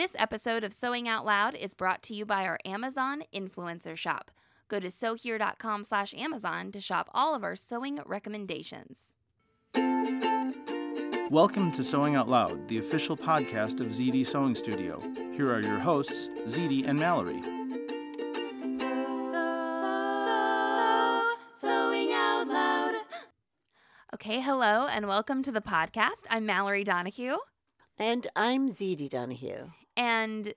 This 0.00 0.16
episode 0.18 0.64
of 0.64 0.72
Sewing 0.72 1.08
Out 1.08 1.26
Loud 1.26 1.54
is 1.54 1.74
brought 1.74 2.02
to 2.04 2.14
you 2.14 2.24
by 2.24 2.46
our 2.46 2.58
Amazon 2.64 3.22
influencer 3.34 3.98
shop. 3.98 4.30
Go 4.66 4.80
to 4.80 4.90
sewhere.com 4.90 5.84
slash 5.84 6.14
Amazon 6.14 6.72
to 6.72 6.80
shop 6.80 7.10
all 7.12 7.34
of 7.34 7.44
our 7.44 7.54
sewing 7.54 8.00
recommendations. 8.06 9.12
Welcome 11.30 11.70
to 11.72 11.84
Sewing 11.84 12.14
Out 12.14 12.30
Loud, 12.30 12.66
the 12.68 12.78
official 12.78 13.14
podcast 13.14 13.80
of 13.80 13.88
ZD 13.88 14.24
Sewing 14.24 14.54
Studio. 14.54 15.02
Here 15.34 15.52
are 15.52 15.60
your 15.60 15.78
hosts, 15.78 16.30
ZD 16.46 16.88
and 16.88 16.98
Mallory. 16.98 17.42
Sewing 21.52 22.12
Out 22.14 22.48
Loud. 22.48 22.94
Okay, 24.14 24.40
hello 24.40 24.86
and 24.86 25.06
welcome 25.06 25.42
to 25.42 25.52
the 25.52 25.60
podcast. 25.60 26.24
I'm 26.30 26.46
Mallory 26.46 26.84
Donahue. 26.84 27.36
And 27.98 28.26
I'm 28.34 28.70
ZD 28.70 29.10
Donahue. 29.10 29.72
And 29.96 30.54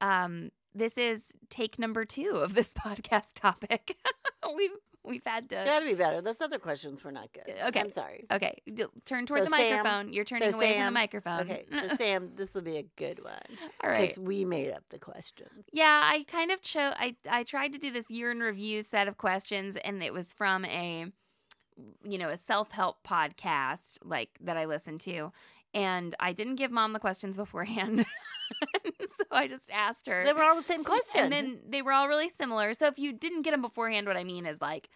um, 0.00 0.50
this 0.74 0.96
is 0.98 1.32
take 1.48 1.78
number 1.78 2.04
two 2.04 2.30
of 2.42 2.54
this 2.54 2.72
podcast 2.74 3.34
topic. 3.34 3.96
we've 4.56 4.70
we've 5.04 5.24
had 5.24 5.48
to. 5.50 5.56
It's 5.56 5.64
got 5.64 5.80
to 5.80 5.84
be 5.86 5.94
better. 5.94 6.20
Those 6.20 6.40
other 6.40 6.58
questions 6.58 7.02
were 7.02 7.12
not 7.12 7.32
good. 7.32 7.52
Okay, 7.68 7.80
I'm 7.80 7.90
sorry. 7.90 8.26
Okay, 8.30 8.56
D- 8.72 8.84
turn 9.04 9.26
toward 9.26 9.40
So 9.40 9.44
the 9.44 9.50
Sam- 9.50 9.70
microphone. 9.76 10.12
You're 10.12 10.24
turning 10.24 10.52
so 10.52 10.58
away 10.58 10.74
from 10.74 10.84
the 10.86 10.90
microphone. 10.90 11.40
Okay, 11.40 11.64
so 11.70 11.88
Sam, 11.96 12.30
this 12.36 12.54
will 12.54 12.62
be 12.62 12.76
a 12.76 12.84
good 12.96 13.22
one. 13.24 13.34
All 13.82 13.90
right. 13.90 14.02
Because 14.02 14.18
we 14.18 14.44
made 14.44 14.70
up 14.72 14.84
the 14.90 14.98
questions. 14.98 15.50
Yeah, 15.72 16.00
I 16.04 16.24
kind 16.28 16.50
of 16.50 16.60
chose. 16.62 16.94
I 16.96 17.16
I 17.28 17.42
tried 17.42 17.72
to 17.72 17.78
do 17.78 17.90
this 17.90 18.10
year 18.10 18.30
in 18.30 18.40
review 18.40 18.82
set 18.82 19.08
of 19.08 19.18
questions, 19.18 19.76
and 19.76 20.02
it 20.02 20.12
was 20.12 20.32
from 20.32 20.64
a, 20.66 21.06
you 22.04 22.18
know, 22.18 22.28
a 22.28 22.36
self 22.36 22.70
help 22.72 23.02
podcast 23.06 23.98
like 24.04 24.30
that 24.42 24.56
I 24.56 24.66
listened 24.66 25.00
to, 25.00 25.32
and 25.74 26.14
I 26.20 26.32
didn't 26.32 26.56
give 26.56 26.70
mom 26.70 26.92
the 26.92 26.98
questions 27.00 27.36
beforehand, 27.36 28.04
so 29.16 29.24
I 29.30 29.48
just 29.48 29.70
asked 29.72 30.06
her. 30.06 30.24
They 30.24 30.32
were 30.32 30.42
all 30.42 30.56
the 30.56 30.62
same 30.62 30.84
question. 30.84 31.24
and 31.24 31.32
then 31.32 31.60
they 31.68 31.82
were 31.82 31.92
all 31.92 32.08
really 32.08 32.28
similar. 32.28 32.74
So 32.74 32.86
if 32.86 32.98
you 32.98 33.12
didn't 33.12 33.42
get 33.42 33.52
them 33.52 33.62
beforehand, 33.62 34.06
what 34.06 34.16
I 34.16 34.24
mean 34.24 34.46
is 34.46 34.60
like 34.60 34.88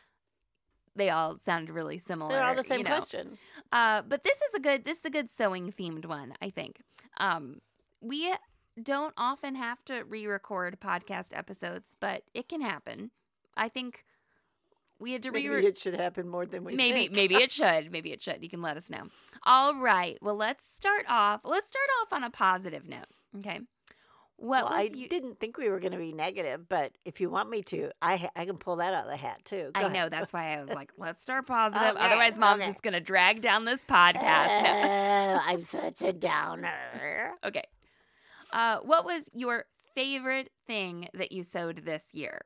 they 0.97 1.11
all 1.11 1.39
sounded 1.39 1.73
really 1.73 1.99
similar. 1.99 2.33
they're 2.33 2.45
all 2.45 2.55
the 2.55 2.65
same 2.65 2.79
you 2.79 2.85
know. 2.85 2.91
question. 2.91 3.39
Uh, 3.73 4.03
but 4.03 4.25
this 4.25 4.37
is 4.37 4.55
a 4.55 4.61
good 4.61 4.85
this 4.85 4.99
is 4.99 5.05
a 5.05 5.11
good 5.11 5.31
sewing 5.31 5.73
themed 5.73 6.07
one, 6.07 6.35
I 6.41 6.51
think. 6.51 6.81
Um, 7.19 7.61
we 8.01 8.33
don't 8.83 9.15
often 9.17 9.55
have 9.55 9.85
to 9.87 10.03
re-record 10.05 10.81
podcast 10.81 11.37
episodes, 11.37 11.97
but 12.01 12.23
it 12.35 12.49
can 12.49 12.61
happen. 12.61 13.11
I 13.57 13.69
think 13.69 14.05
we 14.99 15.13
had 15.13 15.23
to 15.25 15.33
Maybe 15.33 15.49
re 15.49 15.67
it 15.67 15.79
should 15.79 15.95
happen 15.95 16.29
more 16.29 16.47
than 16.47 16.65
we 16.65 16.75
maybe 16.77 17.03
think. 17.03 17.13
maybe 17.13 17.35
it 17.37 17.51
should 17.59 17.91
maybe 17.91 18.13
it 18.13 18.23
should. 18.23 18.43
You 18.43 18.49
can 18.49 18.63
let 18.63 18.77
us 18.77 18.91
know. 18.91 19.09
All 19.45 19.75
right. 19.75 20.19
Well, 20.23 20.37
let's 20.37 20.73
start 20.73 21.05
off. 21.09 21.41
Let's 21.45 21.69
start 21.69 21.87
off 22.03 22.13
on 22.13 22.25
a 22.25 22.31
positive 22.31 22.89
note. 22.89 23.07
Okay. 23.39 23.61
What 24.37 24.65
Well, 24.65 24.73
was 24.79 24.93
I 24.93 24.97
you? 24.97 25.09
didn't 25.09 25.39
think 25.39 25.57
we 25.59 25.69
were 25.69 25.79
going 25.79 25.93
to 25.93 25.99
be 25.99 26.13
negative, 26.13 26.69
but 26.69 26.93
if 27.05 27.21
you 27.21 27.31
want 27.31 27.51
me 27.51 27.63
to, 27.63 27.91
I 28.03 28.17
ha- 28.17 28.31
I 28.35 28.45
can 28.45 28.59
pull 28.59 28.77
that 28.77 28.93
out 28.93 29.05
of 29.05 29.11
the 29.11 29.17
hat 29.17 29.45
too. 29.45 29.71
Go 29.75 29.81
I 29.81 29.81
ahead. 29.83 29.93
know 29.93 30.09
that's 30.09 30.33
why 30.33 30.57
I 30.59 30.61
was 30.61 30.71
like, 30.75 30.91
let's 30.99 31.23
start 31.23 31.47
positive. 31.47 31.97
Okay, 31.97 32.05
Otherwise, 32.05 32.37
mom's 32.37 32.63
okay. 32.63 32.71
just 32.73 32.83
gonna 32.83 33.01
drag 33.01 33.41
down 33.43 33.65
this 33.65 33.85
podcast. 33.85 34.49
Oh, 34.49 35.41
I'm 35.47 35.61
such 35.61 36.03
a 36.03 36.13
downer. 36.13 37.35
Okay. 37.45 37.63
Uh, 38.53 38.79
what 38.83 39.05
was 39.05 39.29
your 39.33 39.67
favorite 39.95 40.51
thing 40.67 41.09
that 41.15 41.31
you 41.31 41.43
sewed 41.45 41.85
this 41.85 42.07
year? 42.13 42.41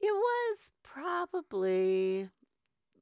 It 0.00 0.12
was 0.12 0.70
probably 0.82 2.30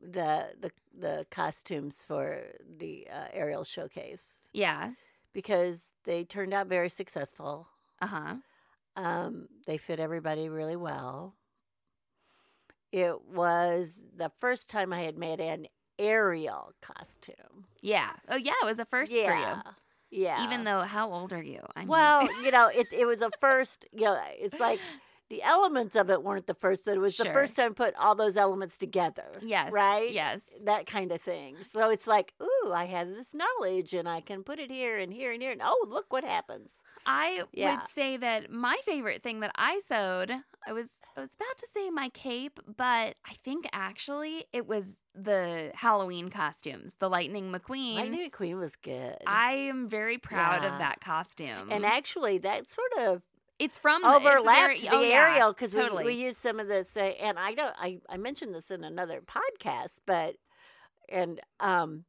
the 0.01 0.49
the 0.61 0.71
the 0.97 1.27
costumes 1.31 2.05
for 2.05 2.43
the 2.79 3.07
uh, 3.13 3.27
aerial 3.33 3.63
showcase 3.65 4.49
Yeah. 4.53 4.91
Because 5.39 5.93
they 6.03 6.25
turned 6.25 6.53
out 6.53 6.67
very 6.67 6.89
successful. 6.89 7.69
Uh 8.03 8.07
huh. 8.09 8.35
Um, 8.97 9.47
they 9.69 9.77
fit 9.77 10.01
everybody 10.01 10.49
really 10.49 10.75
well. 10.75 11.37
It 12.91 13.23
was 13.25 14.01
the 14.17 14.33
first 14.41 14.69
time 14.69 14.93
I 14.93 15.03
had 15.03 15.17
made 15.17 15.39
an 15.39 15.69
aerial 15.97 16.73
costume. 16.83 17.67
Yeah. 17.81 18.11
Oh, 18.29 18.35
yeah. 18.35 18.51
It 18.61 18.67
was 18.67 18.81
a 18.81 18.85
first 18.85 19.13
yeah, 19.13 19.31
for 19.31 19.39
you. 19.39 20.23
yeah. 20.25 20.43
Even 20.43 20.65
though, 20.65 20.81
how 20.81 21.13
old 21.13 21.33
are 21.33 21.41
you? 21.41 21.61
I 21.77 21.81
mean- 21.83 21.89
well, 21.89 22.29
you 22.43 22.51
know, 22.51 22.67
it 22.75 22.89
it 22.93 23.07
was 23.07 23.23
a 23.23 23.31
first. 23.39 23.87
You 23.93 24.07
know, 24.07 24.21
it's 24.41 24.59
like 24.59 24.81
the 25.31 25.43
elements 25.43 25.95
of 25.97 26.09
it 26.11 26.23
weren't 26.23 26.47
the 26.47 26.55
first, 26.55 26.85
but 26.87 26.95
it 26.95 27.01
was 27.01 27.15
Sure. 27.15 27.27
the 27.27 27.33
first 27.33 27.55
time 27.55 27.75
put 27.75 27.95
all 27.97 28.15
those 28.15 28.37
elements 28.37 28.79
together. 28.79 29.27
yes. 29.43 29.73
right? 29.73 30.11
Yes. 30.11 30.49
that 30.65 30.87
kind 30.87 31.13
of 31.13 31.21
thing. 31.21 31.57
So 31.63 31.91
it's 31.91 32.07
like, 32.07 32.33
ooh, 32.43 32.73
I 32.73 32.87
have 32.87 33.15
this 33.15 33.29
knowledge 33.35 33.93
and 33.95 34.09
I 34.09 34.21
can 34.23 34.43
put 34.43 34.59
it 34.59 34.71
here 34.71 34.97
and 34.99 35.13
here 35.13 35.33
and 35.33 35.43
here. 35.43 35.53
And 35.53 35.61
oh, 35.63 35.87
look 35.89 36.13
what 36.13 36.25
happens. 36.25 36.71
I 37.07 37.45
Yeah. 37.53 37.77
would 37.81 37.89
say 37.91 38.17
that 38.17 38.51
my 38.51 38.79
favorite 38.85 39.23
thing 39.23 39.41
that 39.41 39.53
I 39.55 39.81
sewed, 39.81 40.33
I 40.67 40.73
was 40.73 40.89
I 41.17 41.21
was 41.23 41.31
about 41.35 41.57
to 41.59 41.67
say 41.67 41.91
my 41.91 42.11
cape, 42.11 42.61
but 42.77 43.17
I 43.29 43.33
think 43.43 43.67
actually 43.73 44.45
it 44.53 44.69
was 44.69 45.01
the 45.17 45.73
Halloween 45.75 46.29
costumes, 46.29 46.95
the 47.01 47.11
Lightning 47.11 47.51
McQueen. 47.51 47.97
Lightning 47.97 48.31
McQueen 48.31 48.61
was 48.61 48.77
good. 48.77 49.17
I 49.27 49.55
am 49.55 49.89
very 49.89 50.17
proud 50.19 50.63
Yeah. 50.63 50.73
of 50.73 50.79
that 50.79 51.01
costume. 51.01 51.73
and 51.73 51.85
actually, 51.85 52.39
that 52.39 52.69
sort 52.69 52.93
of 52.99 53.23
it's 53.59 53.79
from 53.79 54.03
the- 54.03 54.09
it's 54.17 54.45
very- 54.45 54.79
the 54.81 54.89
oh, 54.97 55.01
aerial 55.03 55.53
because 55.53 55.73
totally. 55.73 56.05
we, 56.05 56.13
we 56.15 56.23
used 56.25 56.39
some 56.41 56.61
of 56.61 56.69
this. 56.69 56.97
Uh, 56.97 57.01
and 57.01 57.39
I 57.39 57.55
don't. 57.55 57.75
I 57.79 58.01
I 58.09 58.17
mentioned 58.17 58.55
this 58.55 58.71
in 58.71 58.85
another 58.85 59.21
podcast, 59.21 59.97
but 60.07 60.37
and 61.09 61.41
um 61.61 62.05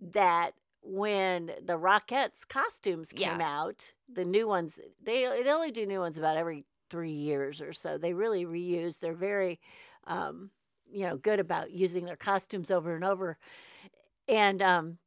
that 0.00 0.52
when 0.82 1.46
the 1.64 1.78
Rockettes 1.78 2.46
costumes 2.48 3.08
came 3.08 3.40
Yeah. 3.40 3.60
out, 3.60 3.92
the 4.12 4.24
new 4.24 4.46
ones 4.46 4.78
they 5.02 5.22
they 5.42 5.50
only 5.50 5.70
do 5.70 5.86
new 5.86 6.00
ones 6.00 6.18
about 6.18 6.36
every 6.36 6.64
three 6.90 7.12
years 7.12 7.60
or 7.62 7.72
so. 7.72 7.96
They 7.98 8.12
really 8.12 8.44
reuse. 8.44 9.00
They're 9.00 9.14
very, 9.14 9.58
um, 10.06 10.50
you 10.92 11.08
know, 11.08 11.16
good 11.16 11.40
about 11.40 11.70
using 11.72 12.04
their 12.04 12.16
costumes 12.16 12.70
over 12.70 12.94
and 12.94 13.04
over. 13.04 13.38
And 14.28 14.62
um, 14.62 14.98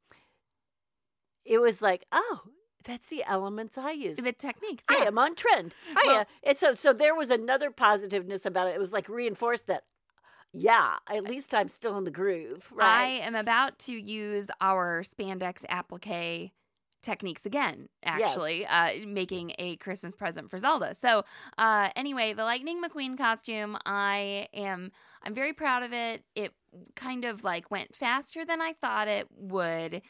it 1.45 1.59
was 1.59 1.81
like, 1.81 2.05
oh, 2.11 2.41
that's 2.87 3.09
the 3.09 3.23
elements 3.25 3.77
I 3.77 3.91
use. 3.91 4.17
the 4.17 4.31
techniques. 4.31 4.85
I 4.89 5.03
am 5.05 5.17
on 5.19 5.35
trend. 5.35 5.75
I 5.95 6.03
Well- 6.05 6.19
am. 6.21 6.25
And 6.43 6.57
so, 6.57 6.73
so 6.73 6.93
there 6.93 7.13
was 7.13 7.29
another 7.29 7.69
positiveness 7.69 8.45
about 8.45 8.67
it. 8.69 8.75
It 8.75 8.79
was 8.79 8.93
like 8.93 9.07
reinforced 9.09 9.67
that, 9.67 9.83
yeah, 10.53 10.95
at 11.13 11.23
least 11.25 11.53
I'm 11.53 11.67
still 11.67 11.97
in 11.97 12.05
the 12.05 12.11
groove, 12.11 12.71
I 12.79 13.19
am 13.21 13.35
about 13.35 13.77
to 13.79 13.93
use 13.93 14.47
our 14.61 15.03
spandex 15.03 15.63
applique 15.69 16.51
techniques 17.03 17.45
again 17.45 17.87
actually 18.03 18.65
uh 18.65 18.89
making 19.05 19.53
a 19.59 19.75
christmas 19.77 20.15
present 20.15 20.49
for 20.49 20.57
zelda 20.57 20.93
so 20.95 21.23
uh 21.57 21.87
anyway 21.95 22.33
the 22.33 22.43
lightning 22.43 22.81
mcqueen 22.83 23.15
costume 23.17 23.77
i 23.85 24.47
am 24.53 24.91
i'm 25.23 25.33
very 25.33 25.53
proud 25.53 25.83
of 25.83 25.93
it 25.93 26.23
it 26.35 26.51
kind 26.95 27.23
of 27.23 27.43
like 27.45 27.69
went 27.71 27.95
faster 27.95 28.43
than 28.43 28.61
i 28.61 28.73
thought 28.73 29.07
it 29.07 29.27
would 29.37 30.01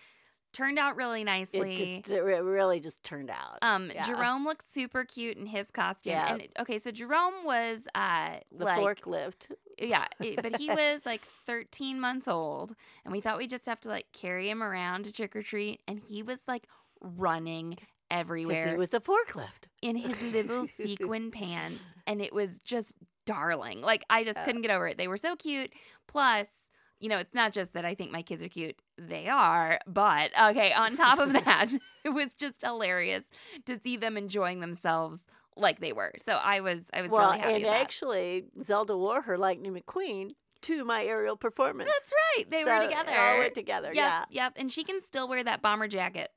turned 0.54 0.80
out 0.80 0.96
really 0.96 1.24
nicely 1.24 1.74
it 1.76 2.04
just 2.06 2.12
it 2.12 2.22
really 2.22 2.80
just 2.80 3.04
turned 3.04 3.30
out. 3.30 3.58
um 3.62 3.92
yeah. 3.94 4.06
jerome 4.08 4.44
looked 4.46 4.68
super 4.72 5.04
cute 5.06 5.38
in 5.38 5.46
his 5.46 5.70
costume 5.72 6.12
Yeah. 6.14 6.34
and 6.34 6.48
okay 6.60 6.78
so 6.78 6.90
jerome 6.92 7.44
was 7.46 7.88
uh 7.94 8.38
the 8.58 8.66
like 8.66 8.80
forklift. 8.80 9.52
yeah, 9.80 10.06
it- 10.20 10.42
but 10.42 10.58
he 10.58 10.70
was 10.70 11.06
like 11.06 11.22
13 11.22 12.00
months 12.00 12.28
old, 12.28 12.76
and 13.06 13.12
we 13.12 13.22
thought 13.22 13.38
we'd 13.38 13.50
just 13.50 13.66
have 13.68 13.80
to 13.82 13.90
like 13.90 14.08
carry 14.14 14.50
him 14.50 14.64
around 14.64 15.04
to 15.06 15.12
trick 15.12 15.36
or 15.36 15.44
treat, 15.44 15.82
and 15.88 16.00
he 16.00 16.24
was 16.24 16.42
like 16.48 16.64
running 17.02 17.78
everywhere 18.10 18.70
It 18.70 18.78
was 18.78 18.94
a 18.94 19.00
forklift. 19.00 19.68
in 19.82 19.96
his 19.98 20.20
little 20.34 20.66
sequin 20.66 21.30
pants 21.40 21.96
and 22.08 22.22
it 22.22 22.34
was 22.34 22.60
just 22.60 22.96
darling. 23.26 23.82
Like 23.82 24.04
I 24.10 24.24
just 24.24 24.44
couldn't 24.46 24.62
get 24.62 24.72
over 24.72 24.88
it. 24.88 24.98
They 24.98 25.08
were 25.10 25.18
so 25.18 25.36
cute. 25.36 25.74
Plus, 26.08 26.67
you 27.00 27.10
know, 27.10 27.18
it's 27.18 27.34
not 27.36 27.54
just 27.54 27.74
that 27.74 27.86
I 27.86 27.96
think 27.96 28.12
my 28.12 28.22
kids 28.22 28.44
are 28.44 28.50
cute. 28.50 28.76
They 28.98 29.28
are, 29.28 29.80
but 29.86 30.32
okay, 30.40 30.74
on 30.74 30.96
top 30.96 31.20
of 31.20 31.34
that, 31.34 31.70
it 32.04 32.10
was 32.10 32.36
just 32.36 32.64
hilarious 32.64 33.24
to 33.66 33.80
see 33.80 33.98
them 33.98 34.18
enjoying 34.18 34.60
themselves 34.60 35.28
like 35.56 35.80
they 35.80 35.94
were. 35.94 36.14
So 36.24 36.34
I 36.34 36.60
was 36.62 36.84
I 36.94 37.02
was 37.02 37.12
well, 37.12 37.30
really 37.32 37.40
happy 37.40 37.54
and 37.56 37.66
actually, 37.68 38.46
Zelda 38.62 38.98
wore 38.98 39.22
her 39.22 39.38
Lightning 39.38 39.74
McQueen 39.76 40.32
to 40.62 40.84
my 40.86 41.04
aerial 41.06 41.36
performance. 41.38 41.90
That's 41.92 42.12
right. 42.36 42.50
They 42.50 42.64
So 42.64 42.76
were 42.76 42.84
together. 42.88 43.12
all 43.16 43.38
went 43.40 43.54
together. 43.54 43.88
Yep, 43.90 43.96
Yeah. 43.96 44.26
yep. 44.30 44.54
And 44.56 44.72
she 44.72 44.84
can 44.84 45.02
still 45.04 45.28
wear 45.28 45.44
that 45.44 45.62
bomber 45.62 45.88
jacket. 45.88 46.32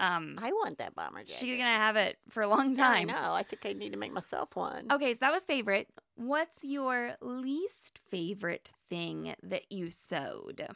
Um 0.00 0.38
I 0.42 0.52
want 0.52 0.78
that 0.78 0.94
bomber 0.94 1.24
jacket. 1.24 1.40
she's 1.40 1.56
gonna 1.58 1.70
have 1.70 1.96
it 1.96 2.18
for 2.28 2.42
a 2.42 2.48
long 2.48 2.74
Yeah, 2.74 2.84
I 2.88 2.98
time. 3.00 3.08
know. 3.08 3.34
I 3.34 3.42
think 3.42 3.64
I 3.66 3.72
need 3.72 3.92
to 3.92 3.98
make 3.98 4.12
myself 4.12 4.54
one. 4.56 4.90
Okay, 4.92 5.14
so 5.14 5.18
that 5.20 5.32
was 5.32 5.44
favorite. 5.44 5.88
What's 6.16 6.64
your 6.64 7.16
least 7.20 7.98
favorite 8.10 8.72
thing 8.88 9.34
that 9.42 9.70
you 9.72 9.90
sewed? 9.90 10.66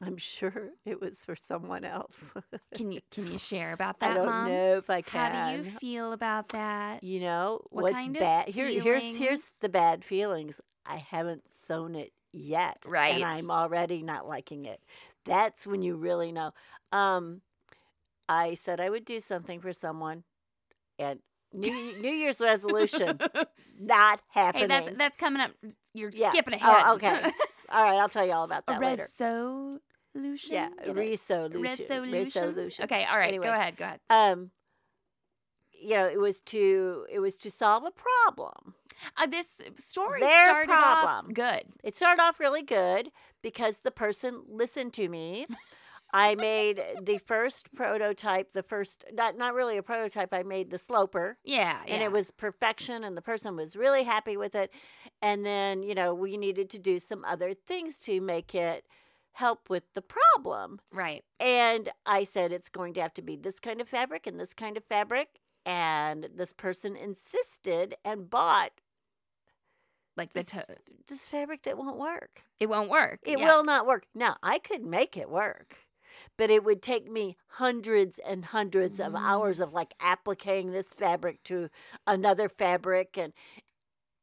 I'm 0.00 0.16
sure 0.16 0.70
it 0.84 1.00
was 1.00 1.24
for 1.24 1.34
someone 1.34 1.84
else. 1.84 2.32
Can 2.74 2.92
you 2.92 3.00
can 3.10 3.26
you 3.32 3.38
share 3.38 3.72
about 3.72 3.98
that, 4.00 4.10
I 4.10 4.14
don't 4.14 4.26
Mom? 4.26 4.46
know 4.46 4.76
if 4.78 4.90
I 4.90 5.02
can. 5.02 5.32
How 5.32 5.52
do 5.56 5.58
you 5.58 5.64
feel 5.64 6.12
about 6.12 6.50
that? 6.50 7.02
You 7.02 7.20
know 7.20 7.60
What 7.70 7.82
what's 7.82 7.94
kind 7.94 8.16
of 8.16 8.20
bad? 8.20 8.48
Here, 8.48 8.68
here's 8.68 9.16
here's 9.16 9.42
the 9.60 9.68
bad 9.68 10.04
feelings. 10.04 10.60
I 10.86 10.96
haven't 10.96 11.50
sewn 11.52 11.94
it 11.94 12.12
yet, 12.32 12.84
Right. 12.86 13.14
And 13.14 13.24
I'm 13.24 13.50
already 13.50 14.02
not 14.02 14.26
liking 14.28 14.64
it. 14.66 14.80
That's 15.24 15.66
when 15.66 15.82
you 15.82 15.96
really 15.96 16.32
know. 16.32 16.52
Um, 16.92 17.42
I 18.28 18.54
said 18.54 18.80
I 18.80 18.90
would 18.90 19.04
do 19.04 19.20
something 19.20 19.60
for 19.60 19.72
someone, 19.72 20.24
and 20.98 21.20
New 21.52 21.96
New 21.98 22.10
Year's 22.10 22.40
resolution 22.40 23.18
not 23.80 24.20
hey, 24.32 24.40
happening. 24.40 24.68
that's 24.68 24.96
that's 24.96 25.16
coming 25.16 25.40
up. 25.40 25.50
You're 25.94 26.10
Yeah. 26.12 26.30
skipping 26.30 26.58
Oh, 26.62 26.94
okay. 26.96 27.30
All 27.70 27.82
right, 27.82 27.98
I'll 27.98 28.08
tell 28.08 28.24
you 28.24 28.32
all 28.32 28.44
about 28.44 28.64
that 28.66 28.80
later. 28.80 29.02
resolution. 29.18 29.80
Yeah, 30.50 30.68
resolution. 30.86 31.62
resolution. 31.62 32.42
Resolution. 32.42 32.84
Okay, 32.84 33.04
all 33.04 33.18
right. 33.18 33.28
Anyway. 33.28 33.46
Go 33.46 33.52
ahead. 33.52 33.76
Go 33.76 33.84
ahead. 33.84 34.00
Um, 34.08 34.52
you 35.70 35.94
know, 35.94 36.06
it 36.06 36.18
was 36.18 36.40
to 36.42 37.06
it 37.12 37.18
was 37.20 37.36
to 37.38 37.50
solve 37.50 37.84
a 37.84 37.90
problem. 37.90 38.74
Uh, 39.16 39.26
this 39.26 39.46
story 39.76 40.20
Their 40.20 40.44
started 40.44 40.72
off 40.72 40.98
problem. 40.98 41.34
good. 41.34 41.64
It 41.84 41.94
started 41.94 42.22
off 42.22 42.40
really 42.40 42.62
good 42.62 43.12
because 43.42 43.78
the 43.78 43.90
person 43.90 44.42
listened 44.48 44.92
to 44.94 45.08
me. 45.08 45.46
I 46.12 46.34
made 46.34 46.82
the 47.02 47.18
first 47.18 47.72
prototype, 47.74 48.52
the 48.52 48.62
first 48.62 49.04
not 49.12 49.36
not 49.36 49.54
really 49.54 49.76
a 49.76 49.82
prototype. 49.82 50.32
I 50.32 50.42
made 50.42 50.70
the 50.70 50.78
sloper, 50.78 51.38
Yeah, 51.44 51.80
yeah. 51.86 51.94
and 51.94 52.02
it 52.02 52.10
was 52.12 52.30
perfection, 52.30 53.04
and 53.04 53.16
the 53.16 53.22
person 53.22 53.56
was 53.56 53.76
really 53.76 54.04
happy 54.04 54.36
with 54.36 54.54
it. 54.54 54.72
And 55.20 55.44
then 55.44 55.82
you 55.82 55.94
know 55.94 56.14
we 56.14 56.36
needed 56.36 56.70
to 56.70 56.78
do 56.78 56.98
some 56.98 57.24
other 57.24 57.52
things 57.54 57.98
to 58.02 58.20
make 58.20 58.54
it 58.54 58.86
help 59.32 59.68
with 59.70 59.84
the 59.94 60.02
problem. 60.02 60.80
right. 60.92 61.24
And 61.38 61.90
I 62.06 62.24
said 62.24 62.52
it's 62.52 62.68
going 62.68 62.94
to 62.94 63.00
have 63.02 63.14
to 63.14 63.22
be 63.22 63.36
this 63.36 63.60
kind 63.60 63.80
of 63.80 63.88
fabric 63.88 64.26
and 64.26 64.40
this 64.40 64.52
kind 64.54 64.76
of 64.76 64.84
fabric. 64.84 65.28
And 65.66 66.28
this 66.34 66.52
person 66.54 66.96
insisted 66.96 67.94
and 68.04 68.30
bought 68.30 68.72
Like 70.16 70.32
the 70.32 70.40
this, 70.40 70.50
to- 70.52 70.66
this 71.06 71.28
fabric 71.28 71.62
that 71.64 71.76
won't 71.78 71.98
work. 71.98 72.42
it 72.58 72.68
won't 72.68 72.90
work. 72.90 73.20
It 73.22 73.38
Yeah. 73.38 73.46
will 73.46 73.62
not 73.64 73.86
work. 73.86 74.06
Now, 74.14 74.36
I 74.42 74.58
could 74.58 74.82
make 74.82 75.16
it 75.16 75.28
work, 75.30 75.76
but 76.36 76.50
it 76.50 76.64
would 76.64 76.82
take 76.82 77.10
me 77.10 77.36
hundreds 77.46 78.18
and 78.26 78.44
hundreds 78.46 79.00
of 79.00 79.12
Mm. 79.12 79.20
hours 79.20 79.60
of 79.60 79.72
like 79.72 79.94
appliquing 80.00 80.72
this 80.72 80.92
fabric 80.94 81.42
to 81.44 81.68
another 82.06 82.48
fabric 82.48 83.16
and 83.16 83.32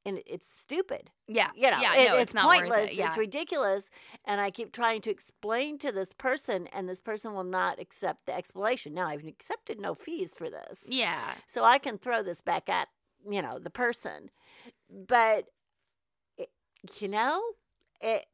and 0.08 0.22
it's 0.28 0.48
stupid. 0.56 1.10
Yeah. 1.28 1.50
You 1.56 1.72
know, 1.72 1.80
yeah, 1.82 1.96
it- 1.96 2.08
no, 2.10 2.14
it's, 2.18 2.24
it's, 2.26 2.34
not 2.36 2.46
worth 2.48 2.60
pointless. 2.60 2.92
it. 2.92 2.96
Yeah. 2.98 3.08
It's 3.08 3.18
ridiculous. 3.18 3.90
And 4.24 4.40
I 4.40 4.52
keep 4.52 4.72
trying 4.72 5.02
to 5.02 5.10
explain 5.10 5.80
to 5.80 5.92
this 5.92 6.14
person, 6.14 6.68
and 6.68 6.88
this 6.88 7.00
person 7.00 7.34
will 7.34 7.44
not 7.44 7.80
accept 7.80 8.28
the 8.28 8.36
explanation. 8.36 8.94
Now, 8.94 9.08
I've 9.08 9.26
accepted 9.26 9.80
no 9.80 9.96
fees 9.96 10.36
for 10.36 10.48
this. 10.48 10.84
yeah. 10.86 11.34
So 11.48 11.64
I 11.64 11.80
can 11.80 11.98
throw 11.98 12.22
this 12.22 12.40
back 12.40 12.70
at, 12.70 12.88
you 13.28 13.42
know, 13.42 13.58
the 13.58 13.72
person. 13.72 14.30
But, 14.92 15.46
it, 16.38 16.50
you 17.00 17.08
know, 17.08 17.42
it, 18.00 18.28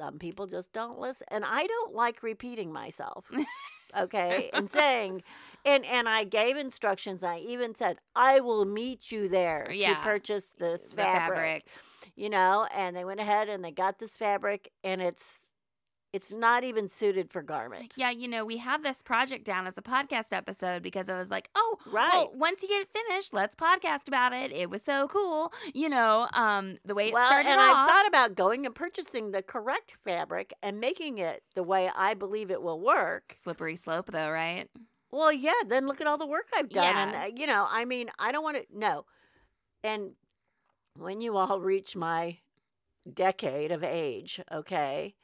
some 0.00 0.18
people 0.18 0.46
just 0.46 0.72
don't 0.72 0.98
listen. 0.98 1.26
And 1.30 1.44
I 1.44 1.66
don't 1.66 1.94
like 1.94 2.22
repeating 2.22 2.72
myself. 2.72 3.30
Okay. 3.98 4.50
and 4.52 4.70
saying, 4.70 5.24
and, 5.64 5.84
and 5.84 6.08
I 6.08 6.22
gave 6.22 6.56
instructions. 6.56 7.24
I 7.24 7.38
even 7.38 7.74
said, 7.74 7.96
I 8.14 8.38
will 8.38 8.64
meet 8.64 9.10
you 9.10 9.28
there 9.28 9.68
Yeah. 9.72 9.96
to 9.96 10.00
purchase 10.00 10.52
this 10.56 10.92
fabric. 10.92 11.64
fabric. 11.64 11.66
You 12.14 12.30
know, 12.30 12.68
and 12.72 12.94
they 12.96 13.04
went 13.04 13.18
ahead 13.18 13.48
and 13.48 13.64
they 13.64 13.72
got 13.72 13.98
this 13.98 14.16
fabric 14.16 14.70
and 14.84 15.02
it's 15.02 15.38
it's 16.12 16.32
not 16.32 16.64
even 16.64 16.88
suited 16.88 17.30
for 17.30 17.40
garment. 17.42 17.92
Yeah, 17.96 18.10
you 18.10 18.26
know, 18.26 18.44
we 18.44 18.56
have 18.56 18.82
this 18.82 19.02
project 19.02 19.44
down 19.44 19.66
as 19.66 19.78
a 19.78 19.82
podcast 19.82 20.32
episode 20.32 20.82
because 20.82 21.08
I 21.08 21.16
was 21.16 21.30
like, 21.30 21.48
oh, 21.54 21.78
Right. 21.86 22.10
well, 22.12 22.32
once 22.34 22.62
you 22.62 22.68
get 22.68 22.82
it 22.82 22.88
finished, 22.92 23.32
let's 23.32 23.54
podcast 23.54 24.08
about 24.08 24.32
it. 24.32 24.50
It 24.50 24.70
was 24.70 24.82
so 24.82 25.06
cool. 25.08 25.52
You 25.72 25.88
know, 25.88 26.28
um, 26.32 26.78
the 26.84 26.94
way 26.94 27.08
it 27.08 27.14
well, 27.14 27.26
started 27.26 27.48
and 27.48 27.60
off. 27.60 27.76
I've 27.76 27.88
thought 27.88 28.08
about 28.08 28.34
going 28.34 28.66
and 28.66 28.74
purchasing 28.74 29.30
the 29.30 29.42
correct 29.42 29.94
fabric 30.04 30.52
and 30.62 30.80
making 30.80 31.18
it 31.18 31.42
the 31.54 31.62
way 31.62 31.90
I 31.94 32.14
believe 32.14 32.50
it 32.50 32.60
will 32.62 32.80
work. 32.80 33.32
Slippery 33.34 33.76
slope, 33.76 34.10
though, 34.10 34.30
right? 34.30 34.68
Well, 35.12 35.32
yeah, 35.32 35.52
then 35.68 35.86
look 35.86 36.00
at 36.00 36.06
all 36.06 36.18
the 36.18 36.26
work 36.26 36.48
I've 36.56 36.68
done. 36.68 36.96
And, 36.96 37.14
uh, 37.14 37.36
you 37.36 37.46
know, 37.46 37.66
I 37.68 37.84
mean, 37.84 38.10
I 38.18 38.32
don't 38.32 38.42
want 38.44 38.56
to, 38.56 38.64
no. 38.72 39.06
And 39.84 40.12
when 40.96 41.20
you 41.20 41.36
all 41.36 41.60
reach 41.60 41.96
my 41.96 42.38
decade 43.12 43.72
of 43.72 43.82
age, 43.82 44.40
okay, 44.52 45.14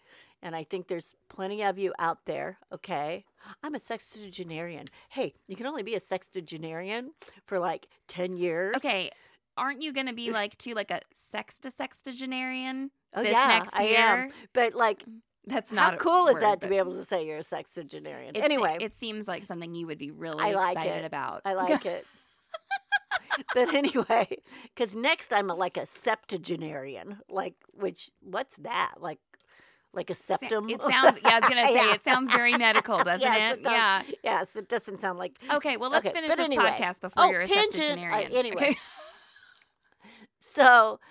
and 0.46 0.54
I 0.54 0.62
think 0.62 0.86
there's 0.86 1.16
plenty 1.28 1.64
of 1.64 1.76
you 1.76 1.92
out 1.98 2.24
there, 2.24 2.58
okay, 2.72 3.24
I'm 3.64 3.74
a 3.74 3.80
sextagenarian. 3.80 4.86
Hey, 5.10 5.34
you 5.48 5.56
can 5.56 5.66
only 5.66 5.82
be 5.82 5.96
a 5.96 6.00
sextagenarian 6.00 7.08
for 7.46 7.58
like 7.58 7.88
10 8.06 8.36
years. 8.36 8.76
Okay. 8.76 9.10
Aren't 9.56 9.82
you 9.82 9.92
going 9.92 10.06
to 10.06 10.14
be 10.14 10.30
like, 10.30 10.56
too, 10.56 10.74
like 10.74 10.92
a 10.92 11.00
sexta 11.16 11.74
sextagenarian 11.74 12.90
Oh, 13.14 13.22
this 13.22 13.32
yeah, 13.32 13.46
next 13.46 13.74
I 13.76 13.84
am. 13.84 14.28
But 14.52 14.74
like, 14.74 15.00
mm, 15.04 15.14
That's 15.46 15.72
not 15.72 15.92
how 15.94 15.98
cool 15.98 16.28
is 16.28 16.38
that 16.38 16.60
to 16.60 16.68
be 16.68 16.76
able 16.76 16.94
to 16.94 17.04
say 17.04 17.26
you're 17.26 17.38
a 17.38 17.40
sextagenarian? 17.40 18.28
it's- 18.30 18.44
Anyway, 18.44 18.76
it 18.80 18.94
seems 18.94 19.26
like 19.26 19.42
something 19.42 19.74
you 19.74 19.88
would 19.88 19.98
be 19.98 20.12
really 20.12 20.44
I 20.44 20.52
like 20.52 20.76
excited 20.76 20.98
it. 20.98 21.04
about. 21.06 21.42
I 21.44 21.54
like 21.64 21.84
it. 21.86 22.06
but 23.54 23.74
anyway, 23.74 24.28
because 24.74 24.94
next 24.94 25.32
I'm 25.32 25.50
a, 25.50 25.54
like 25.54 25.76
a 25.76 25.86
septuagenarian, 25.86 27.18
like 27.28 27.54
which 27.72 28.10
what's 28.20 28.56
that? 28.58 28.94
Like 29.00 29.18
like 29.96 30.10
a 30.10 30.14
septum? 30.14 30.68
It 30.68 30.80
sounds, 30.82 31.18
yeah, 31.24 31.30
I 31.36 31.40
was 31.40 31.48
to 31.66 31.68
say, 31.72 31.74
Yeah. 31.74 31.94
it 31.94 32.04
sounds 32.04 32.30
very 32.30 32.52
medical, 32.56 32.98
doesn't 33.02 33.20
Yes, 33.20 33.54
it? 33.54 33.62
does. 33.64 33.72
yeah. 33.72 34.02
Yes, 34.22 34.54
it 34.56 34.68
doesn't 34.68 35.00
sound 35.00 35.18
like. 35.18 35.36
Okay, 35.50 35.76
well, 35.76 35.90
let's 35.90 36.06
Okay, 36.06 36.14
finish 36.14 36.30
this 36.30 36.38
anyway. 36.38 36.76
podcast 36.78 37.00
before 37.00 37.24
Oh, 37.24 37.30
you're 37.30 37.40
a 37.40 37.46
tangent, 37.46 37.74
uh, 37.76 37.80
septuagenarian. 37.80 38.32
anyway. 38.32 38.56
Okay. 38.56 38.76
So, 40.38 41.00
uh, 41.02 41.06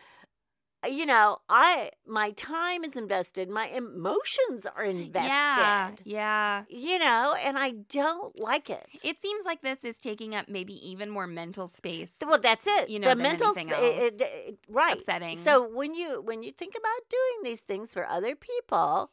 you 0.85 1.05
know, 1.05 1.37
I 1.49 1.91
my 2.07 2.31
time 2.31 2.83
is 2.83 2.95
invested, 2.95 3.49
my 3.49 3.67
emotions 3.67 4.65
are 4.75 4.83
invested. 4.83 5.27
Yeah, 5.27 5.91
yeah. 6.03 6.63
You 6.69 6.99
know, 6.99 7.35
and 7.43 7.57
I 7.57 7.71
don't 7.89 8.39
like 8.39 8.69
it. 8.69 8.85
It 9.03 9.19
seems 9.19 9.45
like 9.45 9.61
this 9.61 9.83
is 9.83 9.97
taking 9.99 10.35
up 10.35 10.47
maybe 10.47 10.73
even 10.87 11.09
more 11.09 11.27
mental 11.27 11.67
space. 11.67 12.13
Well, 12.25 12.39
that's 12.39 12.65
it. 12.67 12.89
you 12.89 12.99
know, 12.99 13.09
the 13.09 13.15
than 13.15 13.23
mental 13.23 13.47
anything 13.47 13.69
sp- 13.73 13.79
it- 13.81 13.83
else. 13.83 14.13
it- 14.13 14.21
it- 14.21 14.59
right. 14.69 14.93
Upsetting. 14.97 15.37
So 15.37 15.67
when 15.67 15.93
you 15.93 16.21
when 16.21 16.43
you 16.43 16.51
think 16.51 16.75
about 16.75 17.09
doing 17.09 17.43
these 17.43 17.61
things 17.61 17.93
for 17.93 18.07
other 18.07 18.35
people, 18.35 19.11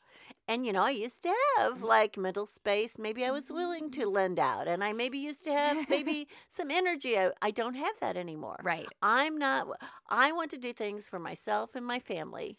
and 0.49 0.67
you 0.67 0.73
know, 0.73 0.83
I 0.83 0.91
used 0.91 1.23
to 1.23 1.35
Mm-hmm. 1.59 1.63
have 1.63 1.83
like 1.83 2.17
mental 2.17 2.47
space. 2.47 2.99
Maybe 2.99 3.25
I 3.25 3.31
was 3.31 3.51
willing 3.51 3.91
to 3.93 4.07
lend 4.07 4.39
out, 4.39 4.69
and 4.69 4.83
I 4.85 4.93
maybe 4.93 5.19
used 5.19 5.43
to 5.45 5.53
have 5.53 5.79
maybe 5.89 6.29
some 6.51 6.71
energy. 6.71 7.19
I, 7.19 7.31
I 7.43 7.51
don't 7.51 7.75
have 7.75 7.99
that 8.01 8.17
anymore. 8.17 8.65
right. 8.65 8.95
I'm 9.03 9.39
not. 9.39 9.67
I 10.09 10.33
want 10.33 10.51
to 10.53 10.59
do 10.59 10.73
things 10.73 11.09
for 11.09 11.19
myself 11.19 11.75
and 11.75 11.85
my 11.87 11.99
family. 12.01 12.59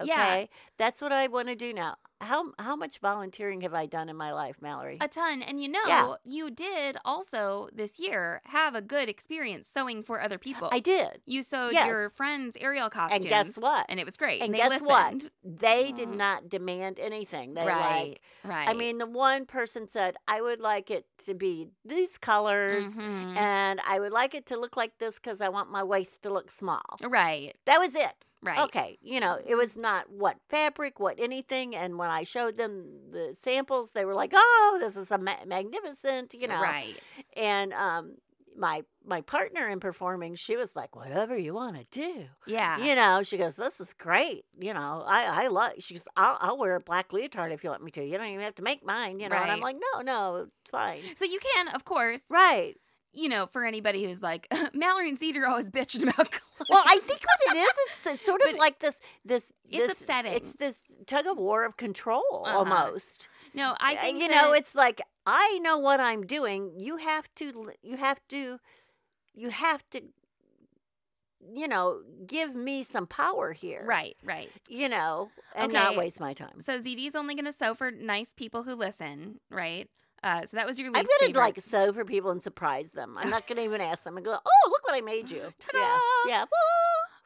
Okay, 0.00 0.08
Yeah. 0.08 0.46
that's 0.78 1.00
what 1.00 1.12
I 1.12 1.26
want 1.28 1.48
to 1.48 1.54
do 1.54 1.72
now. 1.72 1.96
How 2.20 2.52
how 2.58 2.76
much 2.76 2.98
volunteering 2.98 3.62
have 3.62 3.74
I 3.74 3.86
done 3.86 4.08
in 4.08 4.16
my 4.16 4.32
life, 4.32 4.56
Mallory? 4.60 4.98
A 5.00 5.08
ton. 5.08 5.42
And 5.42 5.60
you 5.60 5.68
know, 5.68 5.80
Yeah. 5.86 6.14
you 6.24 6.50
did 6.52 6.96
also 7.04 7.68
this 7.72 7.98
year 7.98 8.40
have 8.44 8.76
a 8.76 8.80
good 8.80 9.08
experience 9.08 9.66
sewing 9.68 10.04
for 10.04 10.20
other 10.20 10.38
people. 10.38 10.68
I 10.70 10.78
did. 10.78 11.20
You 11.26 11.42
sewed 11.42 11.72
Yes. 11.72 11.86
your 11.88 12.10
friend's 12.10 12.56
aerial 12.60 12.90
costumes. 12.90 13.24
And 13.24 13.28
guess 13.28 13.56
what? 13.58 13.86
And 13.88 13.98
it 13.98 14.06
was 14.06 14.16
great. 14.16 14.40
And 14.40 14.54
they 14.54 14.58
guess 14.58 14.70
listened. 14.70 14.88
what? 14.88 15.30
They 15.42 15.90
did 15.90 16.10
Mm. 16.10 16.16
not 16.16 16.48
demand 16.48 17.00
anything. 17.00 17.54
They 17.54 17.66
right. 17.66 18.08
like 18.10 18.22
right. 18.44 18.68
I 18.68 18.72
mean, 18.74 18.98
the 18.98 19.06
one 19.06 19.44
person 19.44 19.88
said, 19.88 20.16
I 20.28 20.40
would 20.40 20.60
like 20.60 20.90
it 20.92 21.06
to 21.26 21.34
be 21.34 21.68
these 21.84 22.18
colors 22.18 22.88
Mhm. 22.96 23.36
and 23.36 23.80
I 23.86 23.98
would 23.98 24.12
like 24.12 24.32
it 24.34 24.46
to 24.46 24.56
look 24.56 24.76
like 24.76 24.98
this 24.98 25.16
because 25.16 25.40
I 25.40 25.48
want 25.48 25.70
my 25.70 25.82
waist 25.82 26.22
to 26.22 26.30
look 26.30 26.50
small. 26.50 26.82
right. 27.02 27.56
That 27.66 27.80
was 27.80 27.94
it. 27.96 28.24
Right. 28.42 28.58
Okay, 28.58 28.98
you 29.00 29.20
know, 29.20 29.38
it 29.46 29.54
was 29.54 29.76
not 29.76 30.10
what 30.10 30.36
fabric, 30.48 30.98
what 30.98 31.18
anything. 31.20 31.76
And 31.76 31.96
when 31.96 32.10
I 32.10 32.24
showed 32.24 32.56
them 32.56 33.10
the 33.12 33.36
samples, 33.38 33.92
they 33.92 34.04
were 34.04 34.14
like, 34.14 34.32
"Oh, 34.34 34.78
this 34.80 34.96
is 34.96 35.10
a 35.12 35.18
ma- 35.18 35.44
magnificent," 35.46 36.34
you 36.34 36.48
know. 36.48 36.60
Right. 36.60 36.98
And 37.36 37.72
um, 37.72 38.16
my 38.56 38.82
my 39.04 39.20
partner 39.20 39.68
in 39.68 39.78
performing, 39.80 40.34
she 40.34 40.56
was 40.56 40.74
like, 40.74 40.96
"Whatever 40.96 41.36
you 41.36 41.54
want 41.54 41.76
to 41.76 41.86
do." 41.90 42.24
Yeah. 42.46 42.84
You 42.84 42.96
know, 42.96 43.22
she 43.22 43.38
goes, 43.38 43.54
"This 43.56 43.80
is 43.80 43.94
great." 43.94 44.44
You 44.58 44.74
know, 44.74 45.04
I 45.06 45.44
I 45.44 45.46
love. 45.46 45.72
She 45.78 45.94
goes, 45.94 46.08
"I'll 46.16 46.36
I'll 46.40 46.58
wear 46.58 46.74
a 46.74 46.80
black 46.80 47.12
leotard 47.12 47.52
if 47.52 47.62
you 47.62 47.70
want 47.70 47.84
me 47.84 47.92
to. 47.92 48.04
You 48.04 48.18
don't 48.18 48.26
even 48.26 48.40
have 48.44 48.56
to 48.56 48.62
make 48.62 48.84
mine." 48.84 49.20
You 49.20 49.28
know, 49.28 49.36
and 49.40 49.50
I'm 49.52 49.60
like, 49.60 49.76
"No, 49.94 50.00
no, 50.02 50.36
it's 50.36 50.70
fine." 50.70 51.14
So 51.14 51.24
you 51.24 51.38
can, 51.38 51.68
of 51.68 51.84
course, 51.84 52.22
Right. 52.28 52.76
You 53.14 53.28
know, 53.28 53.46
for 53.46 53.64
anybody 53.64 54.04
who's 54.04 54.22
like 54.22 54.48
Mallory 54.74 55.10
and 55.10 55.18
ZD 55.20 55.46
always 55.46 55.70
bitching 55.70 56.02
about 56.04 56.30
clothes. 56.30 56.68
Well, 56.70 56.82
I 56.86 56.98
think 57.00 57.20
what 57.20 57.56
it 57.56 57.58
is, 57.60 57.68
it's, 57.88 58.06
it's 58.06 58.24
sort 58.24 58.40
of 58.42 58.48
But 58.52 58.58
like 58.58 58.78
this 58.78 58.96
this. 59.24 59.44
it's 59.68 59.88
this- 59.88 60.00
upsetting. 60.00 60.32
It's 60.32 60.52
this 60.52 60.76
tug 61.06 61.26
of 61.26 61.36
war 61.36 61.64
of 61.64 61.76
control 61.76 62.44
Uh-huh. 62.46 62.58
almost. 62.58 63.28
no, 63.54 63.74
I 63.80 63.94
Uh, 63.96 64.00
think 64.00 64.22
you 64.22 64.28
know, 64.28 64.52
it's 64.52 64.74
like 64.74 65.00
I 65.26 65.58
know 65.62 65.76
what 65.78 66.00
I'm 66.00 66.24
doing. 66.26 66.72
You 66.78 66.96
have 66.96 67.28
to. 67.36 67.64
You 67.82 67.96
have 67.98 68.20
to. 68.28 68.58
You 69.34 69.50
have 69.50 69.88
to. 69.90 70.00
You 71.54 71.66
know, 71.66 72.02
give 72.24 72.54
me 72.54 72.84
some 72.84 73.06
power 73.08 73.52
here. 73.52 73.84
right, 73.84 74.16
right. 74.24 74.48
You 74.68 74.88
know, 74.88 75.30
and 75.56 75.72
not 75.72 75.96
waste 75.96 76.20
my 76.20 76.34
time. 76.34 76.60
So 76.60 76.78
ZD's 76.78 77.16
only 77.16 77.34
going 77.34 77.46
to 77.46 77.52
sew 77.52 77.74
for 77.74 77.90
nice 77.90 78.32
people 78.32 78.62
who 78.62 78.74
listen, 78.76 79.40
right? 79.50 79.88
Uh, 80.22 80.46
so 80.46 80.56
that 80.56 80.66
was 80.66 80.78
your 80.78 80.88
I'm 80.88 80.92
least 80.94 81.08
gonna 81.18 81.28
favorite. 81.32 81.40
like 81.40 81.60
sew 81.60 81.92
for 81.92 82.04
people 82.04 82.30
and 82.30 82.42
surprise 82.42 82.90
them. 82.90 83.16
I'm 83.18 83.28
not 83.30 83.46
gonna 83.46 83.62
even 83.62 83.80
ask 83.80 84.04
them 84.04 84.16
and 84.16 84.24
go, 84.24 84.32
"Oh, 84.32 84.70
look 84.70 84.84
what 84.86 84.94
I 84.96 85.00
made 85.00 85.30
you." 85.30 85.52
Ta-da! 85.58 85.78
Yeah, 85.78 85.98
yeah. 86.26 86.44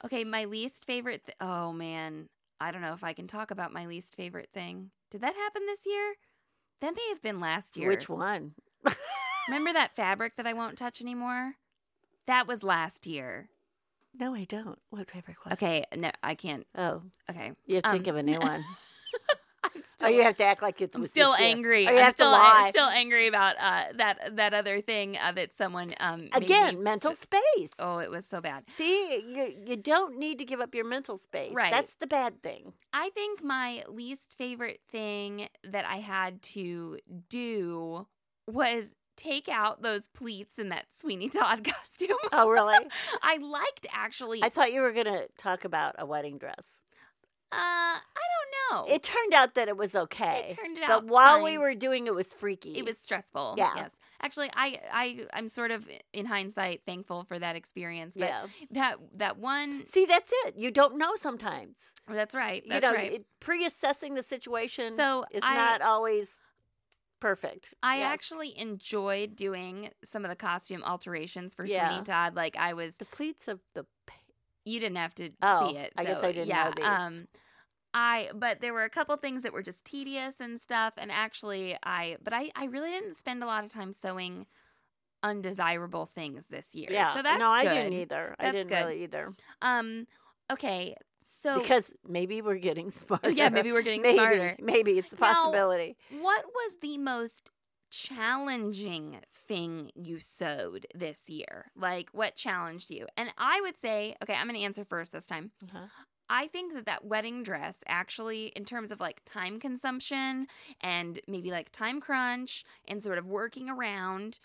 Okay, 0.05 0.25
my 0.25 0.45
least 0.45 0.85
favorite. 0.85 1.25
Th- 1.27 1.37
oh 1.41 1.73
man, 1.73 2.29
I 2.61 2.71
don't 2.71 2.83
know 2.83 2.93
if 2.93 3.03
I 3.03 3.13
can 3.15 3.27
talk 3.27 3.51
about 3.51 3.73
my 3.73 3.87
least 3.87 4.15
favorite 4.15 4.51
thing. 4.53 4.91
Did 5.11 5.23
that 5.23 5.35
happen 5.35 5.63
this 5.67 5.81
year? 5.87 6.15
That 6.83 6.95
may 6.95 7.09
have 7.09 7.23
been 7.23 7.41
last 7.41 7.77
year. 7.79 7.89
Which 7.89 8.09
one? 8.09 8.53
Remember 9.49 9.73
that 9.73 9.97
fabric 9.97 10.37
that 10.37 10.47
I 10.47 10.53
won't 10.53 10.77
touch 10.77 11.01
anymore? 11.01 11.55
That 12.27 12.47
was 12.47 12.63
last 12.63 13.07
year. 13.07 13.49
No, 14.19 14.35
I 14.35 14.45
don't. 14.45 14.79
What 14.91 15.11
fabric 15.11 15.45
was? 15.45 15.55
Okay, 15.55 15.85
no, 15.97 16.11
I 16.23 16.35
can't. 16.35 16.67
Oh, 16.77 17.03
Okay, 17.31 17.53
you 17.67 17.77
have 17.77 17.85
to 17.85 17.91
think 17.91 18.07
Um, 18.09 18.11
of 18.11 18.17
a 18.17 18.23
new 18.23 18.39
one. 18.39 18.65
Still, 19.89 20.09
oh, 20.09 20.11
you 20.11 20.23
have 20.23 20.37
to 20.39 20.45
act 20.45 20.63
like 20.63 20.81
it's. 20.81 20.95
I'm 20.97 21.05
still 21.07 21.35
angry. 21.35 21.87
Oh, 21.87 21.97
I'm 21.97 22.13
still. 22.13 22.33
I'm 22.33 22.71
still 22.71 22.89
angry 22.89 23.29
about 23.29 23.55
uh, 23.61 23.85
that 23.95 24.37
that 24.37 24.53
other 24.53 24.81
thing 24.81 25.17
uh, 25.17 25.33
that 25.33 25.53
someone 25.53 25.95
um 26.01 26.29
Again, 26.33 26.75
me 26.77 26.81
mental 26.83 27.13
s- 27.13 27.21
space. 27.21 27.71
Oh, 27.79 27.99
it 27.99 28.11
was 28.11 28.27
so 28.27 28.41
bad. 28.41 28.69
See, 28.69 29.23
you 29.27 29.55
you 29.65 29.77
don't 29.77 30.19
need 30.19 30.39
to 30.39 30.45
give 30.45 30.61
up 30.61 30.75
your 30.75 30.85
mental 30.85 31.17
space. 31.17 31.55
Right. 31.55 31.71
That's 31.71 31.95
the 31.95 32.07
bad 32.07 32.43
thing. 32.43 32.73
I 32.93 33.11
think 33.11 33.43
my 33.43 33.83
least 33.89 34.35
favorite 34.37 34.81
thing 34.91 35.49
that 35.65 35.85
I 35.85 35.97
had 35.97 36.43
to 36.55 36.99
do 37.29 38.07
was 38.49 38.95
take 39.17 39.49
out 39.49 39.83
those 39.83 40.09
pleats 40.09 40.59
in 40.59 40.69
that 40.69 40.87
Sweeney 40.95 41.29
Todd 41.29 41.65
costume. 41.73 42.17
Oh, 42.33 42.49
really? 42.51 42.87
I 43.23 43.39
liked 43.39 43.87
actually. 43.93 44.43
I 44.43 44.49
thought 44.49 44.73
you 44.73 44.81
were 44.83 44.93
going 44.93 45.07
to 45.07 45.29
talk 45.39 45.65
about 45.65 45.95
a 45.99 46.05
wedding 46.07 46.39
dress. 46.39 46.65
Uh, 47.53 47.57
I 47.57 48.01
don't 48.71 48.89
know. 48.89 48.95
It 48.95 49.03
turned 49.03 49.35
out 49.35 49.55
that 49.55 49.69
it 49.69 49.77
was 49.77 49.95
okay. 49.95 50.47
It 50.51 50.57
turned 50.57 50.79
out. 50.79 50.89
but 51.03 51.07
while 51.07 51.43
we 51.43 51.59
were 51.59 51.75
doing 51.75 52.07
it, 52.07 52.15
was 52.15 52.33
freaky. 52.33 52.73
it 52.73 52.85
was 52.85 52.99
stressful. 52.99 53.55
Yeah. 53.57 53.73
Yes. 53.77 53.93
Actually, 54.23 54.51
I 54.55 54.79
I 54.93 55.27
I'm 55.33 55.49
sort 55.49 55.71
of 55.71 55.89
in 56.13 56.27
hindsight 56.27 56.83
thankful 56.87 57.25
for 57.25 57.39
that 57.39 57.55
experience. 57.55 58.17
But 58.17 58.29
yeah. 58.29 58.47
that 58.73 58.97
that 59.17 59.39
one. 59.39 59.85
See, 59.87 60.07
that's 60.07 60.31
it. 60.47 60.57
You 60.57 60.71
don't 60.71 60.97
know 60.99 61.15
sometimes. 61.17 61.77
That's 62.09 62.35
right. 62.35 62.63
you 62.65 62.71
That's 62.71 62.85
know, 62.87 62.95
right. 62.95 63.13
it, 63.15 63.27
pre-assessing 63.41 64.15
the 64.15 64.23
situation 64.23 64.91
So 64.91 65.25
is 65.33 65.43
I- 65.45 65.55
not 65.55 65.83
always 65.83 66.39
perfect. 67.21 67.75
I 67.83 67.99
Yes. 67.99 68.13
actually 68.13 68.59
enjoyed 68.59 69.35
doing 69.37 69.91
some 70.05 70.25
of 70.25 70.29
the 70.31 70.37
costume 70.37 70.83
alterations 70.85 71.55
for 71.55 71.67
Yeah. 71.67 71.89
Sweeney 71.89 72.05
Todd. 72.05 72.37
Like 72.37 72.57
I 72.57 72.75
was 72.75 72.97
the 72.97 73.07
pleats 73.07 73.49
of 73.49 73.61
the 73.75 73.87
you 74.67 74.79
didn't 74.81 74.97
have 74.99 75.15
to 75.15 75.31
Oh, 75.41 75.69
see 75.71 75.77
it. 75.79 75.93
I 75.97 76.05
guess 76.05 76.21
so, 76.21 76.27
I 76.29 76.33
didn't 76.33 76.49
know 76.49 76.55
yeah, 76.55 76.73
these. 76.77 76.85
Um, 76.87 77.29
I 77.95 78.29
but 78.35 78.61
there 78.61 78.75
were 78.75 78.85
a 78.85 78.91
couple 78.91 79.17
things 79.17 79.43
that 79.45 79.53
were 79.55 79.63
just 79.63 79.83
tedious 79.85 80.35
and 80.41 80.61
stuff, 80.61 80.93
and 80.99 81.11
actually 81.11 81.77
I 81.83 82.19
but 82.23 82.35
I 82.35 82.51
I 82.55 82.67
really 82.67 82.91
didn't 82.91 83.15
spend 83.15 83.43
a 83.43 83.47
lot 83.47 83.65
of 83.65 83.71
time 83.73 83.93
sewing 83.93 84.45
undesirable 85.23 86.07
things 86.07 86.47
this 86.49 86.75
year. 86.75 86.89
yeah. 86.91 87.15
so 87.15 87.23
that's 87.23 87.39
no, 87.41 87.49
I 87.49 87.65
good. 87.65 87.75
didn't 87.75 87.93
either. 87.95 88.37
I 88.39 88.53
didn't 88.53 88.69
good. 88.69 88.75
really 88.85 89.03
either 89.05 89.35
Um, 89.63 90.07
okay, 90.53 90.95
so 91.25 91.59
because 91.61 91.91
maybe 92.07 92.43
we're 92.43 92.59
getting 92.59 92.91
smarter. 93.03 93.31
Yeah, 93.31 93.49
maybe 93.49 93.73
we're 93.73 93.83
getting 93.83 94.03
maybe, 94.03 94.19
smarter. 94.19 94.57
Maybe 94.61 94.99
it's 94.99 95.13
a 95.13 95.17
Now- 95.21 95.33
possibility. 95.33 95.97
What 96.11 96.45
was 96.47 96.77
the 96.83 96.99
most 96.99 97.51
challenging 97.97 99.19
thing 99.49 99.91
you 99.95 100.21
sewed 100.21 100.87
this 100.95 101.29
year? 101.29 101.67
Like, 101.77 102.11
what 102.13 102.37
challenged 102.37 102.91
you? 102.91 103.07
And 103.17 103.33
I 103.39 103.61
would 103.61 103.77
say, 103.77 104.17
okay, 104.23 104.35
I'm 104.35 104.47
going 104.47 104.59
to 104.59 104.65
answer 104.65 104.85
first 104.85 105.13
this 105.13 105.27
time. 105.27 105.51
Uh-huh. 105.65 105.87
I 106.29 106.49
think 106.49 106.75
that 106.75 106.87
that 106.87 107.05
wedding 107.05 107.43
dress 107.43 107.77
actually, 107.87 108.47
in 108.57 108.65
terms 108.65 108.91
of 108.91 109.01
like 109.01 109.23
time 109.25 109.61
consumption 109.61 110.49
and 110.81 111.21
maybe 111.29 111.51
like 111.51 111.71
time 111.71 112.01
crunch 112.01 112.65
and 112.89 113.03
sort 113.03 113.19
of 113.19 113.27
working 113.27 113.71
around, 113.71 114.41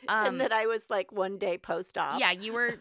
um, 0.08 0.26
and 0.26 0.40
then 0.40 0.52
I 0.52 0.66
was 0.66 0.88
like 0.90 1.12
one 1.12 1.38
day 1.38 1.58
post 1.58 1.98
op. 1.98 2.20
yeah, 2.20 2.30
you 2.30 2.52
were 2.52 2.80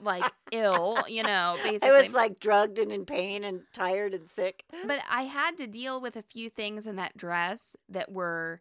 like 0.00 0.30
ill, 0.52 0.98
you 1.08 1.22
know, 1.22 1.56
basically. 1.62 1.88
I 1.88 1.92
was 1.92 2.12
like 2.12 2.38
drugged 2.40 2.78
and 2.78 2.92
in 2.92 3.04
pain 3.06 3.42
and 3.42 3.62
tired 3.72 4.14
and 4.14 4.28
sick. 4.28 4.64
but 4.86 5.02
I 5.10 5.22
had 5.22 5.56
to 5.58 5.66
deal 5.66 6.00
with 6.00 6.14
a 6.14 6.22
few 6.22 6.50
things 6.50 6.86
in 6.86 6.96
that 6.96 7.16
dress 7.16 7.74
that 7.88 8.12
were 8.12 8.60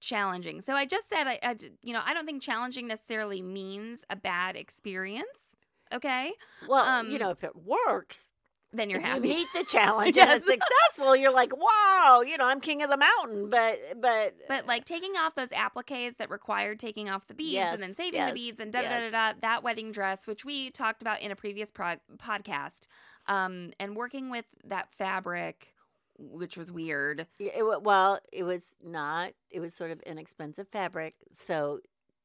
challenging. 0.00 0.60
So 0.60 0.74
I 0.74 0.86
just 0.86 1.08
said, 1.08 1.26
I, 1.26 1.38
I 1.42 1.56
you 1.82 1.92
know, 1.92 2.02
I 2.04 2.14
don't 2.14 2.26
think 2.26 2.42
challenging 2.42 2.86
necessarily 2.88 3.42
means 3.42 4.04
a 4.10 4.16
bad 4.16 4.56
experience. 4.56 5.56
Okay, 5.92 6.32
Well, 6.68 6.84
you 7.04 7.12
Um, 7.14 7.18
know, 7.18 7.30
if 7.30 7.44
it 7.44 7.54
works, 7.54 8.30
then 8.72 8.90
you're 8.90 8.98
if 8.98 9.06
happy. 9.06 9.28
you 9.28 9.34
meet 9.34 9.46
the 9.54 9.62
challenge 9.68 10.16
and 10.18 10.28
Yes. 10.28 10.38
it's 10.38 10.46
successful, 10.46 11.14
you're 11.14 11.32
like, 11.32 11.56
wow, 11.56 12.22
you 12.26 12.36
know, 12.36 12.44
I'm 12.44 12.60
king 12.60 12.82
of 12.82 12.90
the 12.90 12.96
mountain. 12.96 13.48
But 13.48 14.00
but 14.00 14.34
But 14.48 14.66
like 14.66 14.84
taking 14.84 15.12
off 15.16 15.36
those 15.36 15.50
appliques 15.50 16.16
that 16.16 16.28
required 16.28 16.80
taking 16.80 17.08
off 17.08 17.28
the 17.28 17.34
beads 17.34 17.70
and 17.72 17.80
then 17.80 17.94
saving 17.94 18.18
yes, 18.18 18.30
the 18.30 18.34
beads 18.34 18.58
and 18.60 18.72
da 18.72 18.82
da 18.82 19.00
da 19.00 19.10
da, 19.10 19.32
that 19.40 19.62
wedding 19.62 19.92
dress, 19.92 20.26
which 20.26 20.44
we 20.44 20.70
talked 20.70 21.02
about 21.02 21.20
in 21.22 21.30
a 21.30 21.36
previous 21.36 21.70
prod- 21.70 22.00
podcast, 22.18 22.88
um, 23.28 23.70
and 23.78 23.94
working 23.96 24.28
with 24.28 24.46
that 24.64 24.92
fabric, 24.92 25.72
which 26.18 26.56
was 26.56 26.70
weird. 26.72 27.26
It, 27.38 27.82
well, 27.82 28.18
it 28.32 28.42
was 28.44 28.62
not. 28.84 29.32
It 29.50 29.60
was 29.60 29.74
sort 29.74 29.90
of 29.90 30.00
inexpensive 30.02 30.68
fabric, 30.68 31.14
so 31.44 31.80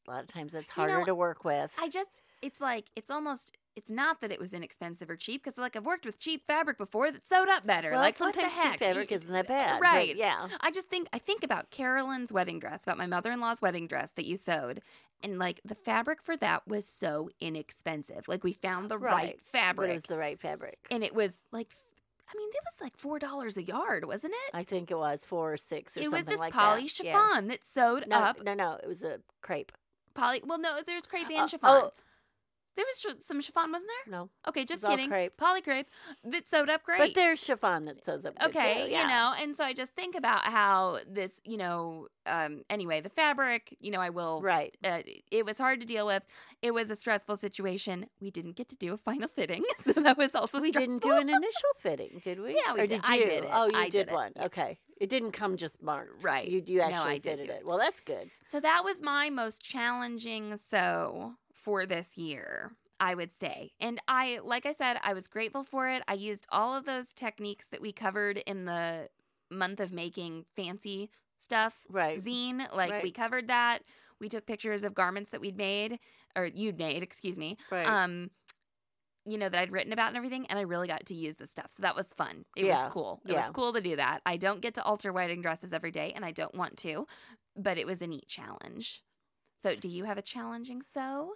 a 0.07 0.12
lot 0.12 0.21
of 0.24 0.27
times 0.27 0.53
it's 0.53 0.71
You 0.77 0.86
know, 0.86 0.89
harder 0.93 1.05
to 1.05 1.15
work 1.15 1.45
with. 1.45 1.74
I 1.79 1.88
just, 1.88 2.24
it's 2.41 2.60
like, 2.60 2.86
it's 2.95 3.12
almost, 3.12 3.57
it's 3.75 3.91
not 3.91 4.19
that 4.21 4.31
it 4.31 4.39
was 4.39 4.51
inexpensive 4.53 5.10
or 5.10 5.15
cheap 5.15 5.43
because 5.43 5.57
like 5.60 5.75
I've 5.75 5.86
worked 5.86 6.05
with 6.05 6.19
cheap 6.19 6.45
fabric 6.48 6.77
before 6.77 7.12
that 7.12 7.25
sewed 7.27 7.48
up 7.50 7.65
better. 7.67 7.91
well, 7.91 8.00
like 8.01 8.19
what 8.19 8.33
sometimes 8.33 8.53
cheap 8.62 8.79
fabric 8.79 9.12
You- 9.12 9.15
isn't 9.17 9.31
that 9.31 9.48
bad, 9.48 9.79
but 9.79 9.81
right? 9.86 10.15
yeah, 10.15 10.48
I 10.60 10.71
just 10.71 10.89
think 10.89 11.07
I 11.13 11.19
think 11.19 11.43
about 11.43 11.69
Carolyn's 11.69 12.33
wedding 12.33 12.60
dress, 12.60 12.83
about 12.83 12.98
my 12.98 13.05
mother-in-law's 13.05 13.62
wedding 13.62 13.88
dress 13.88 14.12
that 14.13 14.25
you 14.25 14.38
sewed, 14.38 14.81
and 15.24 15.38
like 15.38 15.62
the 15.63 15.75
fabric 15.75 16.21
for 16.24 16.36
that 16.38 16.67
was 16.67 16.86
so 16.88 17.29
inexpensive. 17.39 18.27
Like 18.27 18.43
we 18.43 18.53
found 18.53 18.89
the 18.89 18.98
right, 18.98 19.13
Right, 19.13 19.39
fabric, 19.43 19.91
it 19.91 19.93
was 19.93 20.03
the 20.03 20.17
right 20.17 20.39
fabric. 20.39 20.79
and 20.89 21.03
it 21.03 21.13
was 21.13 21.45
like, 21.51 21.71
I 22.33 22.38
mean, 22.38 22.50
it 22.50 22.59
was 22.65 22.81
like 22.81 22.97
four 22.97 23.19
dollars 23.19 23.57
a 23.57 23.63
yard, 23.63 24.05
wasn't 24.05 24.33
it? 24.33 24.51
I 24.55 24.63
think 24.63 24.89
it 24.91 24.97
was 24.97 25.25
four 25.25 25.53
or 25.53 25.57
six 25.57 25.97
or 25.97 26.00
it 26.00 26.03
something 26.05 26.19
was 26.19 26.25
this 26.25 26.39
like 26.39 26.53
poly 26.53 26.83
that. 26.88 27.00
Yeah. 27.03 27.11
chiffon 27.29 27.47
that 27.50 27.65
sewed 27.65 28.07
No, 28.07 28.17
up 28.17 28.43
no, 28.43 28.53
no, 28.53 28.77
it 28.81 28.88
was 28.88 29.03
a 29.03 29.19
crepe. 29.41 29.71
poly. 30.13 30.41
Well, 30.45 30.59
no, 30.59 30.79
there's 30.85 31.07
crepe 31.07 31.29
and 31.29 31.41
Uh, 31.41 31.47
chiffon. 31.47 31.69
oh. 31.69 31.91
There 32.75 32.85
was 32.85 32.99
sh- 32.99 33.23
some 33.25 33.41
chiffon, 33.41 33.71
wasn't 33.71 33.89
there? 34.05 34.13
No, 34.19 34.29
Okay, 34.47 34.63
just 34.65 34.81
kidding. 34.83 35.09
crepe. 35.09 35.35
Poly 35.37 35.61
crepe 35.61 35.87
that 36.23 36.47
sewed 36.47 36.69
up 36.69 36.83
great. 36.83 36.99
but 36.99 37.13
there's 37.15 37.43
chiffon 37.43 37.85
that 37.85 38.03
sews 38.05 38.25
up. 38.25 38.33
okay 38.43 38.85
too, 38.85 38.91
yeah. 38.91 39.01
you 39.01 39.07
know 39.07 39.33
and 39.41 39.55
so 39.57 39.63
i 39.65 39.73
just 39.73 39.93
think 39.95 40.15
about 40.15 40.43
how 40.45 40.97
this 41.07 41.41
you 41.43 41.57
know 41.57 42.07
um 42.25 42.63
anyway 42.69 43.01
the 43.01 43.09
fabric 43.09 43.75
you 43.79 43.91
know 43.91 43.99
i 43.99 44.09
will 44.09 44.41
right? 44.41 44.75
uh, 44.83 44.99
it 45.31 45.45
was 45.45 45.57
hard 45.57 45.79
to 45.81 45.85
deal 45.85 46.05
with 46.05 46.23
it 46.61 46.71
was 46.73 46.89
a 46.89 46.95
stressful 46.95 47.35
situation 47.35 48.05
we 48.21 48.29
didn't 48.31 48.55
get 48.55 48.67
to 48.69 48.75
do 48.77 48.93
a 48.93 48.97
final 48.97 49.27
fitting 49.27 49.63
so 49.83 49.91
that 49.93 50.17
was 50.17 50.33
also 50.35 50.59
stressful. 50.59 50.61
We 50.61 50.69
stressful. 50.69 50.87
didn't 50.97 51.03
do 51.03 51.11
an 51.17 51.29
initial 51.41 51.73
fitting, 51.79 52.21
did 52.23 52.39
we? 52.39 52.55
Yeah, 52.55 52.73
we 52.73 52.79
or 52.81 52.85
did- 52.87 53.01
did 53.01 53.11
I 53.11 53.15
you? 53.15 53.23
did 53.25 53.43
it. 53.45 53.49
Oh, 53.51 53.65
you 53.67 53.71
I 53.77 53.89
did, 53.89 54.07
did 54.07 54.13
one. 54.15 54.31
yeah. 54.35 54.45
Okay, 54.45 54.79
it 54.99 55.09
didn't 55.09 55.31
come 55.31 55.57
just 55.57 55.81
marked. 55.81 56.23
Right. 56.23 56.47
You 56.47 56.61
you 56.65 56.77
No, 56.79 56.85
actually 56.85 57.13
I 57.13 57.17
did 57.17 57.39
it. 57.39 57.49
it. 57.49 57.65
Well, 57.65 57.77
that's 57.77 57.99
good. 57.99 58.29
so 58.49 58.59
that 58.59 58.83
was 58.83 59.01
my 59.01 59.29
most 59.29 59.61
challenging 59.63 60.55
sew 60.57 61.33
for 61.63 61.86
this 61.86 62.18
year 62.18 62.72
I 63.03 63.15
would 63.15 63.32
say. 63.34 63.72
And 63.80 64.00
I, 64.08 64.41
like 64.44 64.68
I 64.68 64.74
said, 64.74 64.98
I 65.01 65.13
was 65.13 65.27
grateful 65.27 65.63
for 65.63 65.89
it. 65.89 66.03
I 66.08 66.13
used 66.13 66.46
all 66.50 66.75
of 66.75 66.86
those 66.86 67.13
techniques 67.13 67.65
that 67.70 67.82
we 67.82 67.91
covered 67.91 68.38
in 68.38 68.65
the 68.65 69.10
month 69.50 69.80
of 69.80 69.91
making 69.91 70.46
fancy 70.56 71.10
stuff 71.36 71.82
Right. 71.89 72.20
zine. 72.20 72.72
Like 72.72 73.01
we 73.01 73.12
covered 73.12 73.48
that. 73.48 73.80
We 74.20 74.30
took 74.30 74.46
pictures 74.46 74.84
of 74.84 74.94
garments 74.94 75.32
that 75.32 75.41
we'd 75.41 75.58
made 75.58 75.98
or 76.36 76.46
you'd 76.46 76.77
made, 76.77 77.01
excuse 77.01 77.39
me. 77.39 77.58
Right. 77.72 77.88
Um 77.88 78.30
you 79.25 79.38
know, 79.38 79.50
that 79.50 79.62
I'd 79.62 79.72
written 79.72 79.94
about 79.94 80.08
and 80.08 80.18
everything, 80.18 80.48
and 80.48 80.58
I 80.58 80.63
really 80.63 80.88
got 80.88 81.06
to 81.06 81.15
use 81.15 81.36
this 81.36 81.51
stuff. 81.51 81.72
So 81.72 81.84
that 81.84 81.96
was 81.96 82.08
fun. 82.13 82.44
It 82.58 82.65
Yeah, 82.65 82.86
was 82.86 82.94
cool. 82.94 83.22
It 83.27 83.34
yeah. 83.34 83.41
was 83.41 83.51
cool 83.51 83.72
to 83.74 83.82
do 83.82 83.96
that. 83.96 84.22
I 84.25 84.38
don't 84.38 84.62
get 84.62 84.74
to 84.75 84.84
alter 84.84 85.13
wedding 85.13 85.41
dresses 85.41 85.74
every 85.74 85.91
day, 85.91 86.12
and 86.15 86.25
I 86.25 86.32
don't 86.32 86.56
want 86.56 86.77
to, 86.77 87.06
but 87.56 87.77
it 87.77 87.86
was 87.86 88.01
a 88.01 88.08
neat 88.08 88.27
challenge. 88.27 89.03
So, 89.58 89.75
do 89.75 89.88
you 89.88 90.06
have 90.06 90.18
a 90.18 90.24
challenging 90.24 90.82
sew? 90.82 91.34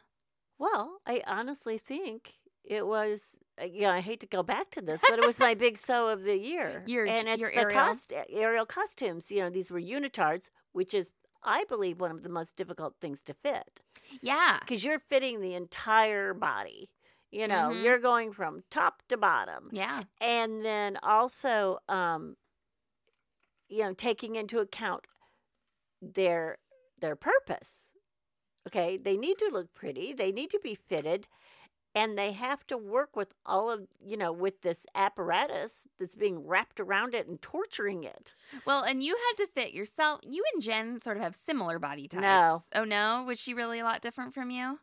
Well, 0.58 0.98
I 1.06 1.22
honestly 1.28 1.78
think 1.78 2.36
it 2.64 2.86
was. 2.88 3.36
uh, 3.62 3.66
Yeah, 3.66 3.92
I 3.92 4.00
hate 4.02 4.20
to 4.22 4.28
go 4.28 4.44
back 4.44 4.72
to 4.72 4.82
this, 4.82 5.02
but 5.10 5.20
it 5.20 5.26
was 5.26 5.40
my 5.40 5.54
big 5.66 5.78
sew 5.78 6.08
of 6.10 6.24
the 6.24 6.38
year. 6.38 6.84
Your- 6.88 7.06
and 7.08 7.28
it's 7.28 7.40
your 7.40 7.52
the 7.52 7.58
aerial? 7.58 7.80
cost 7.80 8.14
aerial 8.30 8.66
costumes. 8.66 9.32
You 9.32 9.42
know, 9.42 9.50
these 9.50 9.70
were 9.72 9.80
unitards, 9.82 10.50
which 10.72 10.94
is, 10.94 11.12
I 11.44 11.66
believe, 11.66 12.00
one 12.00 12.12
of 12.12 12.24
the 12.24 12.30
most 12.30 12.56
difficult 12.56 12.96
things 13.00 13.22
to 13.24 13.34
fit 13.34 13.82
Yeah. 14.22 14.60
because 14.62 14.84
you're 14.86 15.00
fitting 15.00 15.42
the 15.42 15.54
entire 15.56 16.34
body. 16.34 16.90
You 17.32 17.48
know, 17.50 17.70
Mhm. 17.74 17.84
you're 17.84 18.00
going 18.00 18.32
from 18.32 18.64
top 18.70 19.04
to 19.10 19.18
bottom, 19.18 19.70
Yeah. 19.74 20.04
and 20.22 20.64
then 20.64 20.98
also, 21.04 21.80
um, 21.90 22.38
you 23.68 23.80
know, 23.84 23.94
taking 23.94 24.36
into 24.38 24.60
account 24.60 25.06
their 26.02 26.60
their 26.98 27.16
purpose. 27.18 27.85
Okay, 28.68 28.98
they 28.98 29.18
need 29.18 29.38
to 29.40 29.50
look 29.52 29.74
pretty. 29.74 30.14
They 30.14 30.32
need 30.32 30.50
to 30.52 30.60
be 30.64 30.74
fitted, 30.76 31.28
and 31.94 32.18
they 32.18 32.32
have 32.32 32.66
to 32.68 32.78
work 32.78 33.16
with 33.16 33.34
all 33.46 33.70
of 33.70 33.88
you 34.04 34.18
know 34.18 34.32
with 34.32 34.62
this 34.62 34.86
apparatus 34.96 35.88
that's 36.00 36.16
being 36.16 36.46
wrapped 36.48 36.80
around 36.80 37.14
it 37.14 37.28
and 37.28 37.42
torturing 37.42 38.04
it. 38.04 38.34
Well, 38.66 38.82
and 38.84 39.04
you 39.04 39.16
had 39.16 39.44
to 39.46 39.52
fit 39.54 39.74
yourself. 39.74 40.22
You 40.28 40.44
and 40.54 40.62
Jen 40.64 41.00
sort 41.00 41.18
of 41.18 41.24
have 41.24 41.36
similar 41.36 41.80
body 41.80 42.08
types. 42.08 42.22
No. 42.24 42.64
Oh, 42.74 42.84
no? 42.84 43.24
Was 43.28 43.40
she 43.40 43.54
really 43.54 43.80
a 43.80 43.84
lot 43.84 44.02
different 44.02 44.34
from 44.34 44.50
you? 44.50 44.80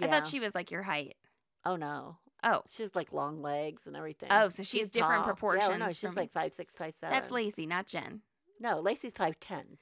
I 0.00 0.06
thought 0.06 0.26
she 0.26 0.40
was 0.40 0.54
like 0.54 0.70
your 0.70 0.82
height. 0.82 1.16
Oh 1.64 1.76
no, 1.76 2.16
Oh, 2.44 2.62
she's 2.68 2.94
like 2.94 3.12
long 3.12 3.42
legs 3.42 3.82
and 3.86 3.96
everything. 3.96 4.28
Oh, 4.30 4.48
so 4.48 4.62
she's 4.62 4.88
different 4.88 5.24
tall. 5.24 5.54
Yeah, 5.56 5.68
well, 5.68 5.78
no, 5.78 5.88
she's 5.88 6.00
from- 6.00 6.14
like 6.14 6.32
five 6.32 6.54
six, 6.54 6.72
five 6.74 6.94
seven. 7.00 7.12
that's 7.12 7.30
Lacey, 7.32 7.66
not 7.66 7.86
Jen. 7.86 8.22
No, 8.60 8.80
Lacey's 8.80 9.12
five 9.14 9.38
ten. 9.40 9.78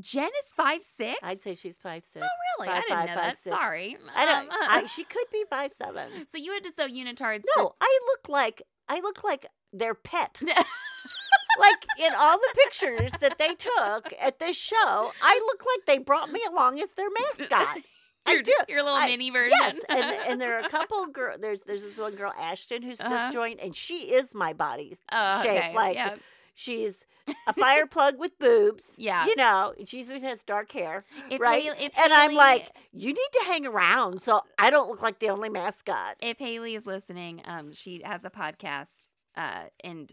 Jen 0.00 0.24
is 0.24 0.52
five 0.56 0.82
six. 0.82 1.18
I'd 1.22 1.40
say 1.40 1.54
she's 1.54 1.76
five 1.76 2.04
six. 2.04 2.24
Oh, 2.24 2.64
really? 2.64 2.72
I 2.72 2.80
didn't 2.80 2.88
five, 2.96 3.08
know 3.08 3.14
five, 3.14 3.24
that. 3.24 3.38
six. 3.38 3.56
Sorry. 3.56 3.96
I 4.14 4.24
don't. 4.24 4.50
Um, 4.50 4.58
I, 4.62 4.86
she 4.86 5.04
could 5.04 5.26
be 5.30 5.44
five 5.50 5.72
seven. 5.72 6.08
so 6.26 6.38
you 6.38 6.52
had 6.52 6.62
to 6.64 6.70
sew 6.70 6.88
unitards. 6.88 7.42
No, 7.56 7.74
I 7.80 8.00
look 8.06 8.28
like 8.28 8.62
I 8.88 9.00
look 9.00 9.22
like 9.22 9.46
their 9.72 9.94
pet. 9.94 10.38
like 11.58 11.86
in 11.98 12.12
all 12.16 12.38
the 12.38 12.54
pictures 12.64 13.10
that 13.20 13.36
they 13.38 13.54
took 13.54 14.12
at 14.20 14.38
this 14.38 14.56
show, 14.56 15.12
I 15.22 15.40
look 15.46 15.62
like 15.66 15.86
they 15.86 15.98
brought 15.98 16.32
me 16.32 16.40
along 16.48 16.80
as 16.80 16.90
their 16.90 17.08
mascot. 17.10 17.78
I 18.24 18.32
your, 18.34 18.42
do. 18.42 18.54
Your 18.68 18.82
little 18.82 18.98
I- 18.98 19.06
mini 19.06 19.30
version. 19.30 19.52
Yes, 19.60 19.76
and 19.88 20.04
and 20.28 20.40
there 20.40 20.56
are 20.56 20.60
a 20.60 20.68
couple 20.68 21.06
girl. 21.08 21.36
There's 21.40 21.62
there's 21.62 21.82
this 21.82 21.98
one 21.98 22.14
girl 22.14 22.32
Ashton 22.40 22.80
who's 22.82 23.00
Uh-huh. 23.00 23.10
just 23.10 23.32
joined, 23.32 23.60
and 23.60 23.74
she 23.76 24.12
is 24.14 24.34
my 24.34 24.52
body 24.52 24.96
oh, 25.12 25.42
shape. 25.42 25.50
okay. 25.50 25.74
Like 25.74 25.96
yeah. 25.96 26.14
She's 26.54 27.04
a 27.46 27.52
fire 27.52 27.86
plug 27.96 28.18
with 28.18 28.38
boobs. 28.38 28.84
Yeah. 28.98 29.26
you 29.26 29.36
know, 29.36 29.74
she 29.84 30.02
has 30.04 30.42
dark 30.42 30.72
hair, 30.72 31.04
If 31.30 31.40
right? 31.40 31.62
Haley, 31.62 31.90
and 32.02 32.12
I'm 32.12 32.34
like, 32.34 32.70
you 32.92 33.08
need 33.08 33.30
to 33.40 33.44
hang 33.46 33.66
around 33.66 34.20
so 34.22 34.42
I 34.58 34.70
don't 34.70 34.88
look 34.88 35.02
like 35.02 35.18
the 35.18 35.28
only 35.28 35.48
mascot. 35.48 36.16
if 36.20 36.38
Haley 36.38 36.74
is 36.74 36.86
listening, 36.86 37.42
um, 37.44 37.72
she 37.72 38.02
has 38.04 38.24
a 38.24 38.30
podcast, 38.30 39.08
uh, 39.36 39.64
and 39.82 40.12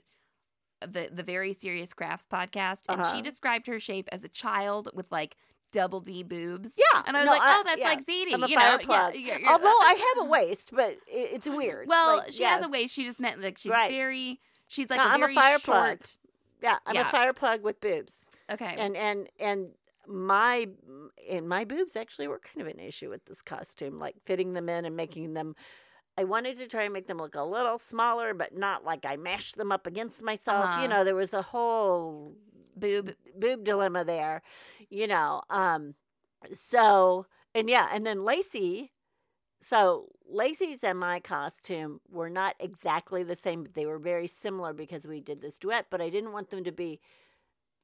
the 0.82 1.10
the 1.12 1.24
very 1.24 1.52
serious 1.52 1.94
crafts 1.94 2.26
podcast, 2.32 2.84
and 2.88 3.02
Uh-huh. 3.02 3.16
she 3.16 3.22
described 3.22 3.68
her 3.68 3.80
shape 3.80 4.08
as 4.14 4.24
a 4.24 4.30
child 4.30 4.90
with 4.94 5.12
like 5.12 5.36
double 5.74 6.00
D 6.00 6.24
boobs. 6.24 6.76
Yeah, 6.78 7.04
and 7.06 7.18
I 7.18 7.22
was 7.22 7.26
no, 7.26 7.32
like, 7.34 7.42
oh, 7.44 7.64
that's 7.66 7.80
yeah, 7.82 7.88
like 7.90 8.06
ZD. 8.06 8.34
I'm 8.34 8.44
a 8.44 8.48
you 8.48 8.56
fire 8.56 8.78
know, 8.78 8.84
plug. 8.86 9.16
Yeah, 9.16 9.38
Although 9.48 9.68
I 9.68 10.14
have 10.16 10.26
a 10.26 10.30
waist, 10.30 10.72
but 10.74 10.98
it's 11.08 11.50
weird. 11.50 11.88
well, 11.90 12.18
Like, 12.18 12.32
she 12.32 12.44
has 12.44 12.64
a 12.64 12.70
waist. 12.70 12.94
She 12.96 13.04
just 13.04 13.20
meant 13.20 13.42
like 13.42 13.58
she's 13.58 13.72
Right. 13.72 13.92
very. 13.92 14.40
She's 14.68 14.90
like 14.90 14.98
No, 15.00 15.04
a 15.06 15.10
I'm 15.10 15.24
a 15.24 15.34
fire 15.34 15.60
short. 15.60 15.64
plug. 15.64 16.00
Yeah, 16.62 16.78
I'm 16.86 16.96
Yeah. 16.96 17.08
a 17.08 17.12
fire 17.12 17.34
plug 17.34 17.64
with 17.64 17.80
boobs, 17.82 18.26
Okay. 18.52 18.76
and 18.78 18.96
and 18.98 19.30
and 19.40 19.70
my 20.08 20.68
and 21.30 21.48
my 21.48 21.66
boobs 21.66 21.96
actually 21.96 22.28
were 22.28 22.40
kind 22.40 22.62
of 22.62 22.68
an 22.74 22.80
issue 22.80 23.10
with 23.10 23.26
this 23.26 23.42
costume, 23.42 24.00
like 24.00 24.16
fitting 24.26 24.54
them 24.54 24.70
in 24.70 24.86
and 24.86 24.96
making 24.96 25.34
them. 25.34 25.56
I 26.18 26.26
wanted 26.26 26.58
to 26.58 26.68
try 26.68 26.84
and 26.84 26.92
make 26.94 27.08
them 27.08 27.18
look 27.18 27.36
a 27.36 27.44
little 27.44 27.78
smaller, 27.80 28.34
but 28.34 28.54
not 28.58 28.84
like 28.84 29.06
I 29.06 29.16
mashed 29.16 29.56
them 29.56 29.72
up 29.72 29.88
against 29.88 30.22
myself. 30.22 30.66
Uh-huh. 30.66 30.82
You 30.82 30.88
know, 30.90 31.04
there 31.06 31.16
was 31.16 31.34
a 31.34 31.42
whole 31.42 32.36
Boob. 32.76 33.16
boob 33.38 33.64
dilemma 33.64 34.04
there, 34.04 34.42
you 34.90 35.08
know. 35.08 35.44
Um, 35.50 35.96
so 36.52 37.26
and 37.56 37.70
yeah, 37.70 37.88
and 37.92 38.06
then 38.06 38.24
Lacey. 38.26 38.92
So 39.62 40.08
Lacey's 40.30 40.84
and 40.84 41.00
my 41.00 41.20
costume 41.20 42.00
were 42.10 42.30
not 42.30 42.56
exactly 42.60 43.24
the 43.24 43.36
same, 43.36 43.64
but 43.64 43.74
they 43.74 43.86
were 43.86 44.00
very 44.00 44.28
similar 44.28 44.74
because 44.74 45.06
we 45.06 45.20
did 45.22 45.42
this 45.42 45.60
duet. 45.60 45.88
But 45.90 46.02
I 46.02 46.10
didn't 46.10 46.32
want 46.32 46.50
them 46.50 46.64
to 46.64 46.72
be 46.72 47.00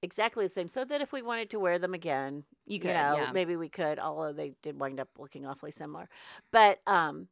exactly 0.01 0.45
the 0.45 0.53
same, 0.53 0.67
so 0.67 0.85
that 0.85 1.01
if 1.01 1.11
we 1.11 1.21
wanted 1.21 1.49
to 1.51 1.59
wear 1.59 1.79
them 1.79 1.93
again, 1.93 2.43
You 2.65 2.79
you, 2.79 2.93
know, 2.93 3.17
yeah. 3.17 3.31
maybe 3.33 3.55
we 3.55 3.69
could. 3.69 3.99
Although 3.99 4.33
they 4.33 4.53
did 4.61 4.79
wind 4.79 4.99
up 4.99 5.09
looking 5.17 5.45
awfully 5.45 5.71
similar, 5.71 6.09
but 6.51 6.81
um. 6.87 7.27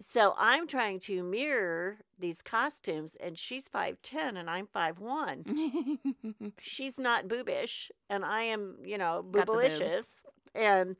So 0.00 0.34
I'm 0.36 0.66
trying 0.66 0.98
to 1.00 1.22
mirror 1.22 1.98
these 2.18 2.42
costumes, 2.42 3.14
and 3.16 3.38
she's 3.38 3.68
five 3.68 4.02
ten, 4.02 4.36
and 4.36 4.50
I'm 4.50 4.66
five 4.66 4.98
one 4.98 5.44
she's 6.60 6.98
not 6.98 7.28
boobish 7.28 7.90
and 8.10 8.24
I 8.24 8.42
am, 8.44 8.76
you 8.84 8.98
know, 8.98 9.24
boobalicious. 9.28 10.22
And 10.54 10.96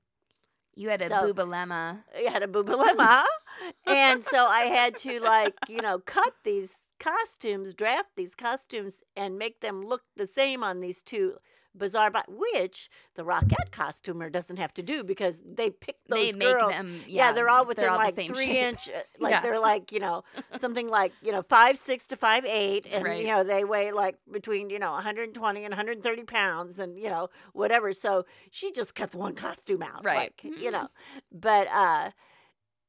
you 0.77 0.89
had 0.89 1.03
a 1.03 1.09
So- 1.09 1.33
boobalemma. 1.33 2.05
I 2.17 2.31
had 2.31 2.43
a 2.43 2.47
boobalemma. 2.47 3.25
and 3.87 4.23
so 4.25 4.45
I 4.47 4.63
had 4.63 4.97
to 4.99 5.21
like, 5.21 5.55
you 5.69 5.81
know, 5.81 5.99
cut 5.99 6.33
these 6.45 6.77
costumes, 6.99 7.75
draft 7.75 8.11
these 8.17 8.35
costumes 8.35 8.97
and 9.17 9.39
make 9.39 9.61
them 9.61 9.83
look 9.83 10.03
the 10.17 10.27
same 10.27 10.63
on 10.65 10.81
these 10.81 11.03
two 11.03 11.35
bizarre 11.77 12.11
but 12.11 12.27
which 12.29 12.89
the 13.15 13.23
Rockette 13.25 13.71
costumer 13.73 14.31
doesn't 14.31 14.59
have 14.59 14.73
to 14.75 14.83
do 14.83 15.03
because 15.03 15.43
they 15.45 15.71
pick 15.71 15.97
those 16.09 16.19
They 16.19 16.33
make 16.39 16.59
girls. 16.59 16.73
them. 16.73 17.01
yeah, 17.07 17.27
Yeah, 17.29 17.33
they're 17.33 17.49
all 17.49 17.65
within 17.67 17.89
all 17.89 17.97
like 17.97 18.15
three 18.15 18.27
shape. 18.47 18.57
inch, 18.57 18.89
uh, 18.89 19.01
like 19.19 19.33
Yeah. 19.33 19.41
they're 19.41 19.59
like 19.61 19.91
you 19.93 20.01
know 20.01 20.23
something 20.61 20.89
like 20.89 21.13
you 21.23 21.33
know 21.33 21.43
five 21.43 21.77
six 21.79 22.05
to 22.07 22.17
five 22.17 22.45
eight, 22.45 22.87
and 22.93 23.05
Right. 23.05 23.21
you 23.21 23.27
know 23.27 23.43
they 23.45 23.65
weigh 23.65 23.93
like 23.93 24.17
between 24.31 24.71
you 24.71 24.79
know 24.79 24.93
120 24.93 25.65
and 25.65 25.73
130 25.73 26.25
pounds, 26.25 26.79
and 26.79 26.99
you 26.99 27.09
know 27.09 27.29
whatever. 27.53 27.93
So 27.93 28.25
she 28.51 28.71
just 28.73 28.95
cuts 28.95 29.15
one 29.15 29.35
costume 29.35 29.83
out, 29.83 30.05
Right. 30.05 30.33
Like, 30.43 30.59
you 30.61 30.71
know, 30.71 30.89
but 31.33 31.67
uh, 31.69 32.11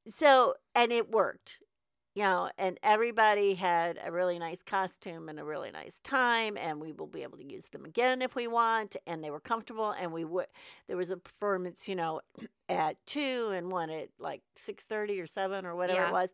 so 0.08 0.56
and 0.76 0.92
it 0.92 1.10
worked, 1.12 1.60
you 2.16 2.24
know, 2.24 2.50
and 2.58 2.80
everybody 2.84 3.56
had 3.56 4.00
a 4.04 4.12
really 4.12 4.40
nice 4.40 4.64
costume 4.64 5.30
and 5.30 5.40
a 5.40 5.44
really 5.44 5.72
nice 5.72 6.00
time, 6.04 6.58
and 6.58 6.80
we 6.80 6.94
will 6.94 7.08
be 7.08 7.24
able 7.24 7.38
to 7.38 7.46
use 7.46 7.68
them 7.68 7.86
again 7.86 8.22
if 8.22 8.36
we 8.36 8.48
want, 8.48 8.96
and 9.06 9.24
they 9.24 9.30
were 9.32 9.42
comfortable, 9.42 9.92
and 9.92 10.12
we 10.14 10.26
would. 10.26 10.48
There 10.88 10.98
was 10.98 11.10
a 11.12 11.18
performance, 11.18 11.88
you 11.88 11.96
know, 11.96 12.22
at 12.70 12.98
two 13.06 13.52
and 13.54 13.72
one 13.72 13.90
at 13.90 14.10
like 14.20 14.42
six 14.56 14.86
thirty 14.86 15.20
or 15.20 15.28
seven 15.28 15.66
or 15.66 15.76
whatever 15.76 16.02
Yeah. 16.02 16.10
it 16.10 16.14
was, 16.14 16.30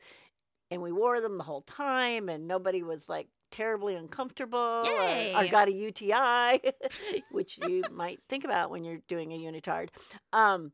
and 0.71 0.81
we 0.81 0.91
wore 0.91 1.19
them 1.21 1.37
the 1.37 1.43
whole 1.43 1.61
time, 1.61 2.29
and 2.29 2.47
nobody 2.47 2.83
was 2.83 3.09
like 3.09 3.27
terribly 3.51 3.95
uncomfortable 3.95 4.57
or, 4.59 5.29
or 5.35 5.43
Yay. 5.43 5.49
got 5.49 5.67
a 5.67 5.73
UTI, 5.73 6.61
which 7.29 7.57
you 7.57 7.85
might 7.91 8.19
think 8.29 8.43
about 8.45 8.69
when 8.69 8.83
you're 8.83 9.01
doing 9.07 9.33
a 9.33 9.37
unitard. 9.37 9.89
Um, 10.31 10.71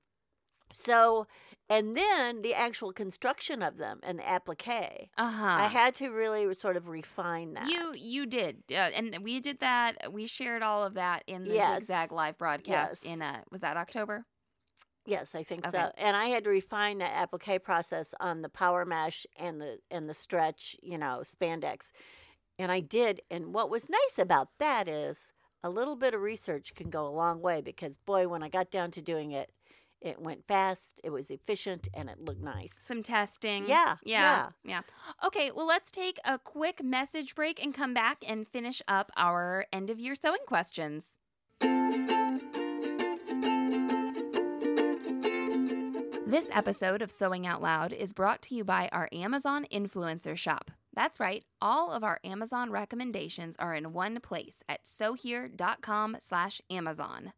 so, 0.72 1.28
and 1.70 1.96
then 1.98 2.42
the 2.42 2.54
actual 2.54 2.94
construction 2.94 3.62
of 3.62 3.78
them 3.78 4.00
and 4.04 4.20
the 4.20 4.28
applique. 4.28 5.10
Uh 5.18 5.30
huh. 5.32 5.58
I 5.58 5.68
had 5.68 5.96
to 5.96 6.10
really 6.10 6.54
sort 6.56 6.78
of 6.78 6.88
refine 6.88 7.54
that. 7.54 7.74
You 7.74 7.94
you 7.96 8.26
did, 8.26 8.64
uh, 8.72 8.92
and 8.96 9.18
we 9.24 9.40
did 9.40 9.60
that. 9.60 10.12
We 10.14 10.28
shared 10.28 10.62
all 10.64 10.84
of 10.86 10.94
that 10.96 11.24
in 11.28 11.48
the 11.48 11.56
Yes. 11.56 11.84
Zigzag 11.84 12.12
live 12.12 12.38
broadcast 12.38 13.02
Yes. 13.02 13.04
in 13.04 13.22
uh 13.22 13.44
was 13.52 13.62
that 13.62 13.78
October? 13.78 14.26
Yes, 15.06 15.34
I 15.36 15.44
think 15.44 15.66
Okay. 15.66 15.72
so. 15.72 15.92
And 15.98 16.18
I 16.18 16.26
had 16.28 16.44
to 16.44 16.50
refine 16.50 16.98
that 16.98 17.14
applique 17.14 17.64
process 17.64 18.14
on 18.20 18.42
the 18.42 18.50
power 18.50 18.86
mesh 18.86 19.26
and 19.38 19.62
the 19.62 19.80
and 19.90 20.10
the 20.10 20.14
stretch, 20.14 20.76
you 20.82 20.98
know, 20.98 21.22
spandex. 21.24 21.92
And 22.60 22.72
I 22.72 22.82
did. 22.82 23.22
And 23.32 23.54
what 23.54 23.70
was 23.70 23.90
nice 23.90 24.20
about 24.20 24.50
that 24.60 24.88
is 24.88 25.32
a 25.64 25.70
little 25.70 25.96
bit 25.96 26.14
of 26.14 26.22
research 26.22 26.76
can 26.76 26.90
go 26.90 27.08
a 27.08 27.10
long 27.10 27.42
way 27.42 27.62
because 27.62 27.98
boy, 27.98 28.28
when 28.28 28.44
I 28.44 28.50
got 28.50 28.72
down 28.72 28.92
to 28.92 29.02
doing 29.02 29.32
it, 29.32 29.52
it 30.02 30.22
went 30.22 30.46
fast, 30.48 31.00
it 31.04 31.10
was 31.10 31.30
efficient, 31.30 31.88
and 31.94 32.10
it 32.10 32.20
looked 32.20 32.42
nice. 32.44 32.74
Some 32.80 33.04
testing. 33.04 33.68
Yeah, 33.68 33.96
Yeah. 34.04 34.50
Yeah. 34.64 34.82
Okay, 35.26 35.52
well 35.56 35.68
let's 35.68 35.92
take 35.92 36.20
a 36.26 36.38
quick 36.38 36.84
message 36.84 37.36
break 37.36 37.64
and 37.64 37.74
come 37.74 37.94
back 37.94 38.24
and 38.28 38.48
finish 38.48 38.82
up 38.88 39.12
our 39.18 39.66
end 39.74 39.90
of 39.90 40.00
year 40.00 40.16
sewing 40.16 40.46
questions. 40.48 41.18
This 46.28 46.50
episode 46.52 47.02
of 47.02 47.10
Sewing 47.10 47.48
Out 47.48 47.62
Loud 47.62 47.94
is 47.94 48.12
brought 48.12 48.42
to 48.44 48.56
you 48.56 48.66
by 48.66 48.90
our 48.92 49.08
Amazon 49.14 49.66
influencer 49.72 50.36
shop. 50.36 50.72
That's 50.94 51.20
right, 51.22 51.46
all 51.62 51.92
of 51.92 52.04
our 52.04 52.20
Amazon 52.24 52.70
recommendations 52.70 53.56
are 53.58 53.74
in 53.74 53.94
one 53.94 54.20
place 54.20 54.62
at 54.68 54.86
sewhere.com 54.86 56.18
slash 56.20 56.62
Amazon. 56.70 57.32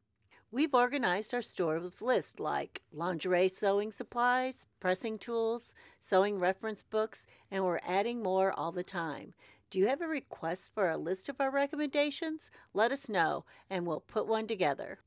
We've 0.52 0.74
organized 0.74 1.32
our 1.36 1.44
store 1.44 1.80
with 1.80 2.02
lists 2.02 2.40
like 2.40 2.82
lingerie 2.92 3.50
sewing 3.50 3.92
supplies, 3.92 4.66
pressing 4.80 5.20
tools, 5.20 5.76
sewing 6.00 6.40
reference 6.40 6.82
books, 6.82 7.28
and 7.52 7.64
we're 7.64 7.80
adding 7.88 8.24
more 8.24 8.52
all 8.52 8.72
the 8.72 8.84
time. 8.84 9.34
Do 9.70 9.78
you 9.78 9.86
have 9.86 10.02
a 10.02 10.08
request 10.08 10.72
for 10.74 10.90
a 10.90 10.98
list 10.98 11.30
of 11.30 11.40
our 11.40 11.52
recommendations? 11.52 12.50
Let 12.74 12.92
us 12.92 13.08
know 13.08 13.46
and 13.70 13.86
we'll 13.86 14.00
put 14.00 14.26
one 14.26 14.48
together. 14.48 14.98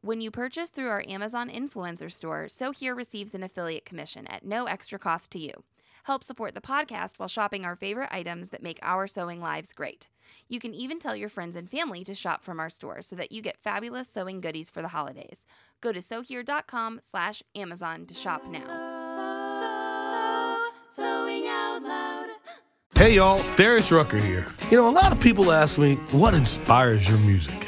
When 0.00 0.20
you 0.20 0.32
purchase 0.32 0.70
through 0.70 0.88
our 0.88 1.04
Amazon 1.06 1.48
influencer 1.48 2.10
store, 2.10 2.48
So 2.48 2.72
Here 2.72 2.94
receives 2.94 3.36
an 3.36 3.44
affiliate 3.44 3.84
commission 3.84 4.26
at 4.26 4.44
no 4.44 4.64
extra 4.64 4.98
cost 4.98 5.30
to 5.30 5.38
you. 5.38 5.62
Help 6.08 6.24
support 6.24 6.54
the 6.54 6.62
podcast 6.62 7.18
while 7.18 7.28
shopping 7.28 7.66
our 7.66 7.76
favorite 7.76 8.08
items 8.10 8.48
that 8.48 8.62
make 8.62 8.78
our 8.80 9.06
sewing 9.06 9.42
lives 9.42 9.74
great. 9.74 10.08
You 10.48 10.58
can 10.58 10.72
even 10.72 10.98
tell 10.98 11.14
your 11.14 11.28
friends 11.28 11.54
and 11.54 11.70
family 11.70 12.02
to 12.04 12.14
shop 12.14 12.42
from 12.42 12.58
our 12.58 12.70
store 12.70 13.02
so 13.02 13.14
that 13.16 13.30
you 13.30 13.42
get 13.42 13.58
fabulous 13.58 14.08
sewing 14.08 14.40
goodies 14.40 14.70
for 14.70 14.80
the 14.80 14.88
holidays. 14.88 15.46
Go 15.82 15.92
to 15.92 16.00
sewhere.com 16.00 17.00
slash 17.02 17.42
Amazon 17.54 18.06
to 18.06 18.14
shop 18.14 18.42
now. 18.46 18.64
Sewing 20.88 21.46
out 21.46 21.82
loud. 21.82 22.28
Hey 22.94 23.16
y'all, 23.16 23.44
Darius 23.56 23.92
Rucker 23.92 24.16
here. 24.16 24.46
You 24.70 24.78
know, 24.78 24.88
a 24.88 24.90
lot 24.90 25.12
of 25.12 25.20
people 25.20 25.52
ask 25.52 25.76
me, 25.76 25.96
what 26.10 26.32
inspires 26.32 27.06
your 27.06 27.18
music? 27.18 27.67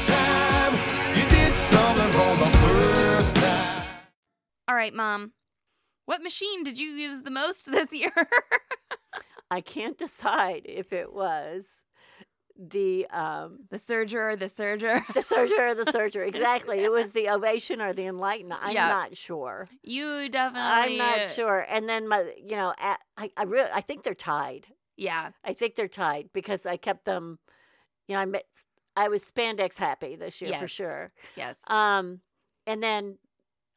right, 4.81 4.93
Mom. 4.93 5.31
What 6.05 6.23
machine 6.23 6.63
did 6.63 6.77
you 6.77 6.87
use 6.89 7.21
the 7.21 7.31
most 7.31 7.65
this 7.71 7.93
year? 7.93 8.11
I 9.49 9.61
can't 9.61 9.97
decide 9.97 10.63
if 10.65 10.91
it 10.93 11.13
was 11.13 11.65
the 12.57 13.07
um 13.09 13.59
the 13.71 13.77
serger, 13.77 14.37
the 14.37 14.45
serger, 14.45 15.05
the 15.13 15.21
serger, 15.21 15.71
or 15.71 15.73
the 15.75 15.91
serger. 15.91 16.27
Exactly. 16.27 16.79
It 16.79 16.91
was 16.91 17.11
the 17.11 17.29
ovation 17.29 17.81
or 17.81 17.93
the 17.93 18.05
enlighten. 18.05 18.51
I'm 18.51 18.73
Yeah. 18.73 18.87
not 18.87 19.15
sure. 19.15 19.67
You 19.83 20.29
definitely. 20.29 21.01
I'm 21.01 21.17
not 21.17 21.27
sure. 21.31 21.65
And 21.67 21.87
then 21.89 22.07
my, 22.07 22.33
you 22.37 22.55
know, 22.55 22.73
I 22.77 22.97
I 23.37 23.43
really 23.43 23.69
I 23.73 23.81
think 23.81 24.03
they're 24.03 24.13
tied. 24.13 24.67
Yeah. 24.97 25.31
I 25.43 25.53
think 25.53 25.75
they're 25.75 25.87
tied 25.87 26.29
because 26.33 26.65
I 26.65 26.77
kept 26.77 27.05
them. 27.05 27.39
You 28.07 28.15
know, 28.15 28.21
I 28.21 28.25
met, 28.25 28.43
I 28.95 29.07
was 29.07 29.23
spandex 29.23 29.77
happy 29.77 30.15
this 30.15 30.41
year 30.41 30.53
for 30.59 30.67
sure. 30.67 31.13
Yes. 31.35 31.61
Um, 31.67 32.19
and 32.67 32.83
then 32.83 33.17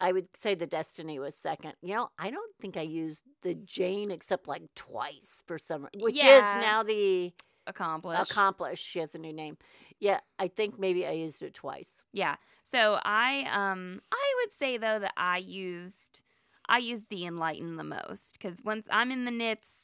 I 0.00 0.12
would 0.12 0.28
say 0.40 0.54
the 0.54 0.66
Destiny 0.66 1.18
was 1.18 1.34
second. 1.34 1.74
You 1.82 1.94
know, 1.94 2.08
I 2.18 2.30
don't 2.30 2.54
think 2.60 2.76
I 2.76 2.82
used 2.82 3.22
the 3.42 3.54
Jane 3.54 4.10
except 4.10 4.48
like 4.48 4.62
twice 4.74 5.42
for 5.46 5.58
some, 5.58 5.88
which 6.00 6.16
Yeah. 6.16 6.56
is 6.56 6.60
now 6.60 6.82
the 6.82 7.32
Accomplished. 7.66 8.30
accomplished. 8.30 8.84
She 8.84 8.98
has 8.98 9.14
a 9.14 9.18
new 9.18 9.32
name. 9.32 9.56
Yeah, 9.98 10.20
I 10.38 10.48
think 10.48 10.78
maybe 10.78 11.06
I 11.06 11.12
used 11.12 11.40
it 11.42 11.54
twice. 11.54 11.88
Yeah. 12.12 12.36
So 12.64 12.98
I 13.04 13.46
um 13.50 14.00
I 14.12 14.34
would 14.42 14.52
say 14.52 14.76
though 14.76 14.98
that 14.98 15.14
I 15.16 15.38
used 15.38 16.22
I 16.68 16.78
used 16.78 17.08
the 17.08 17.24
enlighten 17.26 17.76
the 17.76 17.84
most 17.84 18.34
because 18.34 18.62
once 18.62 18.86
I'm 18.90 19.10
in 19.10 19.24
the 19.24 19.30
knits 19.30 19.83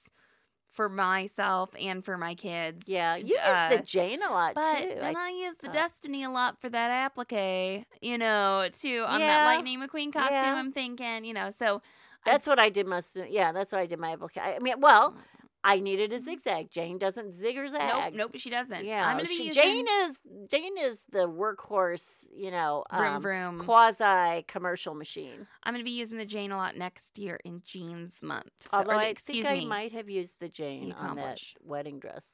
for 0.70 0.88
myself 0.88 1.70
and 1.80 2.04
for 2.04 2.16
my 2.16 2.34
kids. 2.34 2.84
Yeah, 2.86 3.16
you 3.16 3.36
uh, 3.36 3.68
used 3.70 3.80
the 3.80 3.84
Jane 3.86 4.22
a 4.22 4.30
lot 4.30 4.54
But 4.54 4.78
too. 4.80 4.94
then 5.00 5.16
I- 5.16 5.26
I, 5.26 5.30
used 5.30 5.60
the 5.60 5.68
uh, 5.68 5.72
Destiny 5.72 6.22
a 6.24 6.30
lot 6.30 6.60
for 6.60 6.68
that 6.68 6.90
applique, 6.90 7.84
you 8.00 8.16
know, 8.18 8.68
too 8.72 9.04
on 9.08 9.20
Yeah. 9.20 9.26
that 9.26 9.44
Lightning 9.46 9.80
McQueen 9.80 10.12
costume. 10.12 10.38
Yeah. 10.40 10.54
I'm 10.54 10.72
thinking, 10.72 11.24
you 11.24 11.34
know, 11.34 11.50
so 11.50 11.82
I- 12.24 12.30
that's 12.30 12.46
what 12.46 12.58
I 12.58 12.68
did 12.68 12.86
most. 12.86 13.16
Of, 13.16 13.28
yeah, 13.28 13.52
that's 13.52 13.72
what 13.72 13.80
I 13.80 13.86
did 13.86 13.98
my 13.98 14.12
application. 14.12 14.54
I 14.56 14.58
mean, 14.60 14.80
well, 14.80 15.14
I 15.62 15.80
needed 15.80 16.12
a 16.12 16.18
zigzag. 16.18 16.70
Jane 16.70 16.98
doesn't 16.98 17.32
zig 17.34 17.58
or 17.58 17.68
zag. 17.68 17.80
Mm-hmm. 17.80 18.16
nope, 18.16 18.30
nope, 18.32 18.40
she 18.40 18.50
doesn't. 18.50 18.84
Yeah, 18.84 19.06
I'm 19.06 19.16
gonna 19.18 19.28
be 19.28 19.34
she- 19.34 19.46
using 19.46 19.62
Jane 19.62 19.86
is 20.04 20.16
Jane 20.50 20.78
is 20.78 21.02
the 21.10 21.28
workhorse. 21.28 22.24
You 22.34 22.50
know, 22.50 22.84
vroom 22.94 23.14
um, 23.14 23.22
vroom. 23.22 23.58
quasi 23.58 24.44
commercial 24.48 24.94
machine. 24.94 25.46
I'm 25.62 25.74
gonna 25.74 25.84
be 25.84 25.90
using 25.90 26.18
the 26.18 26.24
Jane 26.24 26.50
a 26.50 26.56
lot 26.56 26.76
next 26.76 27.18
year 27.18 27.38
in 27.44 27.62
Jeans 27.64 28.22
month. 28.22 28.50
So, 28.70 28.78
Although 28.78 28.92
the, 28.98 29.06
I 29.08 29.14
think 29.14 29.44
me. 29.44 29.62
I 29.62 29.64
might 29.66 29.92
have 29.92 30.08
used 30.08 30.40
the 30.40 30.48
Jane 30.48 30.92
on 30.92 31.16
that 31.16 31.40
wedding 31.62 31.98
dress. 31.98 32.24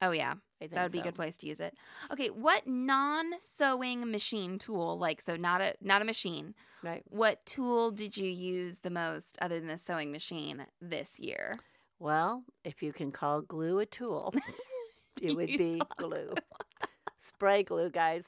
Oh 0.00 0.12
yeah. 0.12 0.34
That 0.60 0.82
would 0.82 0.92
be 0.92 1.00
a 1.00 1.04
good 1.04 1.14
place 1.14 1.36
to 1.38 1.46
use 1.46 1.60
it. 1.60 1.74
Okay, 2.10 2.28
what 2.28 2.66
non-sewing 2.66 4.10
machine 4.10 4.58
tool, 4.58 4.98
like 4.98 5.20
so 5.20 5.36
not 5.36 5.60
a 5.60 5.74
not 5.80 6.02
a 6.02 6.04
machine, 6.04 6.54
Right. 6.82 7.02
what 7.08 7.44
tool 7.46 7.90
did 7.90 8.16
you 8.16 8.28
use 8.28 8.80
the 8.80 8.90
most 8.90 9.38
other 9.40 9.58
than 9.58 9.68
the 9.68 9.78
sewing 9.78 10.10
machine 10.12 10.66
this 10.80 11.18
year? 11.18 11.54
Well, 11.98 12.44
if 12.64 12.82
you 12.82 12.92
can 12.92 13.10
call 13.10 13.40
glue 13.40 13.78
a 13.80 13.86
tool, 13.86 14.32
it 15.22 15.34
would 15.34 15.46
be 15.48 15.82
glue. 15.96 16.34
spray 17.18 17.62
glue, 17.62 17.90
guys. 17.90 18.24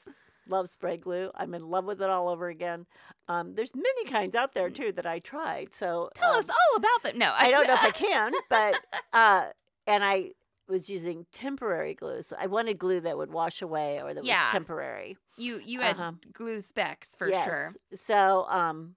Love 0.47 0.67
spray 0.69 0.97
glue. 0.97 1.31
I'm 1.35 1.53
in 1.53 1.69
love 1.69 1.85
with 1.85 2.01
it 2.01 2.09
all 2.09 2.27
over 2.27 2.49
again. 2.49 2.85
Um, 3.27 3.53
there's 3.55 3.73
many 3.75 4.05
kinds 4.05 4.35
out 4.35 4.53
there 4.53 4.69
too 4.69 4.91
that 4.93 5.05
I 5.05 5.19
tried. 5.19 5.73
So 5.73 6.09
Tell 6.15 6.33
um, 6.33 6.39
us 6.39 6.49
all 6.49 6.77
about 6.77 7.03
them. 7.03 7.17
No, 7.19 7.31
I 7.37 7.51
don't 7.51 7.67
know 7.67 7.73
if 7.75 7.83
I 7.83 7.91
can, 7.91 8.33
but 8.49 8.85
uh, 9.13 9.45
and 9.87 10.03
I 10.03 10.31
was 10.67 10.89
using 10.89 11.25
temporary 11.31 11.93
glue. 11.93 12.21
So 12.23 12.35
I 12.39 12.47
wanted 12.47 12.77
glue 12.79 12.99
that 13.01 13.17
would 13.17 13.31
wash 13.31 13.61
away 13.61 14.01
or 14.01 14.13
that 14.13 14.23
Yeah. 14.23 14.45
was 14.45 14.51
temporary. 14.51 15.17
you 15.37 15.59
you 15.63 15.81
had 15.81 15.95
Uh-huh. 15.97 16.11
glue 16.33 16.59
specs 16.59 17.15
for 17.15 17.29
yes. 17.29 17.45
sure. 17.45 17.73
So 17.93 18.45
um 18.49 18.95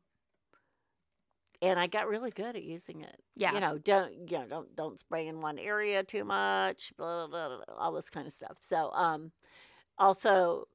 and 1.64 1.78
I 1.80 1.86
got 1.86 2.08
really 2.08 2.30
good 2.30 2.56
at 2.56 2.62
using 2.62 3.00
it. 3.02 3.16
Yeah. 3.36 3.52
You 3.54 3.60
know, 3.60 3.78
don't 3.78 4.12
you 4.30 4.38
know, 4.38 4.46
don't 4.48 4.76
don't 4.76 4.98
spray 4.98 5.26
in 5.26 5.40
one 5.40 5.58
area 5.58 6.02
too 6.02 6.24
much, 6.24 6.92
blah, 6.96 7.26
blah, 7.26 7.48
blah, 7.48 7.74
all 7.78 7.92
this 7.92 8.10
kind 8.10 8.26
of 8.26 8.32
stuff. 8.32 8.56
So 8.60 8.90
um 8.92 9.32
also 9.98 10.66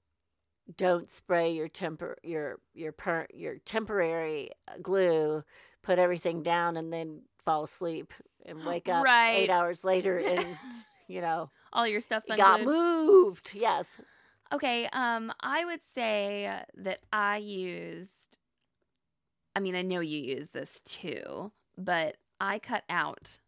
don't 0.78 1.10
spray 1.10 1.52
your 1.52 1.68
temper 1.68 2.18
your 2.24 2.60
your 2.74 2.92
per, 2.92 3.28
your 3.34 3.58
temporary 3.60 4.52
uh, 4.68 4.74
glue, 4.82 5.44
put 5.84 6.00
everything 6.00 6.44
down 6.44 6.78
and 6.78 6.92
then 6.94 7.22
fall 7.44 7.64
asleep 7.64 8.14
and 8.46 8.64
wake 8.66 8.88
up 8.90 9.04
Right. 9.04 9.44
8 9.44 9.50
hours 9.50 9.84
later 9.84 10.18
and 10.26 10.46
you 11.08 11.22
know, 11.22 11.50
all 11.74 11.88
your 11.88 12.02
stuff's 12.02 12.28
got 12.28 12.60
unglued. 12.60 12.76
moved. 12.76 13.52
Yes. 13.56 13.88
Okay, 14.52 14.88
um, 14.94 15.32
I 15.42 15.64
would 15.66 15.82
say 15.94 16.52
that 16.78 17.00
I 17.14 17.38
used. 17.38 18.19
I 19.56 19.60
mean, 19.60 19.76
I 19.76 19.82
know 19.82 20.00
you 20.00 20.20
use 20.20 20.50
this 20.50 20.80
too, 20.82 21.52
but 21.78 22.18
I 22.40 22.60
cut 22.60 22.84
out 22.90 23.40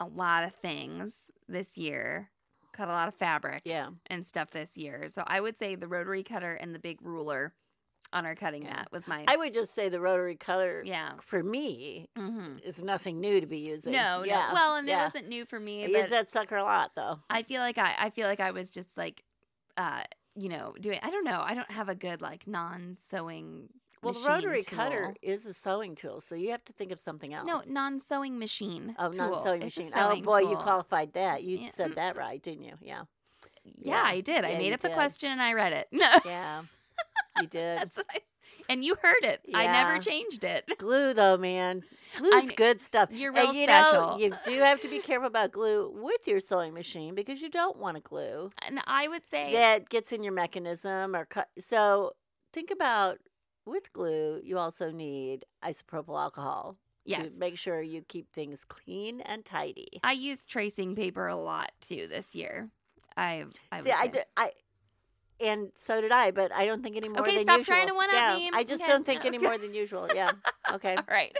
a 0.00 0.06
lot 0.06 0.44
of 0.44 0.54
things 0.54 1.12
this 1.48 1.76
year. 1.78 2.30
Cut 2.72 2.88
a 2.88 2.92
lot 2.92 3.08
of 3.08 3.14
fabric 3.14 3.62
Yeah. 3.64 3.90
and 4.06 4.24
stuff 4.24 4.50
this 4.50 4.76
year. 4.76 5.08
So 5.08 5.22
I 5.26 5.40
would 5.40 5.58
say 5.58 5.74
the 5.74 5.88
rotary 5.88 6.22
cutter 6.22 6.52
and 6.54 6.74
the 6.74 6.78
big 6.78 7.02
ruler 7.02 7.52
on 8.12 8.24
our 8.24 8.34
cutting 8.34 8.62
Yeah. 8.62 8.74
mat 8.74 8.88
was 8.92 9.06
my. 9.06 9.24
I 9.28 9.36
would 9.36 9.52
just 9.52 9.74
say 9.74 9.88
the 9.88 10.00
rotary 10.00 10.36
cutter. 10.36 10.82
yeah. 10.86 11.12
for 11.20 11.42
me 11.42 12.08
Mm-hmm. 12.16 12.58
is 12.64 12.82
nothing 12.82 13.20
new 13.20 13.40
to 13.40 13.46
be 13.46 13.58
using. 13.58 13.92
No, 13.92 14.22
yeah. 14.24 14.46
no. 14.48 14.54
Well, 14.54 14.76
and 14.76 14.88
yeah. 14.88 15.02
it 15.02 15.04
wasn't 15.06 15.28
new 15.28 15.44
for 15.44 15.58
me, 15.60 15.84
I 15.84 15.86
but 15.88 15.96
use 15.98 16.08
that 16.08 16.30
sucker 16.30 16.56
a 16.56 16.62
lot 16.64 16.92
though. 16.94 17.18
I 17.28 17.42
feel 17.42 17.60
like 17.60 17.76
I, 17.78 17.94
I 17.98 18.10
feel 18.10 18.26
like 18.28 18.40
I 18.40 18.52
was 18.52 18.70
just 18.70 18.96
like, 18.96 19.24
uh, 19.76 20.02
you 20.36 20.48
know, 20.48 20.74
doing. 20.80 21.00
I 21.02 21.10
don't 21.10 21.24
know. 21.24 21.40
I 21.44 21.54
don't 21.54 21.70
have 21.70 21.88
a 21.88 21.94
good 21.94 22.22
like 22.22 22.46
non-sewing. 22.46 23.68
Well, 24.02 24.12
the 24.14 24.28
rotary 24.28 24.62
tool. 24.62 24.76
cutter 24.78 25.14
is 25.22 25.46
a 25.46 25.52
sewing 25.54 25.94
tool, 25.94 26.20
so 26.20 26.34
you 26.34 26.50
have 26.50 26.64
to 26.66 26.72
think 26.72 26.92
of 26.92 27.00
something 27.00 27.32
else. 27.34 27.46
No, 27.46 27.62
non-sewing 27.66 28.38
machine. 28.38 28.94
oh, 28.98 29.10
tool. 29.10 29.30
non-sewing 29.30 29.62
It's 29.62 29.76
machine. 29.76 29.92
Oh 29.94 30.10
sewing 30.10 30.24
boy, 30.24 30.40
you 30.40 30.56
qualified 30.56 31.12
that. 31.14 31.42
You 31.42 31.58
Yeah, 31.58 31.68
said 31.70 31.94
that 31.94 32.16
right, 32.16 32.42
didn't 32.42 32.64
you? 32.64 32.74
Yeah. 32.80 33.02
Yeah, 33.64 33.72
yeah. 33.74 34.02
I 34.04 34.20
did. 34.20 34.44
I 34.44 34.54
made 34.54 34.72
up 34.72 34.80
the 34.80 34.90
question 34.90 35.30
and 35.30 35.42
I 35.42 35.52
read 35.52 35.72
it. 35.72 35.88
No, 35.92 36.10
Yeah. 36.24 36.62
You 37.40 37.46
did. 37.50 37.78
that's 37.78 37.96
what 37.96 38.06
I. 38.10 38.20
and 38.68 38.84
you 38.84 38.96
heard 39.02 39.22
it. 39.24 39.40
I 39.54 39.66
never 39.66 39.98
changed 39.98 40.42
it. 40.44 40.64
glue 40.78 41.12
though, 41.14 41.36
man. 41.36 41.82
Glue's 42.16 42.46
kn- 42.46 42.56
good 42.56 42.82
stuff. 42.82 43.10
you're 43.12 43.32
real 43.32 43.48
And 43.48 43.56
you 43.56 43.64
special. 43.66 43.92
know, 43.92 44.18
you 44.18 44.32
do 44.44 44.58
have 44.60 44.80
to 44.80 44.88
be 44.88 44.98
careful 45.00 45.26
about 45.26 45.52
glue 45.52 45.90
with 45.94 46.26
your 46.26 46.40
sewing 46.40 46.72
machine 46.72 47.14
because 47.14 47.42
you 47.42 47.50
don't 47.50 47.76
want 47.76 47.96
to 47.96 48.00
glue 48.02 48.50
And 48.66 48.80
I 48.86 49.06
would 49.08 49.26
say 49.26 49.52
that 49.52 49.88
gets 49.90 50.12
in 50.12 50.24
your 50.24 50.32
mechanism 50.32 51.14
or 51.14 51.26
cut. 51.26 51.48
So 51.58 52.14
think 52.52 52.70
about 52.70 53.18
with 53.68 53.92
glue, 53.92 54.40
you 54.42 54.58
also 54.58 54.90
need 54.90 55.44
isopropyl 55.64 56.20
alcohol 56.20 56.76
yes. 57.04 57.30
to 57.30 57.40
make 57.40 57.58
sure 57.58 57.82
you 57.82 58.02
keep 58.02 58.32
things 58.32 58.64
clean 58.64 59.20
and 59.22 59.44
tidy. 59.44 60.00
I 60.02 60.12
use 60.12 60.44
tracing 60.44 60.94
paper 60.94 61.26
a 61.26 61.36
lot 61.36 61.72
too 61.80 62.06
this 62.08 62.34
year. 62.34 62.70
I 63.16 63.44
I 63.72 63.82
See, 63.82 63.90
I, 63.90 64.06
do, 64.06 64.20
I, 64.36 64.52
and 65.40 65.70
so 65.74 66.00
did 66.00 66.12
I, 66.12 66.30
but 66.30 66.52
I 66.52 66.66
don't 66.66 66.82
think 66.82 66.96
any 66.96 67.08
more 67.08 67.20
Okay, 67.20 67.30
than 67.30 67.40
usual. 67.40 67.54
Okay, 67.54 67.62
stop 67.62 67.74
trying 67.74 67.88
to 67.88 67.94
one-up 67.94 68.12
yeah, 68.12 68.36
me. 68.36 68.50
I 68.52 68.64
just 68.64 68.82
Okay. 68.82 68.92
don't 68.92 69.04
think 69.04 69.24
any 69.24 69.38
more 69.38 69.58
than 69.58 69.74
usual. 69.74 70.08
Yeah. 70.14 70.32
Okay. 70.72 70.96
All 70.96 71.04
right. 71.08 71.36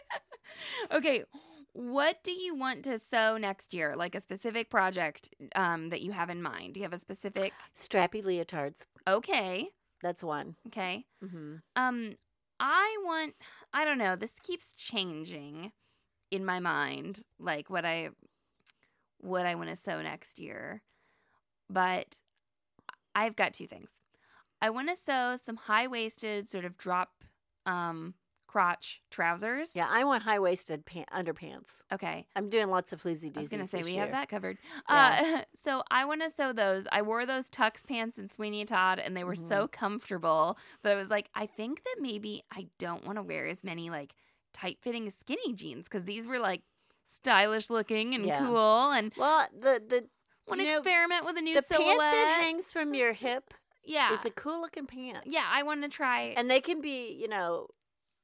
okay. 0.93 1.25
What 1.73 2.25
do 2.25 2.33
you 2.33 2.57
want 2.57 2.83
to 2.85 2.99
sew 2.99 3.37
next 3.39 3.73
year? 3.73 3.95
Like 3.95 4.17
a 4.17 4.21
specific 4.21 4.69
project 4.71 5.35
um, 5.55 5.91
that 5.91 6.01
you 6.01 6.11
have 6.11 6.29
in 6.29 6.43
mind? 6.43 6.75
Do 6.75 6.81
you 6.81 6.85
have 6.85 6.93
a 6.93 6.99
specific? 6.99 7.53
Strappy 7.75 8.25
leotards. 8.25 8.87
Okay. 9.07 9.71
That's 10.03 10.23
one. 10.23 10.57
Okay. 10.69 11.05
hmm 11.21 11.57
Um, 11.77 12.13
I 12.61 12.97
want. 13.05 13.35
I 13.73 13.85
don't 13.85 13.99
know. 13.99 14.17
This 14.17 14.39
keeps 14.41 14.75
changing 14.75 15.73
in 16.31 16.45
my 16.45 16.61
mind. 16.61 17.21
Like 17.39 17.71
what 17.71 17.85
I, 17.85 18.11
what 19.19 19.47
I 19.47 19.55
want 19.55 19.71
to 19.71 19.77
sew 19.77 20.01
next 20.03 20.39
year, 20.39 20.83
but 21.69 22.17
I've 23.15 23.37
got 23.37 23.53
two 23.53 23.67
things. 23.67 23.91
I 24.61 24.71
want 24.71 24.89
to 24.89 24.97
sew 24.97 25.37
some 25.43 25.57
high 25.57 25.87
waisted, 25.87 26.49
sort 26.49 26.65
of 26.65 26.77
drop, 26.77 27.11
um, 27.67 28.15
crotch 28.49 29.01
trousers. 29.11 29.77
Yeah, 29.77 29.87
I 29.89 30.03
want 30.03 30.25
high 30.25 30.41
waisted 30.41 30.85
pan- 30.85 31.05
underpants. 31.15 31.69
Okay. 31.93 32.27
I'm 32.35 32.49
doing 32.49 32.69
lots 32.69 32.93
of 32.93 33.01
floozy 33.01 33.37
I 33.37 33.41
was 33.41 33.49
gonna 33.51 33.63
say 33.65 33.83
we 33.83 33.93
year. 33.93 34.01
have 34.01 34.11
that 34.13 34.29
covered. 34.29 34.59
Yeah. 34.91 35.37
Uh, 35.37 35.43
so 35.55 35.83
I 35.91 36.05
want 36.07 36.23
to 36.23 36.31
sew 36.31 36.53
those. 36.53 36.87
I 36.91 37.03
wore 37.03 37.25
those 37.27 37.49
tux 37.51 37.87
pants 37.87 38.19
in 38.19 38.29
Sweeney 38.29 38.65
Todd, 38.65 38.99
and 38.99 39.17
they 39.17 39.23
were 39.23 39.37
so 39.37 39.59
Mm-hmm. 39.65 39.67
comfortable 39.73 40.59
that 40.83 40.93
I 40.93 40.97
was 40.97 41.11
like, 41.11 41.29
I 41.35 41.47
think 41.47 41.85
that 41.85 41.97
maybe 42.01 42.43
I 42.51 42.67
don't 42.79 43.05
want 43.07 43.19
to 43.19 43.23
wear 43.23 43.47
as 43.47 43.63
many 43.63 43.91
like 43.91 44.15
tight 44.53 44.79
fitting 44.81 45.09
skinny 45.11 45.53
jeans 45.53 45.85
because 45.85 46.05
these 46.05 46.27
were 46.27 46.39
like 46.41 46.63
stylish 47.05 47.71
looking 47.71 48.15
and 48.15 48.25
Yeah. 48.27 48.39
cool, 48.39 48.91
and 48.91 49.13
Well, 49.17 49.47
the 49.53 49.81
the 49.87 50.09
want 50.47 50.61
to 50.63 50.69
experiment 50.69 51.25
with 51.27 51.37
a 51.37 51.43
new 51.43 51.55
the 51.55 51.63
silhouette. 51.63 51.99
pant 51.99 52.11
that 52.13 52.41
hangs 52.43 52.73
from 52.73 52.95
your 52.95 53.13
hip 53.13 53.53
yeah, 53.85 54.13
is 54.13 54.25
a 54.25 54.31
cool 54.31 54.61
looking 54.61 54.87
pant, 54.87 55.19
yeah. 55.27 55.45
I 55.47 55.63
want 55.63 55.83
to 55.83 55.89
try. 55.89 56.35
and 56.37 56.51
they 56.51 56.61
can 56.61 56.81
be, 56.81 57.13
you 57.13 57.29
know, 57.29 57.69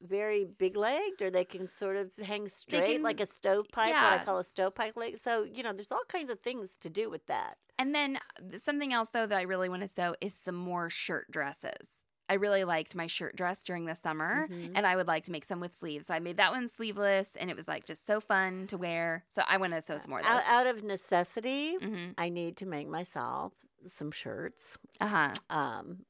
very 0.05 0.45
big 0.45 0.77
legged, 0.77 1.23
or 1.23 1.31
they 1.31 1.45
can 1.45 1.69
sort 1.71 1.97
of 1.97 2.11
hang 2.25 2.49
straight 2.49 3.03
like 3.03 3.21
a 3.21 3.27
stovepipe. 3.27 3.77
What 3.77 3.88
yeah. 3.88 4.19
I 4.21 4.25
call 4.25 4.38
a 4.38 4.45
stovepipe 4.45 4.97
leg. 4.97 5.19
So 5.19 5.45
you 5.45 5.62
know, 5.62 5.73
there's 5.73 5.93
all 5.93 6.05
kinds 6.09 6.31
of 6.31 6.40
things 6.40 6.77
to 6.81 6.90
do 6.90 7.11
with 7.11 7.27
that. 7.27 7.57
And 7.79 7.95
then 7.95 8.17
uh, 8.17 8.59
something 8.59 8.93
else 8.93 9.09
though 9.11 9.27
that 9.27 9.37
I 9.38 9.43
really 9.43 9.69
want 9.69 9.83
to 9.83 9.88
sew 9.88 10.14
is 10.21 10.35
some 10.35 10.55
more 10.55 10.90
shirt 10.90 11.31
dresses. 11.31 11.88
I 12.27 12.35
really 12.35 12.64
liked 12.64 12.95
my 12.95 13.07
shirt 13.07 13.37
dress 13.37 13.62
during 13.62 13.85
the 13.85 13.95
summer 13.95 14.49
Mhm. 14.49 14.73
and 14.75 14.87
I 14.87 14.97
would 14.97 15.07
like 15.07 15.25
to 15.25 15.31
make 15.33 15.45
some 15.45 15.61
with 15.61 15.77
sleeves. 15.77 16.07
So 16.07 16.14
I 16.14 16.21
made 16.21 16.38
that 16.38 16.53
one 16.53 16.69
sleeveless 16.69 17.37
and 17.37 17.51
it 17.51 17.57
was 17.57 17.69
like 17.69 17.85
just 17.85 18.07
so 18.07 18.19
fun 18.19 18.67
to 18.69 18.79
wear. 18.79 19.25
So 19.29 19.43
I 19.47 19.59
want 19.59 19.75
to 19.75 19.83
sew 19.83 19.99
some 19.99 20.09
more 20.11 20.21
of 20.21 20.25
those. 20.25 20.33
Out, 20.33 20.43
out 20.47 20.67
of 20.67 20.83
necessity, 20.83 21.77
hmm 21.77 22.12
I 22.17 22.31
need 22.31 22.57
to 22.59 22.67
make 22.67 22.88
myself 22.88 23.53
some 23.87 24.11
shirts. 24.11 24.79
Uh-huh. 25.03 25.35
Um, 25.51 26.07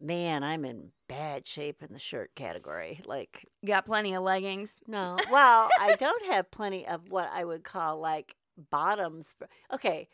man, 0.00 0.42
I'm 0.42 0.64
in 0.64 0.90
bad 1.08 1.46
shape 1.46 1.82
in 1.82 1.92
the 1.92 1.98
shirt 1.98 2.34
category. 2.34 3.00
Like 3.04 3.46
Got 3.64 3.86
plenty 3.86 4.14
of 4.14 4.22
leggings. 4.22 4.78
No. 4.86 5.16
Well, 5.30 5.68
I 5.78 5.94
don't 5.96 6.26
have 6.32 6.50
plenty 6.50 6.86
of 6.86 7.08
what 7.08 7.30
I 7.32 7.44
would 7.44 7.62
call 7.64 7.98
like 8.00 8.34
bottoms. 8.70 9.34
For, 9.38 9.48
okay. 9.72 10.08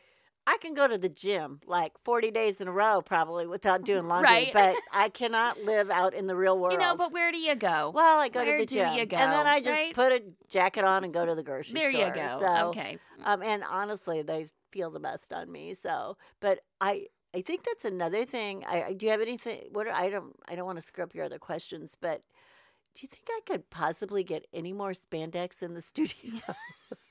I 0.48 0.58
can 0.58 0.74
go 0.74 0.86
to 0.86 0.96
the 0.96 1.08
gym 1.08 1.60
like 1.66 1.92
40 2.04 2.30
days 2.30 2.60
in 2.60 2.68
a 2.68 2.72
row 2.72 3.02
probably 3.02 3.48
without 3.48 3.82
doing 3.82 4.06
laundry, 4.06 4.30
Right. 4.32 4.50
but 4.52 4.76
I 4.92 5.08
cannot 5.08 5.60
live 5.62 5.90
out 5.90 6.14
in 6.14 6.28
the 6.28 6.36
real 6.36 6.56
world. 6.56 6.72
You 6.72 6.78
know, 6.78 6.94
but 6.96 7.12
where 7.12 7.32
do 7.32 7.38
you 7.38 7.56
go? 7.56 7.90
well, 7.92 8.20
I 8.20 8.28
go 8.28 8.44
where 8.44 8.56
to 8.58 8.62
the 8.62 8.66
gym 8.66 8.92
you 8.92 9.00
and 9.00 9.10
then 9.10 9.46
I 9.46 9.58
just 9.58 9.70
right? 9.70 9.92
put 9.94 10.12
a 10.12 10.22
jacket 10.48 10.84
on 10.84 11.02
and 11.02 11.12
go 11.12 11.26
to 11.26 11.34
the 11.34 11.42
grocery 11.42 11.74
there 11.74 11.90
store. 11.90 12.12
There 12.12 12.24
you 12.24 12.28
go. 12.28 12.38
So, 12.38 12.68
okay. 12.68 12.98
um, 13.24 13.42
and 13.42 13.64
honestly, 13.68 14.22
they 14.22 14.46
feel 14.70 14.90
the 14.90 15.00
best 15.00 15.32
on 15.32 15.50
me. 15.50 15.74
So, 15.74 16.16
but 16.40 16.60
I, 16.80 17.06
I 17.34 17.42
think 17.42 17.64
that's 17.64 17.84
another 17.84 18.24
thing. 18.24 18.64
I, 18.66 18.82
I 18.84 18.92
do 18.94 19.06
you 19.06 19.12
have 19.12 19.20
anything? 19.20 19.64
What 19.72 19.86
are- 19.86 19.92
I 19.92 20.08
don't, 20.10 20.34
I 20.48 20.54
don't 20.54 20.66
want 20.66 20.78
to 20.78 20.84
screw 20.84 21.04
up 21.04 21.14
your 21.14 21.24
other 21.24 21.38
questions, 21.38 21.96
but 22.00 22.22
do 22.94 23.00
you 23.02 23.08
think 23.08 23.26
I 23.30 23.40
could 23.46 23.68
possibly 23.68 24.24
get 24.24 24.46
any 24.54 24.72
more 24.72 24.92
spandex 24.92 25.62
in 25.62 25.74
the 25.74 25.82
studio? 25.82 26.40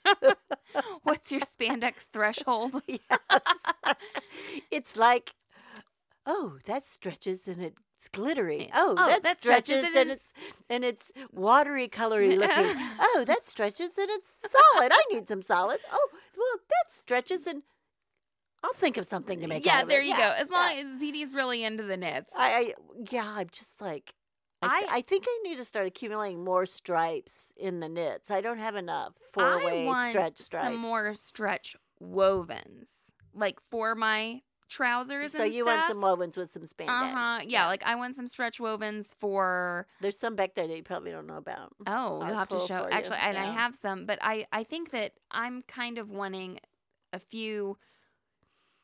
What's 1.04 1.32
your 1.32 1.41
spandex 1.41 2.08
threshold? 2.12 2.82
yes, 2.88 3.43
it's 4.71 4.95
like, 4.97 5.36
oh, 6.25 6.58
that 6.65 6.86
stretches 6.88 7.47
and 7.47 7.62
it's 7.62 8.08
glittery. 8.12 8.67
Eh, 8.67 8.69
oh, 8.75 8.95
Oh, 8.97 9.08
that, 9.08 9.23
that 9.23 9.39
stretches, 9.41 9.80
stretches 9.86 9.95
and 9.95 9.97
and 9.97 10.12
it's 10.12 10.34
and 10.69 10.84
it's 10.84 11.12
watery, 11.32 11.88
colory 11.88 12.36
looking. 12.36 12.49
oh, 12.99 13.23
that 13.28 13.45
stretches 13.45 13.91
and 13.97 14.10
it's 14.10 14.28
solid. 14.49 14.91
I 14.91 15.04
need 15.12 15.28
some 15.28 15.41
solids. 15.41 15.84
Oh, 15.91 16.08
well, 16.36 16.60
that 16.69 16.93
stretches 16.93 17.45
and 17.47 17.62
I'll 18.65 18.73
think 18.73 18.97
of 18.97 19.06
something 19.06 19.39
to 19.41 19.47
make. 19.47 19.65
out 19.67 19.73
yeah, 19.82 19.84
there 19.86 20.01
you 20.01 20.10
Yeah, 20.10 20.17
go. 20.17 20.36
As 20.41 20.49
long 20.49 20.75
yeah. 20.75 20.84
as 20.84 21.01
ZD's 21.01 21.36
really 21.36 21.63
into 21.63 21.84
the 21.84 21.97
knits. 21.97 22.32
I, 22.36 22.49
I 22.49 22.73
yeah, 23.12 23.28
I'm 23.38 23.47
just 23.51 23.80
like. 23.80 24.13
I, 24.62 24.80
th- 24.80 24.91
I- 24.91 25.01
think 25.01 25.25
I 25.28 25.39
need 25.43 25.58
to 25.58 25.65
start 25.65 25.86
accumulating 25.86 26.43
more 26.43 26.65
stripes 26.65 27.51
in 27.60 27.80
the 27.82 27.89
knits. 27.89 28.32
I 28.32 28.41
don't 28.41 28.58
have 28.58 28.75
enough 28.75 29.13
four 29.34 29.58
way 29.63 29.88
stretch 30.10 30.38
stripes. 30.39 30.65
some 30.65 30.78
more 30.78 31.13
stretch 31.13 31.75
wovens, 32.01 32.89
like 33.34 33.60
for 33.69 33.93
my 33.93 34.41
trousers. 34.67 35.34
So 35.34 35.43
you 35.43 35.63
stuff. 35.63 35.67
want 35.67 35.88
some 35.88 36.01
wovens 36.01 36.38
with 36.38 36.51
some 36.51 36.63
spandex? 36.63 36.89
Uh 36.89 37.08
huh. 37.10 37.39
Yeah, 37.45 37.67
like 37.67 37.84
I 37.86 37.95
want 37.95 38.15
some 38.15 38.28
stretch 38.28 38.58
wovens 38.58 39.13
for. 39.19 39.86
There's 40.01 40.17
some 40.17 40.36
back 40.36 40.56
there 40.56 40.67
that 40.67 40.75
you 40.75 40.84
probably 40.84 41.12
don't 41.12 41.28
know 41.28 41.38
about. 41.38 41.73
Oh, 41.86 42.21
I'll 42.21 42.28
you'll 42.30 42.38
have 42.38 42.47
to 42.49 42.60
show. 42.60 42.84
for 42.84 42.89
you, 42.89 42.95
Actually, 42.95 43.17
and 43.21 43.38
I 43.38 43.51
have 43.51 43.75
some, 43.75 44.06
but 44.06 44.17
I 44.21 44.47
I 44.51 44.63
think 44.63 44.91
that 44.91 45.12
I'm 45.30 45.62
kind 45.63 45.99
of 45.99 46.10
wanting 46.10 46.60
a 47.13 47.19
few 47.19 47.78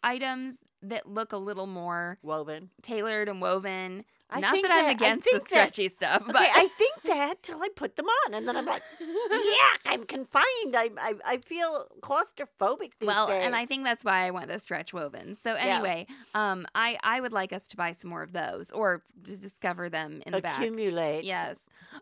items 0.04 0.58
that 0.84 1.08
look 1.08 1.32
a 1.32 1.38
little 1.38 1.68
more 1.68 2.18
Woven. 2.24 2.70
tailored 2.82 3.30
and 3.30 3.42
woven. 3.42 4.04
I 4.34 4.40
Not 4.40 4.54
think 4.54 4.68
that 4.68 4.86
I'm 4.86 4.96
against 4.96 5.26
the 5.26 5.32
think 5.32 5.44
that- 5.50 5.74
stretchy 5.74 5.90
stuff, 5.90 6.24
but 6.26 6.38
Okay, 6.38 6.50
I 6.56 6.68
think 6.78 7.02
that 7.04 7.44
till 7.44 7.62
I 7.62 7.68
put 7.76 7.98
them 7.98 8.06
on, 8.08 8.34
and 8.34 8.48
then 8.48 8.56
I'm 8.56 8.66
like, 8.66 8.82
yeah, 9.02 9.76
I'm 9.92 10.06
confined. 10.06 10.74
I 10.74 10.90
I, 10.98 11.14
I 11.26 11.38
feel 11.40 11.86
claustrophobic 12.02 12.94
these 13.00 13.08
well, 13.08 13.28
days. 13.28 13.44
and 13.46 13.54
I 13.56 13.66
think 13.66 13.84
that's 13.84 14.06
why 14.06 14.26
I 14.26 14.32
want 14.32 14.48
the 14.48 14.58
stretch 14.58 14.94
woven. 14.94 15.36
So 15.36 15.54
anyway, 15.56 16.08
um, 16.34 16.66
I 16.74 16.98
I 17.04 17.20
would 17.20 17.34
like 17.34 17.52
us 17.52 17.68
to 17.70 17.78
buy 17.78 17.92
some 17.92 18.10
more 18.10 18.24
of 18.24 18.32
those, 18.32 18.72
or 18.72 19.04
to 19.26 19.32
discover 19.42 19.90
them 19.90 20.24
in 20.26 20.32
the 20.32 20.40
back. 20.42 20.58
accumulate. 20.60 21.26
Yes. 21.26 21.58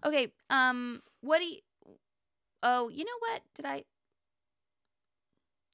Okay. 0.06 0.32
Um. 0.52 1.02
What 1.22 1.40
do 1.40 1.46
you? 1.46 1.58
Oh, 2.62 2.90
you 2.90 3.06
know 3.06 3.18
what? 3.20 3.42
Did 3.56 3.66
I? 3.66 3.84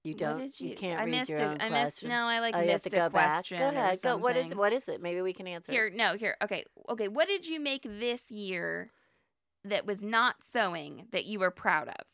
You 0.06 0.14
don't. 0.14 0.38
did 0.40 0.60
you, 0.60 0.76
can't 0.76 1.00
I 1.00 1.06
read 1.06 1.12
missed 1.12 1.30
your 1.30 1.40
a, 1.40 1.46
own 1.46 1.58
I 1.60 1.68
question. 1.70 1.84
missed. 1.84 2.04
No, 2.04 2.26
I 2.26 2.40
like 2.40 2.56
oh, 2.56 2.62
you 2.62 2.70
have 2.72 2.84
missed 2.86 2.92
go 2.96 3.06
a 3.06 3.10
back. 3.10 3.12
question. 3.12 3.60
Go 3.60 3.66
or 3.66 3.70
ahead. 3.70 4.02
Go. 4.02 4.18
What 4.18 4.36
is 4.38 4.54
what 4.56 4.74
is 4.74 4.88
it? 4.88 5.02
Maybe 5.02 5.22
we 5.22 5.34
can 5.34 5.48
answer. 5.48 5.72
Here, 5.72 5.92
no, 5.94 6.16
here. 6.16 6.36
Okay, 6.44 6.64
okay. 6.90 7.08
What 7.08 7.28
did 7.28 7.46
you 7.48 7.60
make 7.60 7.84
this 7.84 8.32
year 8.32 8.92
that 9.64 9.86
was 9.86 10.04
not 10.04 10.36
sewing 10.42 11.08
that 11.12 11.26
you 11.26 11.40
were 11.40 11.52
proud 11.52 11.88
of? 11.90 12.06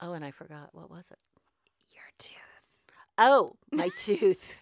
Oh, 0.00 0.12
and 0.12 0.24
I 0.24 0.30
forgot. 0.30 0.68
What 0.72 0.90
was 0.90 1.06
it? 1.10 1.18
Your 1.94 2.04
tooth. 2.18 2.36
Oh, 3.18 3.56
my 3.72 3.88
tooth. 3.96 4.60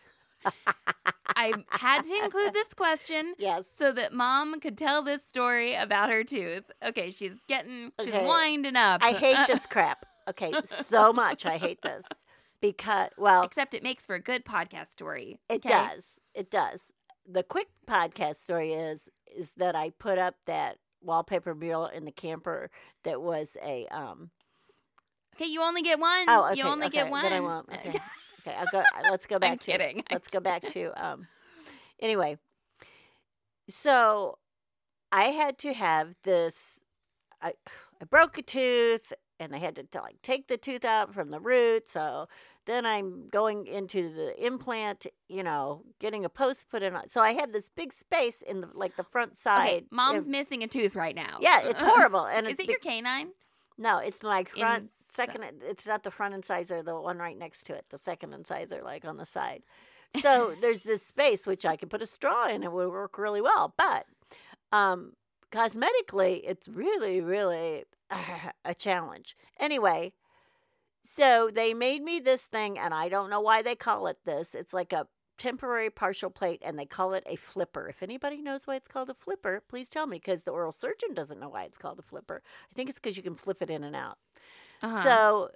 I 1.36 1.52
had 1.70 2.02
to 2.02 2.14
include 2.22 2.52
this 2.52 2.72
question 2.74 3.34
Yes. 3.38 3.66
so 3.72 3.90
that 3.92 4.12
mom 4.12 4.60
could 4.60 4.76
tell 4.78 5.02
this 5.02 5.22
story 5.26 5.74
about 5.74 6.10
her 6.10 6.22
tooth. 6.22 6.64
Okay, 6.86 7.10
she's 7.10 7.32
getting, 7.48 7.92
she's 8.00 8.14
Okay. 8.14 8.26
winding 8.26 8.76
up. 8.76 9.02
I 9.02 9.12
hate 9.12 9.38
this 9.46 9.66
crap. 9.66 10.06
Okay, 10.28 10.52
so 10.64 11.12
much. 11.12 11.44
I 11.46 11.58
hate 11.58 11.82
this 11.82 12.06
because 12.60 13.10
well, 13.18 13.42
Except 13.42 13.74
it 13.74 13.82
makes 13.82 14.06
for 14.06 14.14
a 14.14 14.20
good 14.20 14.44
podcast 14.44 14.88
story. 14.88 15.38
It 15.48 15.64
okay? 15.66 15.68
does. 15.68 16.18
It 16.34 16.50
does. 16.50 16.92
The 17.26 17.42
quick 17.42 17.68
podcast 17.86 18.36
story 18.36 18.72
is 18.72 19.08
is 19.36 19.52
that 19.56 19.74
I 19.76 19.90
put 19.90 20.18
up 20.18 20.36
that 20.46 20.78
wallpaper 21.02 21.54
mural 21.54 21.86
in 21.86 22.04
the 22.06 22.10
camper 22.12 22.70
that 23.02 23.20
was 23.20 23.56
a 23.62 23.86
um 23.88 24.30
Okay, 25.34 25.46
you 25.46 25.62
only 25.62 25.82
get 25.82 25.98
one. 25.98 26.26
oh 26.28 26.46
okay, 26.50 26.58
you 26.60 26.64
only 26.64 26.86
okay, 26.86 26.98
get 26.98 27.10
one. 27.10 27.22
then 27.24 27.32
I 27.32 27.40
won't 27.40 27.68
okay 27.68 27.90
okay 28.46 28.56
I'll 28.58 28.66
go 28.70 28.82
let's 29.10 29.26
go 29.26 29.38
back 29.38 29.52
I'm 29.52 29.58
to 29.58 29.70
kidding. 29.72 30.02
Let's 30.10 30.28
go 30.30 30.40
back 30.40 30.62
to 30.68 30.92
um 31.04 31.26
anyway 32.00 32.38
so 33.68 34.38
I 35.12 35.24
had 35.26 35.58
to 35.58 35.72
have 35.74 36.14
this 36.22 36.80
I 37.42 37.54
I 38.00 38.04
broke 38.04 38.38
a 38.38 38.42
tooth 38.42 39.12
and 39.40 39.52
they 39.52 39.58
had 39.58 39.74
to, 39.76 40.00
like 40.00 40.20
take 40.22 40.48
the 40.48 40.56
tooth 40.56 40.84
out 40.84 41.12
from 41.12 41.30
the 41.30 41.40
root 41.40 41.88
so 41.88 42.28
then 42.66 42.86
I'm 42.86 43.28
going 43.28 43.66
into 43.66 44.10
the 44.14 44.42
implant, 44.46 45.06
you 45.28 45.42
know, 45.42 45.82
getting 46.00 46.24
a 46.24 46.30
post 46.30 46.70
put 46.70 46.82
in. 46.82 46.96
So 47.08 47.20
I 47.20 47.32
have 47.32 47.52
this 47.52 47.68
big 47.68 47.92
space 47.92 48.40
in 48.40 48.62
the 48.62 48.68
like 48.72 48.96
the 48.96 49.04
front 49.04 49.36
side. 49.36 49.68
Okay, 49.68 49.84
mom's 49.90 50.22
and- 50.22 50.28
missing 50.30 50.62
a 50.62 50.66
tooth 50.66 50.96
right 50.96 51.14
now. 51.14 51.36
yeah, 51.40 51.60
it's 51.64 51.82
horrible. 51.82 52.24
And 52.24 52.46
Is 52.46 52.52
it's 52.52 52.60
it 52.60 52.66
be- 52.66 52.72
your 52.72 52.80
canine? 52.80 53.32
no, 53.76 53.98
it's 53.98 54.22
my 54.22 54.44
front 54.44 54.86
Inci- 54.86 55.14
second. 55.14 55.44
It's 55.62 55.86
not 55.86 56.04
the 56.04 56.10
front 56.10 56.32
incisor, 56.32 56.82
the 56.82 56.94
one 56.98 57.18
right 57.18 57.36
next 57.36 57.64
to 57.66 57.74
it. 57.74 57.84
The 57.90 57.98
second 57.98 58.32
incisor, 58.32 58.80
like 58.82 59.04
on 59.04 59.18
the 59.18 59.26
side. 59.26 59.62
So 60.22 60.54
there's 60.60 60.84
this 60.84 61.04
space 61.04 61.44
which 61.46 61.66
I 61.66 61.76
can 61.76 61.88
put 61.90 62.00
a 62.00 62.06
straw 62.06 62.46
in. 62.46 62.62
It 62.62 62.72
would 62.72 62.88
work 62.88 63.18
really 63.18 63.40
well. 63.42 63.74
But 63.76 64.06
um, 64.72 65.12
cosmetically, 65.50 66.40
it's 66.44 66.68
really, 66.68 67.20
really 67.20 67.84
a 68.64 68.74
challenge. 68.74 69.36
Anyway, 69.58 70.12
so 71.02 71.50
they 71.52 71.74
made 71.74 72.02
me 72.02 72.20
this 72.20 72.44
thing, 72.44 72.78
and 72.78 72.94
I 72.94 73.08
don't 73.08 73.30
know 73.30 73.40
why 73.40 73.62
they 73.62 73.74
call 73.74 74.06
it 74.06 74.18
this. 74.24 74.54
It's 74.54 74.72
like 74.72 74.92
a 74.92 75.06
temporary 75.36 75.90
partial 75.90 76.30
plate, 76.30 76.62
and 76.64 76.78
they 76.78 76.86
call 76.86 77.12
it 77.14 77.24
a 77.26 77.36
flipper. 77.36 77.88
If 77.88 78.02
anybody 78.02 78.40
knows 78.40 78.66
why 78.66 78.76
it's 78.76 78.88
called 78.88 79.10
a 79.10 79.14
flipper, 79.14 79.62
please 79.68 79.88
tell 79.88 80.06
me 80.06 80.16
because 80.18 80.42
the 80.42 80.52
oral 80.52 80.72
surgeon 80.72 81.12
doesn't 81.12 81.40
know 81.40 81.48
why 81.48 81.64
it's 81.64 81.78
called 81.78 81.98
a 81.98 82.02
flipper. 82.02 82.42
I 82.70 82.74
think 82.74 82.88
it's 82.88 82.98
because 82.98 83.16
you 83.16 83.22
can 83.22 83.34
flip 83.34 83.60
it 83.60 83.70
in 83.70 83.84
and 83.84 83.96
out. 83.96 84.18
Uh-huh. 84.82 85.02
So 85.02 85.50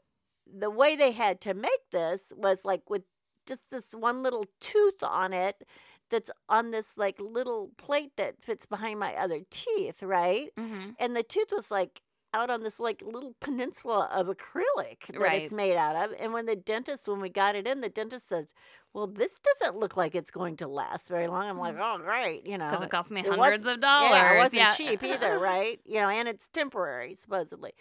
the 0.47 0.71
way 0.71 0.97
they 0.97 1.13
had 1.13 1.41
to 1.43 1.55
make 1.55 1.91
this 1.93 2.33
was 2.37 2.65
like 2.65 2.89
with 2.89 3.03
just 3.47 3.71
this 3.71 3.93
one 3.93 4.21
little 4.21 4.45
tooth 4.61 5.03
on 5.03 5.33
it 5.33 5.67
that's 6.11 6.31
on 6.49 6.71
this 6.71 6.97
like 6.97 7.21
little 7.21 7.71
plate 7.77 8.13
that 8.17 8.43
fits 8.43 8.67
behind 8.67 8.99
my 8.99 9.15
other 9.15 9.41
teeth, 9.51 10.03
right? 10.03 10.51
Mhm. 10.57 10.95
And 10.99 11.15
the 11.15 11.23
tooth 11.23 11.53
was 11.53 11.71
like 11.71 12.01
out 12.35 12.51
on 12.51 12.63
this 12.63 12.79
like 12.79 13.03
little 13.05 13.35
peninsula 13.41 14.09
of 14.13 14.27
acrylic 14.27 15.07
that 15.07 15.19
Right. 15.19 15.43
it's 15.43 15.53
made 15.53 15.77
out 15.77 15.97
of. 15.97 16.15
And 16.21 16.33
when 16.33 16.47
the 16.47 16.57
dentist, 16.57 17.09
when 17.09 17.21
we 17.21 17.29
got 17.31 17.55
it 17.57 17.67
in, 17.67 17.81
the 17.81 17.89
dentist 17.89 18.29
said, 18.29 18.49
"Well, 18.93 19.07
this 19.07 19.39
doesn't 19.39 19.79
look 19.79 19.97
like 19.97 20.15
it's 20.15 20.31
going 20.31 20.57
to 20.57 20.69
last 20.69 21.09
very 21.09 21.27
long." 21.29 21.47
I'm 21.49 21.59
like, 21.59 21.77
"Oh, 21.79 21.99
great," 21.99 22.47
you 22.47 22.59
know, 22.59 22.69
Because 22.69 22.85
it 22.85 22.91
cost 22.91 23.11
me 23.11 23.23
hundreds 23.23 23.67
of 23.67 23.81
dollars. 23.81 24.11
yeah, 24.17 24.35
it 24.35 24.39
wasn't 24.39 24.77
cheap 24.77 25.03
either, 25.03 25.39
right? 25.41 25.81
You 25.85 26.01
know, 26.01 26.09
and 26.09 26.29
it's 26.29 26.49
temporary, 26.49 27.15
supposedly. 27.15 27.73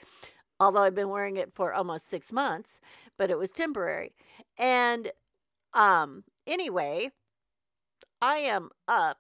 Although 0.59 0.81
I've 0.83 0.95
been 0.95 1.09
wearing 1.09 1.35
it 1.37 1.53
for 1.53 1.73
almost 1.73 2.09
six 2.09 2.31
months, 2.31 2.79
but 3.17 3.29
it 3.29 3.37
was 3.37 3.51
temporary. 3.51 4.15
And 4.57 5.11
um, 5.73 6.23
anyway, 6.47 7.11
I 8.21 8.37
am 8.37 8.69
up, 8.87 9.19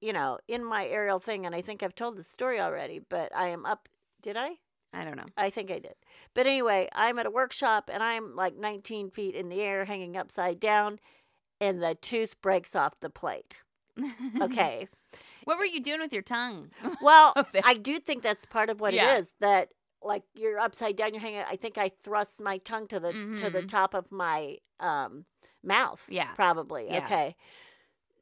you 0.00 0.12
know, 0.12 0.38
in 0.46 0.62
my 0.64 0.86
aerial 0.86 1.20
thing, 1.20 1.46
and 1.46 1.54
I 1.54 1.62
think 1.62 1.82
I've 1.82 1.94
told 1.94 2.16
the 2.16 2.22
story 2.22 2.60
already, 2.60 2.98
but 2.98 3.34
I 3.34 3.48
am 3.48 3.64
up. 3.64 3.88
Did 4.22 4.36
I? 4.36 4.52
I 4.92 5.04
don't 5.04 5.16
know. 5.16 5.26
I 5.36 5.50
think 5.50 5.70
I 5.70 5.78
did. 5.78 5.94
But 6.34 6.46
anyway, 6.46 6.88
I'm 6.94 7.18
at 7.18 7.26
a 7.26 7.30
workshop 7.30 7.90
and 7.92 8.02
I'm 8.02 8.34
like 8.34 8.56
19 8.56 9.10
feet 9.10 9.34
in 9.34 9.48
the 9.50 9.60
air, 9.60 9.84
hanging 9.84 10.16
upside 10.16 10.58
down, 10.58 10.98
and 11.60 11.82
the 11.82 11.94
tooth 11.94 12.40
breaks 12.40 12.74
off 12.74 12.98
the 13.00 13.10
plate. 13.10 13.62
Okay. 14.40 14.88
what 15.44 15.58
were 15.58 15.64
you 15.66 15.80
doing 15.80 16.00
with 16.00 16.12
your 16.12 16.22
tongue? 16.22 16.70
Well, 17.02 17.34
I 17.64 17.74
do 17.74 17.98
think 17.98 18.22
that's 18.22 18.46
part 18.46 18.70
of 18.70 18.80
what 18.80 18.94
Yeah. 18.94 19.14
it 19.14 19.18
is 19.20 19.32
that 19.40 19.68
like 20.02 20.22
you're 20.34 20.58
upside 20.58 20.96
down, 20.96 21.12
you're 21.12 21.20
hanging. 21.20 21.42
I 21.48 21.56
think 21.56 21.76
I 21.76 21.90
thrust 22.02 22.40
my 22.40 22.58
tongue 22.58 22.86
to 22.88 23.00
the 23.00 23.12
to 23.38 23.50
the 23.50 23.62
Mhm. 23.62 23.68
top 23.68 23.94
of 23.94 24.10
my 24.12 24.58
um, 24.80 25.24
mouth. 25.62 26.06
Yeah. 26.08 26.32
probably. 26.34 26.86
Yeah. 26.86 27.04
Okay. 27.04 27.36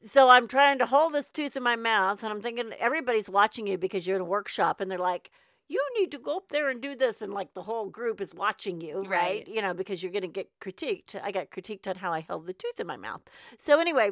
So 0.00 0.28
I'm 0.30 0.48
trying 0.48 0.78
to 0.78 0.86
hold 0.86 1.12
this 1.12 1.30
tooth 1.30 1.56
in 1.56 1.62
my 1.62 1.76
mouth, 1.76 2.22
and 2.22 2.32
I'm 2.32 2.40
thinking 2.40 2.72
everybody's 2.78 3.28
watching 3.30 3.66
you 3.66 3.76
because 3.78 4.06
you're 4.06 4.16
in 4.16 4.22
a 4.22 4.26
workshop, 4.26 4.80
and 4.80 4.90
they're 4.90 4.98
like. 4.98 5.30
You 5.68 5.82
need 5.98 6.12
to 6.12 6.18
go 6.18 6.36
up 6.36 6.48
there 6.50 6.68
and 6.70 6.80
do 6.80 6.94
this, 6.94 7.22
and 7.22 7.32
like 7.34 7.54
the 7.54 7.62
whole 7.62 7.88
group 7.88 8.20
is 8.20 8.34
watching 8.34 8.80
you, 8.80 8.98
right? 8.98 9.08
Right. 9.10 9.48
You 9.48 9.62
know, 9.62 9.74
because 9.74 10.02
you're 10.02 10.12
going 10.12 10.22
to 10.22 10.28
get 10.28 10.48
critiqued. 10.60 11.18
I 11.22 11.32
got 11.32 11.50
critiqued 11.50 11.88
on 11.88 11.96
how 11.96 12.12
I 12.12 12.20
held 12.20 12.46
the 12.46 12.52
tooth 12.52 12.78
in 12.78 12.86
my 12.86 12.96
mouth. 12.96 13.22
So 13.58 13.80
anyway, 13.80 14.10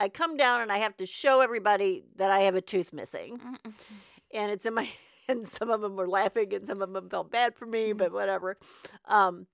I 0.00 0.08
come 0.08 0.36
down 0.36 0.60
and 0.62 0.72
I 0.72 0.78
have 0.78 0.96
to 0.98 1.06
show 1.06 1.40
everybody 1.40 2.02
that 2.16 2.30
I 2.30 2.40
have 2.40 2.54
a 2.54 2.60
tooth 2.60 2.92
missing 2.92 3.38
Mm-mm. 3.38 3.72
and 4.34 4.50
it's 4.50 4.66
in 4.66 4.74
my 4.74 4.88
and 5.28 5.46
some 5.48 5.70
of 5.70 5.80
them 5.80 5.96
were 5.96 6.08
laughing 6.08 6.52
and 6.52 6.66
some 6.66 6.82
of 6.82 6.92
them 6.92 7.08
felt 7.08 7.30
bad 7.30 7.54
for 7.54 7.66
me 7.66 7.88
Mm-hmm. 7.90 7.98
but 7.98 8.12
whatever 8.12 8.58
um 9.06 9.46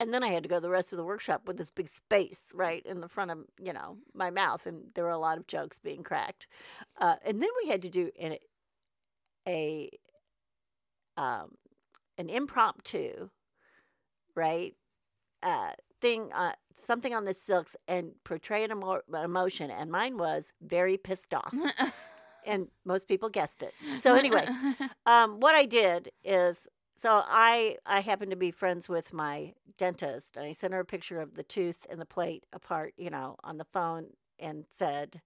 and 0.00 0.12
then 0.12 0.22
i 0.24 0.28
had 0.28 0.42
to 0.42 0.48
go 0.48 0.58
the 0.60 0.68
rest 0.70 0.92
of 0.92 0.96
the 0.96 1.04
workshop 1.04 1.42
with 1.46 1.56
this 1.56 1.70
big 1.70 1.88
space 1.88 2.48
right 2.52 2.84
in 2.84 3.00
the 3.00 3.08
front 3.08 3.30
of 3.30 3.38
you 3.62 3.72
know 3.72 3.98
my 4.14 4.30
mouth 4.30 4.66
and 4.66 4.82
there 4.94 5.04
were 5.04 5.10
a 5.10 5.18
lot 5.18 5.38
of 5.38 5.46
jokes 5.46 5.78
being 5.78 6.02
cracked 6.02 6.48
uh, 7.00 7.16
and 7.24 7.40
then 7.42 7.50
we 7.62 7.68
had 7.70 7.82
to 7.82 7.88
do 7.90 8.10
an, 8.20 8.36
a 9.46 9.90
um 11.18 11.50
an 12.16 12.30
impromptu 12.30 13.28
right 14.34 14.74
uh 15.42 15.72
thing 16.00 16.30
uh 16.32 16.52
something 16.72 17.12
on 17.14 17.24
the 17.24 17.34
silks 17.34 17.76
and 17.86 18.12
portray 18.24 18.64
an 18.64 18.70
emo- 18.70 19.02
emotion 19.22 19.70
and 19.70 19.90
mine 19.90 20.16
was 20.16 20.52
very 20.62 20.96
pissed 20.96 21.34
off 21.34 21.52
and 22.48 22.68
most 22.84 23.06
people 23.06 23.28
guessed 23.28 23.62
it. 23.62 23.74
So 24.00 24.14
anyway, 24.14 24.46
um, 25.06 25.38
what 25.38 25.54
I 25.54 25.66
did 25.66 26.10
is 26.24 26.66
so 26.96 27.22
I 27.26 27.76
I 27.86 28.00
happen 28.00 28.30
to 28.30 28.36
be 28.36 28.50
friends 28.50 28.88
with 28.88 29.12
my 29.12 29.52
dentist, 29.76 30.36
and 30.36 30.46
I 30.46 30.52
sent 30.52 30.72
her 30.72 30.80
a 30.80 30.84
picture 30.84 31.20
of 31.20 31.34
the 31.34 31.42
tooth 31.44 31.86
and 31.88 32.00
the 32.00 32.06
plate 32.06 32.44
apart, 32.52 32.94
you 32.96 33.10
know, 33.10 33.36
on 33.44 33.58
the 33.58 33.64
phone, 33.64 34.06
and 34.38 34.64
said, 34.70 35.20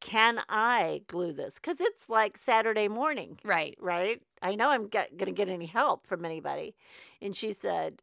"Can 0.00 0.42
I 0.48 1.02
glue 1.06 1.32
this? 1.32 1.56
Because 1.56 1.80
it's 1.80 2.08
like 2.08 2.36
Saturday 2.36 2.88
morning, 2.88 3.38
right. 3.44 3.76
right? 3.80 4.22
I 4.42 4.54
know 4.54 4.70
I'm 4.70 4.88
get, 4.88 5.16
gonna 5.16 5.32
get 5.32 5.48
any 5.48 5.66
help 5.66 6.06
from 6.06 6.24
anybody." 6.24 6.74
And 7.20 7.36
she 7.36 7.52
said, 7.52 8.02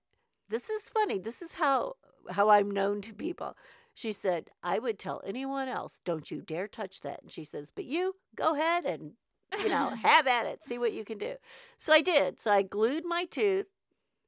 "This 0.49 0.69
is 0.69 0.89
funny. 0.89 1.19
This 1.19 1.41
is 1.41 1.53
how 1.53 1.95
how 2.31 2.49
I'm 2.49 2.69
known 2.71 3.01
to 3.01 3.13
people." 3.13 3.55
She 3.93 4.12
said, 4.12 4.49
"I 4.62 4.79
would 4.79 4.99
tell 4.99 5.21
anyone 5.25 5.69
else, 5.69 6.01
don't 6.03 6.29
you 6.29 6.41
dare 6.41 6.67
touch 6.67 7.01
that." 7.01 7.21
And 7.21 7.31
she 7.31 7.43
says, 7.43 7.71
"But 7.73 7.86
you 7.86 8.15
go 8.36 8.55
ahead 8.55 8.86
and 8.86 9.13
you 9.60 9.69
know 9.69 9.89
have 10.03 10.27
at 10.27 10.45
it, 10.45 10.63
see 10.63 10.77
what 10.77 10.93
you 10.93 11.05
can 11.05 11.17
do." 11.17 11.36
So 11.77 11.93
I 11.93 12.01
did. 12.01 12.39
So 12.39 12.51
I 12.51 12.62
glued 12.62 13.05
my 13.05 13.25
tooth 13.25 13.67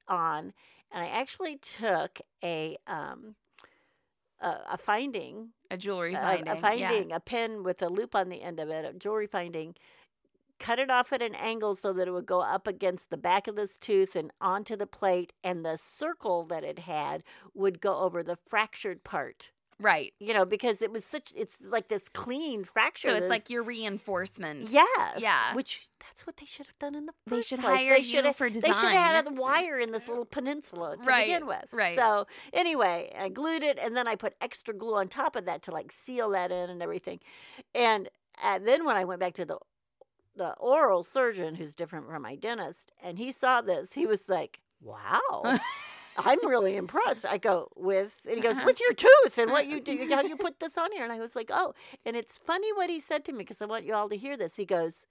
on, 0.08 0.54
and 0.92 1.04
I 1.04 1.08
actually 1.08 1.58
took 1.58 2.22
a 2.44 2.78
um 2.88 3.36
a, 4.40 4.56
a 4.72 4.78
finding 4.78 5.50
a 5.70 5.78
jewelry 5.78 6.14
finding. 6.14 6.48
A, 6.48 6.56
yeah. 6.56 6.62
finding, 6.62 7.12
a 7.12 7.20
pin 7.20 7.64
with 7.64 7.82
a 7.82 7.90
loop 7.90 8.16
on 8.16 8.30
the 8.30 8.42
end 8.42 8.60
of 8.60 8.70
it, 8.70 8.86
a 8.86 8.94
jewelry 8.94 9.28
finding. 9.28 9.76
Cut 10.60 10.80
it 10.80 10.90
off 10.90 11.14
at 11.14 11.22
an 11.22 11.36
angle 11.36 11.76
so 11.76 11.94
that 11.94 12.08
it 12.08 12.12
would 12.12 12.26
go 12.26 12.42
up 12.42 12.68
against 12.68 13.10
the 13.10 13.18
back 13.18 13.48
of 13.48 13.56
this 13.56 13.78
tooth 13.78 14.16
and 14.16 14.32
onto 14.42 14.76
the 14.76 14.88
plate, 14.88 15.34
and 15.44 15.64
the 15.64 15.78
circle 15.78 16.46
that 16.46 16.64
it 16.64 16.80
had 16.80 17.24
would 17.54 17.80
go 17.80 17.98
over 18.00 18.24
the 18.24 18.38
fractured 18.48 19.04
part. 19.04 19.52
Right. 19.80 20.14
You 20.20 20.34
know, 20.34 20.44
because 20.44 20.82
it 20.82 20.92
was 20.92 21.06
such, 21.06 21.32
it's 21.36 21.56
like 21.62 21.88
this 21.88 22.06
clean 22.14 22.64
fracture. 22.64 23.10
So 23.10 23.14
it's 23.14 23.22
this- 23.22 23.30
like 23.30 23.50
your 23.50 23.62
reinforcement. 23.64 24.72
Yes. 24.72 25.20
Yeah. 25.20 25.54
Which 25.54 25.88
that's 26.00 26.26
what 26.26 26.38
they 26.38 26.46
should 26.48 26.66
have 26.68 26.80
done 26.80 26.96
in 26.96 27.06
the 27.06 27.14
first 27.28 27.30
They 27.30 27.42
should 27.56 27.60
place. 27.64 27.78
hire 27.80 27.90
they 27.96 28.00
you 28.02 28.34
for 28.34 28.50
They 28.50 28.60
should 28.62 28.74
have 28.74 28.92
had 28.92 29.22
design. 29.26 29.38
a 29.38 29.42
wire 29.42 29.78
in 29.80 29.92
this 29.92 30.08
little 30.08 30.26
peninsula 30.26 30.98
to 30.98 31.04
Right, 31.04 31.26
begin 31.28 31.46
with. 31.46 31.70
right. 31.72 31.96
So 31.96 32.26
anyway, 32.54 33.14
I 33.18 33.30
glued 33.30 33.62
it, 33.64 33.78
and 33.80 33.96
then 33.96 34.08
I 34.08 34.16
put 34.16 34.34
extra 34.42 34.74
glue 34.74 34.96
on 34.96 35.08
top 35.10 35.36
of 35.36 35.46
that 35.46 35.62
to 35.64 35.72
like 35.72 35.92
seal 35.92 36.32
that 36.32 36.52
in 36.52 36.70
and 36.72 36.82
everything. 36.82 37.20
And 37.76 38.10
uh, 38.44 38.58
then 38.60 38.84
when 38.86 38.96
I 38.96 39.06
went 39.06 39.20
back 39.20 39.34
to 39.36 39.46
the 39.46 39.58
the 40.36 40.54
oral 40.58 41.04
surgeon, 41.04 41.56
who's 41.56 41.74
different 41.76 42.08
from 42.08 42.22
my 42.22 42.36
dentist, 42.36 42.92
and 43.02 43.18
he 43.18 43.32
saw 43.32 43.60
this, 43.62 43.94
he 43.94 44.06
was 44.06 44.30
like, 44.30 44.60
"Wow." 44.82 45.58
I'm 46.18 46.46
really 46.48 46.76
impressed. 46.76 47.26
I 47.26 47.38
go 47.38 47.70
with, 47.76 48.22
and 48.26 48.36
he 48.36 48.42
goes 48.42 48.58
Uh-huh. 48.58 48.66
with 48.66 48.80
your 48.80 48.94
tooth 48.94 49.38
and 49.38 49.52
what 49.52 49.68
you 49.68 49.80
do, 49.80 50.08
how 50.10 50.22
you 50.22 50.36
put 50.48 50.60
this 50.60 50.78
on 50.78 50.92
here. 50.92 51.04
And 51.04 51.14
I 51.14 51.20
was 51.20 51.36
like, 51.36 51.50
oh. 51.54 51.74
And 52.06 52.16
it's 52.16 52.38
funny 52.38 52.72
what 52.74 52.90
he 52.90 53.00
said 53.00 53.24
to 53.26 53.32
me 53.32 53.40
because 53.40 53.62
I 53.62 53.66
want 53.66 53.86
you 53.86 53.94
all 53.94 54.10
to 54.10 54.18
hear 54.18 54.36
this. 54.38 54.56
He 54.56 54.66
goes, 54.66 55.06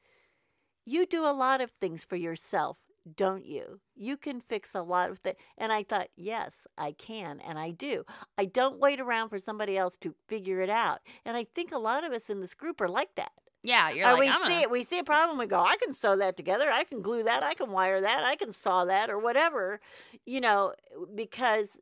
"You 0.84 1.06
do 1.06 1.24
a 1.24 1.32
lot 1.32 1.60
of 1.60 1.70
things 1.80 2.04
for 2.04 2.16
yourself, 2.16 2.78
don't 3.16 3.44
you? 3.46 3.80
You 3.94 4.16
can 4.16 4.40
fix 4.40 4.74
a 4.74 4.82
lot 4.82 5.10
of 5.10 5.18
things." 5.20 5.36
And 5.58 5.72
I 5.72 5.82
thought, 5.82 6.08
yes, 6.16 6.66
I 6.78 6.92
can, 6.92 7.40
and 7.40 7.58
I 7.58 7.70
do. 7.70 8.04
I 8.38 8.44
don't 8.46 8.78
wait 8.78 9.00
around 9.00 9.28
for 9.30 9.38
somebody 9.38 9.76
else 9.76 9.96
to 9.98 10.14
figure 10.28 10.60
it 10.60 10.70
out. 10.70 11.00
And 11.24 11.36
I 11.36 11.44
think 11.44 11.72
a 11.72 11.78
lot 11.78 12.04
of 12.04 12.12
us 12.12 12.30
in 12.30 12.40
this 12.40 12.54
group 12.54 12.80
are 12.80 12.88
like 12.88 13.14
that. 13.16 13.32
Yeah. 13.66 13.90
You're 13.90 14.06
Or 14.08 14.12
like, 14.12 14.20
we 14.20 14.28
I'm 14.28 14.34
see 14.42 14.48
gonna- 14.48 14.60
it, 14.62 14.70
we 14.70 14.82
see 14.82 14.98
a 14.98 15.04
problem, 15.04 15.38
we 15.38 15.46
go, 15.46 15.60
I 15.62 15.76
can 15.76 15.92
sew 15.92 16.16
that 16.16 16.36
together, 16.36 16.70
I 16.70 16.84
can 16.84 17.00
glue 17.02 17.22
that, 17.24 17.42
I 17.42 17.54
can 17.54 17.70
wire 17.70 18.00
that, 18.00 18.24
I 18.24 18.36
can 18.36 18.52
saw 18.52 18.84
that, 18.86 19.10
or 19.10 19.18
whatever, 19.18 19.80
you 20.24 20.40
know, 20.40 20.74
because 21.14 21.78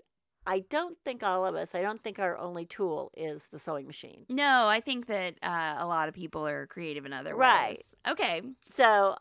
I 0.47 0.61
don't 0.61 0.99
think 1.05 1.23
all 1.23 1.47
of 1.47 1.55
us, 1.55 1.75
I 1.75 1.81
don't 1.83 2.03
think 2.03 2.19
our 2.19 2.37
only 2.37 2.67
tool 2.67 3.11
is 3.17 3.47
the 3.49 3.59
sewing 3.59 3.87
machine. 3.87 4.27
No, 4.29 4.67
I 4.67 4.81
think 4.81 5.07
that 5.07 5.37
uh, 5.43 5.77
a 5.79 5.87
lot 5.87 6.09
of 6.09 6.15
people 6.15 6.47
are 6.47 6.67
creative 6.67 7.07
in 7.07 7.13
other 7.15 7.35
Right. 7.35 7.77
ways. 7.79 7.95
Okay. 8.07 8.43
So 8.61 9.17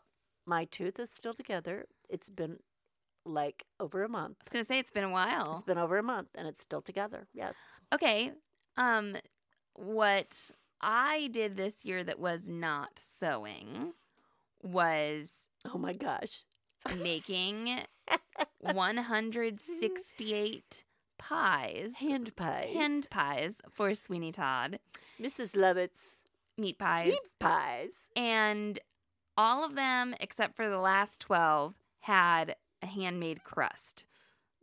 my 0.46 0.66
tooth 0.66 0.98
is 0.98 1.10
still 1.10 1.32
together. 1.32 1.86
It's 2.10 2.28
been 2.28 2.58
like 3.24 3.64
over 3.80 4.04
a 4.04 4.08
month. 4.08 4.36
I 4.40 4.44
was 4.44 4.50
gonna 4.52 4.64
say 4.64 4.78
it's 4.78 4.90
been 4.90 5.04
a 5.04 5.10
while. 5.10 5.54
It's 5.54 5.64
been 5.64 5.78
over 5.78 5.96
a 5.96 6.02
month 6.02 6.28
and 6.34 6.46
it's 6.46 6.60
still 6.62 6.82
together. 6.82 7.26
Yes. 7.32 7.54
Okay. 7.94 8.32
Um, 8.76 9.16
what 9.76 10.50
I 10.86 11.28
did 11.32 11.56
this 11.56 11.84
year 11.86 12.04
that 12.04 12.18
was 12.20 12.46
not 12.48 12.98
sewing 12.98 13.94
was 14.62 15.48
Oh 15.72 15.78
my 15.78 15.92
gosh. 15.94 16.42
making 16.98 17.80
168 18.60 20.84
pies, 21.18 21.96
Hand 21.96 22.34
pies. 22.36 22.72
hand 22.72 23.08
pies 23.10 23.60
for 23.70 23.92
Sweeney 23.94 24.32
Todd, 24.32 24.78
Mrs. 25.20 25.56
Lovett's 25.56 26.22
meat 26.58 26.78
pies, 26.78 27.12
meat 27.12 27.20
pies. 27.38 28.08
and 28.16 28.78
all 29.36 29.64
of 29.64 29.74
them 29.74 30.14
except 30.20 30.56
for 30.56 30.68
the 30.68 30.78
last 30.78 31.20
12 31.22 31.74
had 32.00 32.56
a 32.82 32.86
handmade 32.86 33.44
crust. 33.44 34.04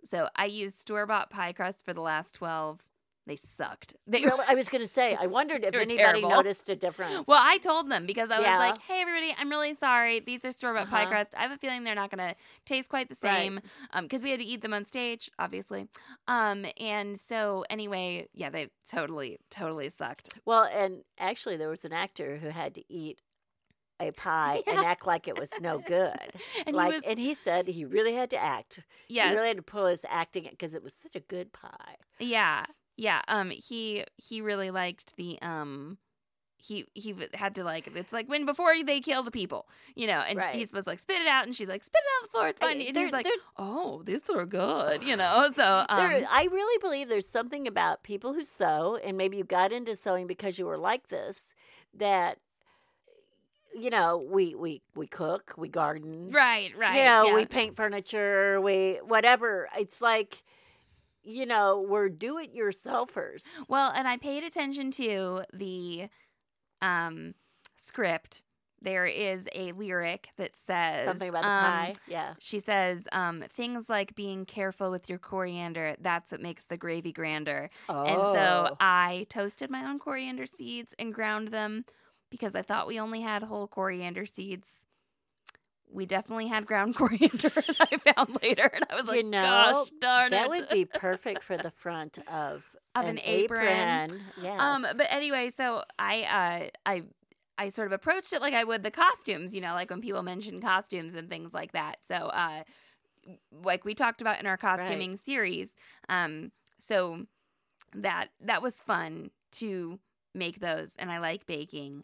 So 0.04 0.28
I 0.36 0.46
used 0.46 0.78
store 0.78 1.06
bought 1.06 1.30
pie 1.30 1.54
crust 1.54 1.86
for 1.86 1.94
the 1.94 2.02
last 2.02 2.36
12. 2.36 2.88
They 3.28 3.36
sucked. 3.36 3.96
They 4.08 4.24
Really, 4.26 4.44
I 4.48 4.56
was 4.56 4.68
going 4.74 4.86
to 4.86 4.92
say, 4.92 5.16
I 5.20 5.28
wondered 5.28 5.64
if 5.64 5.76
anybody 5.76 5.98
terrible. 5.98 6.30
noticed 6.30 6.70
a 6.70 6.76
difference. 6.76 7.28
Well, 7.28 7.40
I 7.42 7.60
told 7.60 7.90
them 7.90 8.06
because 8.08 8.32
I 8.32 8.40
was 8.40 8.48
Yeah. 8.48 8.58
like, 8.58 8.82
"Hey, 8.82 9.02
everybody, 9.02 9.34
I'm 9.38 9.50
really 9.50 9.76
sorry. 9.76 10.20
These 10.22 10.44
are 10.44 10.52
store 10.52 10.74
bought 10.74 10.90
pie 10.90 11.04
Uh-huh. 11.04 11.12
crust. 11.12 11.36
I 11.38 11.44
have 11.44 11.52
a 11.52 11.58
feeling 11.58 11.84
they're 11.84 11.94
not 11.96 12.10
going 12.10 12.30
to 12.30 12.36
taste 12.66 12.90
quite 12.90 13.10
the 13.10 13.16
same 13.16 13.60
because 14.02 14.24
we 14.24 14.32
had 14.32 14.40
to 14.40 14.46
eat 14.46 14.62
them 14.62 14.74
on 14.74 14.86
stage, 14.86 15.30
obviously. 15.38 15.88
Um, 16.28 16.66
and 16.80 17.20
so 17.20 17.64
anyway, 17.70 18.28
yeah, 18.34 18.50
they 18.50 18.70
totally, 18.90 19.38
totally 19.52 19.90
sucked. 19.90 20.30
Well, 20.46 20.64
and 20.64 21.04
actually, 21.20 21.58
there 21.58 21.70
was 21.70 21.86
an 21.86 21.94
actor 21.94 22.38
who 22.38 22.50
had 22.50 22.74
to 22.76 22.84
eat 22.92 23.20
a 24.00 24.10
pie 24.12 24.64
and 24.66 24.80
act 24.80 25.06
like 25.06 25.28
it 25.28 25.38
was 25.38 25.52
no 25.62 25.78
good. 25.78 26.18
And 26.66 26.76
like, 26.76 26.90
he 26.90 26.96
was, 26.96 27.06
and 27.06 27.20
he 27.20 27.36
said 27.36 27.68
he 27.68 27.86
really 27.86 28.16
had 28.16 28.32
to 28.32 28.38
act. 28.38 28.80
yes, 29.08 29.30
He 29.30 29.36
really 29.36 29.50
had 29.50 29.58
to 29.58 29.64
pull 29.64 29.86
his 29.86 30.02
acting 30.10 30.48
because 30.50 30.74
it 30.74 30.82
was 30.82 30.94
such 31.04 31.16
a 31.16 31.20
good 31.20 31.54
pie. 31.54 31.98
yeah, 32.20 32.66
yeah. 33.02 33.22
Um, 33.28 33.50
he 33.50 34.06
he 34.18 34.42
really 34.42 34.70
liked 34.72 35.16
the 35.18 35.40
um. 35.42 35.98
He 36.64 36.86
he 36.94 37.16
had 37.34 37.56
to 37.56 37.64
like 37.64 37.88
it's 37.96 38.14
like 38.14 38.30
when 38.30 38.46
before 38.46 38.72
they 38.86 39.00
kill 39.00 39.24
the 39.24 39.32
people, 39.32 39.68
you 39.96 40.06
know, 40.06 40.20
and 40.20 40.38
Right. 40.38 40.54
he's 40.54 40.68
supposed 40.68 40.84
to 40.86 40.92
like 40.92 41.00
spit 41.00 41.20
it 41.20 41.28
out, 41.28 41.48
and 41.48 41.56
she's 41.56 41.68
like 41.68 41.84
spit 41.84 42.00
it 42.06 42.08
out 42.08 42.22
on 42.22 42.24
the 42.28 42.30
floor, 42.30 42.48
it's 42.50 42.62
I- 42.62 42.66
fine, 42.66 42.82
and 42.88 42.96
he's 42.98 43.12
like, 43.12 43.26
oh, 43.58 44.04
these 44.06 44.22
are 44.30 44.46
good, 44.46 45.02
you 45.02 45.16
know. 45.16 45.50
So 45.56 45.86
um, 45.90 45.98
there, 45.98 46.24
I 46.30 46.48
really 46.52 46.78
believe 46.80 47.10
there's 47.10 47.28
something 47.28 47.68
about 47.68 48.04
people 48.04 48.36
who 48.36 48.44
sew, 48.44 49.00
and 49.04 49.18
maybe 49.18 49.38
you 49.38 49.44
got 49.44 49.72
into 49.72 49.96
sewing 49.96 50.28
because 50.28 50.60
you 50.60 50.68
were 50.68 50.78
like 50.78 51.08
this, 51.08 51.42
that 51.96 52.38
you 53.74 53.90
know 53.90 54.24
we 54.30 54.54
we 54.54 54.84
we 54.94 55.08
cook, 55.08 55.56
we 55.58 55.68
garden, 55.68 56.30
right, 56.32 56.72
right, 56.78 56.96
you 57.00 57.06
know, 57.06 57.24
yeah. 57.26 57.34
we 57.34 57.48
paint 57.48 57.76
furniture, 57.76 58.62
we 58.62 59.00
whatever. 59.04 59.68
It's 59.76 60.00
like, 60.00 60.44
you 61.24 61.46
know, 61.46 61.86
we're 61.88 62.10
do-it-yourselfers. 62.10 63.46
Well, 63.68 63.92
and 63.96 64.08
I 64.08 64.18
paid 64.18 64.44
attention 64.44 64.92
to 64.92 65.44
the 65.54 66.10
um 66.82 67.36
script. 67.76 68.44
There 68.84 69.06
is 69.06 69.48
a 69.54 69.74
lyric 69.74 70.30
that 70.38 70.56
says 70.56 71.06
Something 71.06 71.30
about 71.30 71.44
the 71.44 71.50
um, 71.50 71.64
pie, 71.64 71.94
yeah. 72.08 72.34
She 72.40 72.58
says 72.58 73.08
um, 73.12 73.44
things 73.54 73.90
like 73.90 74.16
being 74.16 74.44
careful 74.44 74.90
with 74.90 75.08
your 75.08 75.20
coriander. 75.20 75.96
That's 76.02 76.32
what 76.32 76.42
makes 76.42 76.66
the 76.66 76.78
gravy 76.78 77.12
grander. 77.12 77.70
Oh, 77.88 78.04
And 78.04 78.24
so 78.24 78.76
I 78.80 79.28
toasted 79.30 79.70
my 79.70 79.88
own 79.88 80.00
coriander 80.00 80.48
seeds 80.48 80.96
and 80.98 81.14
ground 81.14 81.50
them 81.50 81.86
because 82.32 82.56
I 82.56 82.64
thought 82.64 82.88
we 82.88 83.00
only 83.00 83.22
had 83.22 83.44
whole 83.44 83.68
coriander 83.68 84.26
seeds. 84.26 84.88
We 85.92 86.06
definitely 86.06 86.48
had 86.48 86.66
ground 86.66 86.96
coriander. 86.98 87.50
that 87.50 87.76
I 87.92 88.14
found 88.14 88.38
later, 88.42 88.70
and 88.74 88.86
I 88.90 88.96
was 88.96 89.06
like, 89.06 89.18
You 89.18 89.30
know, 89.30 89.42
"Gosh 89.44 89.90
darn 90.00 90.32
that 90.32 90.46
it!" 90.46 90.50
would 90.50 90.70
be 90.70 90.86
perfect 91.00 91.44
for 91.44 91.58
the 91.58 91.72
front 91.72 92.20
of 92.32 92.64
Of 92.96 93.06
an 93.06 93.20
apron. 93.24 94.22
Yes. 94.42 94.60
Um, 94.60 94.86
but 94.96 95.08
anyway, 95.10 95.50
so 95.50 95.84
I 96.00 96.24
uh 96.24 96.90
I 96.90 97.04
I 97.58 97.70
sort 97.70 97.88
of 97.88 97.92
approached 97.92 98.34
it 98.34 98.42
like 98.42 98.54
I 98.54 98.64
would 98.64 98.84
the 98.84 98.92
costumes, 98.92 99.54
you 99.54 99.62
know, 99.62 99.74
like 99.74 99.90
when 99.90 100.02
people 100.02 100.24
mention 100.24 100.62
costumes 100.62 101.14
and 101.16 101.30
things 101.30 101.54
like 101.54 101.74
that. 101.74 101.98
So 102.02 102.16
uh 102.16 102.64
like 103.64 103.86
we 103.86 103.94
talked 103.94 104.22
about 104.22 104.40
in 104.40 104.48
our 104.48 104.58
costuming 104.58 105.18
series. 105.18 105.72
Um 106.10 106.52
so 106.80 107.26
that 107.94 108.30
that 108.40 108.62
was 108.62 108.76
fun 108.78 109.30
to 109.54 110.00
make 110.34 110.60
those 110.60 110.96
and 110.98 111.12
I 111.12 111.20
like 111.20 111.46
baking 111.46 112.04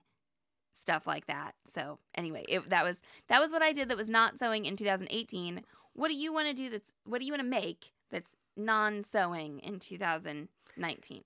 stuff 0.77 1.05
like 1.07 1.27
that. 1.27 1.53
So 1.65 1.99
anyway, 2.15 2.45
it, 2.47 2.69
that 2.69 2.83
was 2.83 3.01
that 3.27 3.39
was 3.41 3.51
what 3.51 3.61
I 3.61 3.73
did 3.73 3.89
that 3.89 3.97
was 3.97 4.09
not 4.09 4.37
sewing 4.39 4.65
in 4.65 4.75
2018. 4.75 5.63
What 5.93 6.09
do 6.09 6.13
you 6.15 6.31
want 6.31 6.47
to 6.47 6.53
do 6.53 6.69
that's 6.69 6.93
what 7.05 7.19
do 7.19 7.25
you 7.25 7.31
want 7.33 7.41
to 7.41 7.47
make 7.49 7.91
that's 8.11 8.35
non-sewing 8.55 9.59
in 9.59 9.79
2019? 9.79 11.23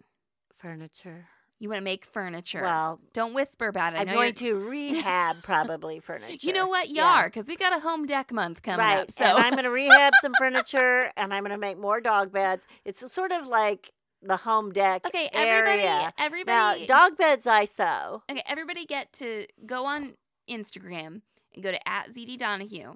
furniture. 0.58 1.26
You 1.60 1.70
want 1.70 1.80
to 1.80 1.84
make 1.84 2.06
furniture. 2.06 2.62
Well, 2.64 3.00
Don't 3.14 3.34
whisper 3.36 3.68
about 3.68 3.94
it. 3.94 3.98
I 3.98 4.02
I'm 4.02 4.08
know 4.08 4.14
going 4.14 4.34
you're- 4.40 4.52
to 4.64 4.70
rehab 4.70 5.44
probably 5.44 6.00
furniture. 6.00 6.38
You 6.48 6.54
know 6.54 6.68
what? 6.68 6.90
You 6.90 6.96
Yeah. 6.98 7.06
are 7.20 7.28
because 7.28 7.48
we 7.48 7.56
got 7.56 7.76
a 7.76 7.80
home 7.80 8.08
dec 8.08 8.32
month 8.32 8.64
coming 8.64 8.80
right. 8.80 9.00
up. 9.00 9.12
So 9.12 9.26
and 9.26 9.38
I'm 9.38 9.52
going 9.54 9.66
to 9.66 9.70
rehab 9.72 10.14
some 10.22 10.34
furniture, 10.40 11.12
and 11.18 11.32
I'm 11.34 11.44
going 11.44 11.52
to 11.52 11.58
make 11.60 11.78
more 11.80 12.00
dog 12.02 12.32
beds. 12.32 12.66
It's 12.86 13.12
sort 13.14 13.32
of 13.32 13.46
like 13.48 13.92
the 14.22 14.38
home 14.38 14.72
dec 14.72 15.06
okay, 15.06 15.30
everybody, 15.34 15.82
area. 15.82 15.90
Now, 16.02 16.10
everybody, 16.18 16.86
dog 16.86 17.18
beds 17.18 17.48
I 17.48 17.66
sew. 17.66 18.24
okay, 18.32 18.44
everybody 18.48 18.86
get 18.86 19.12
to 19.14 19.46
go 19.66 19.86
on 19.86 20.14
Instagram 20.50 21.22
and 21.54 21.64
go 21.64 21.72
to 21.72 21.88
at 21.88 22.10
ZD 22.14 22.38
Donahue 22.38 22.94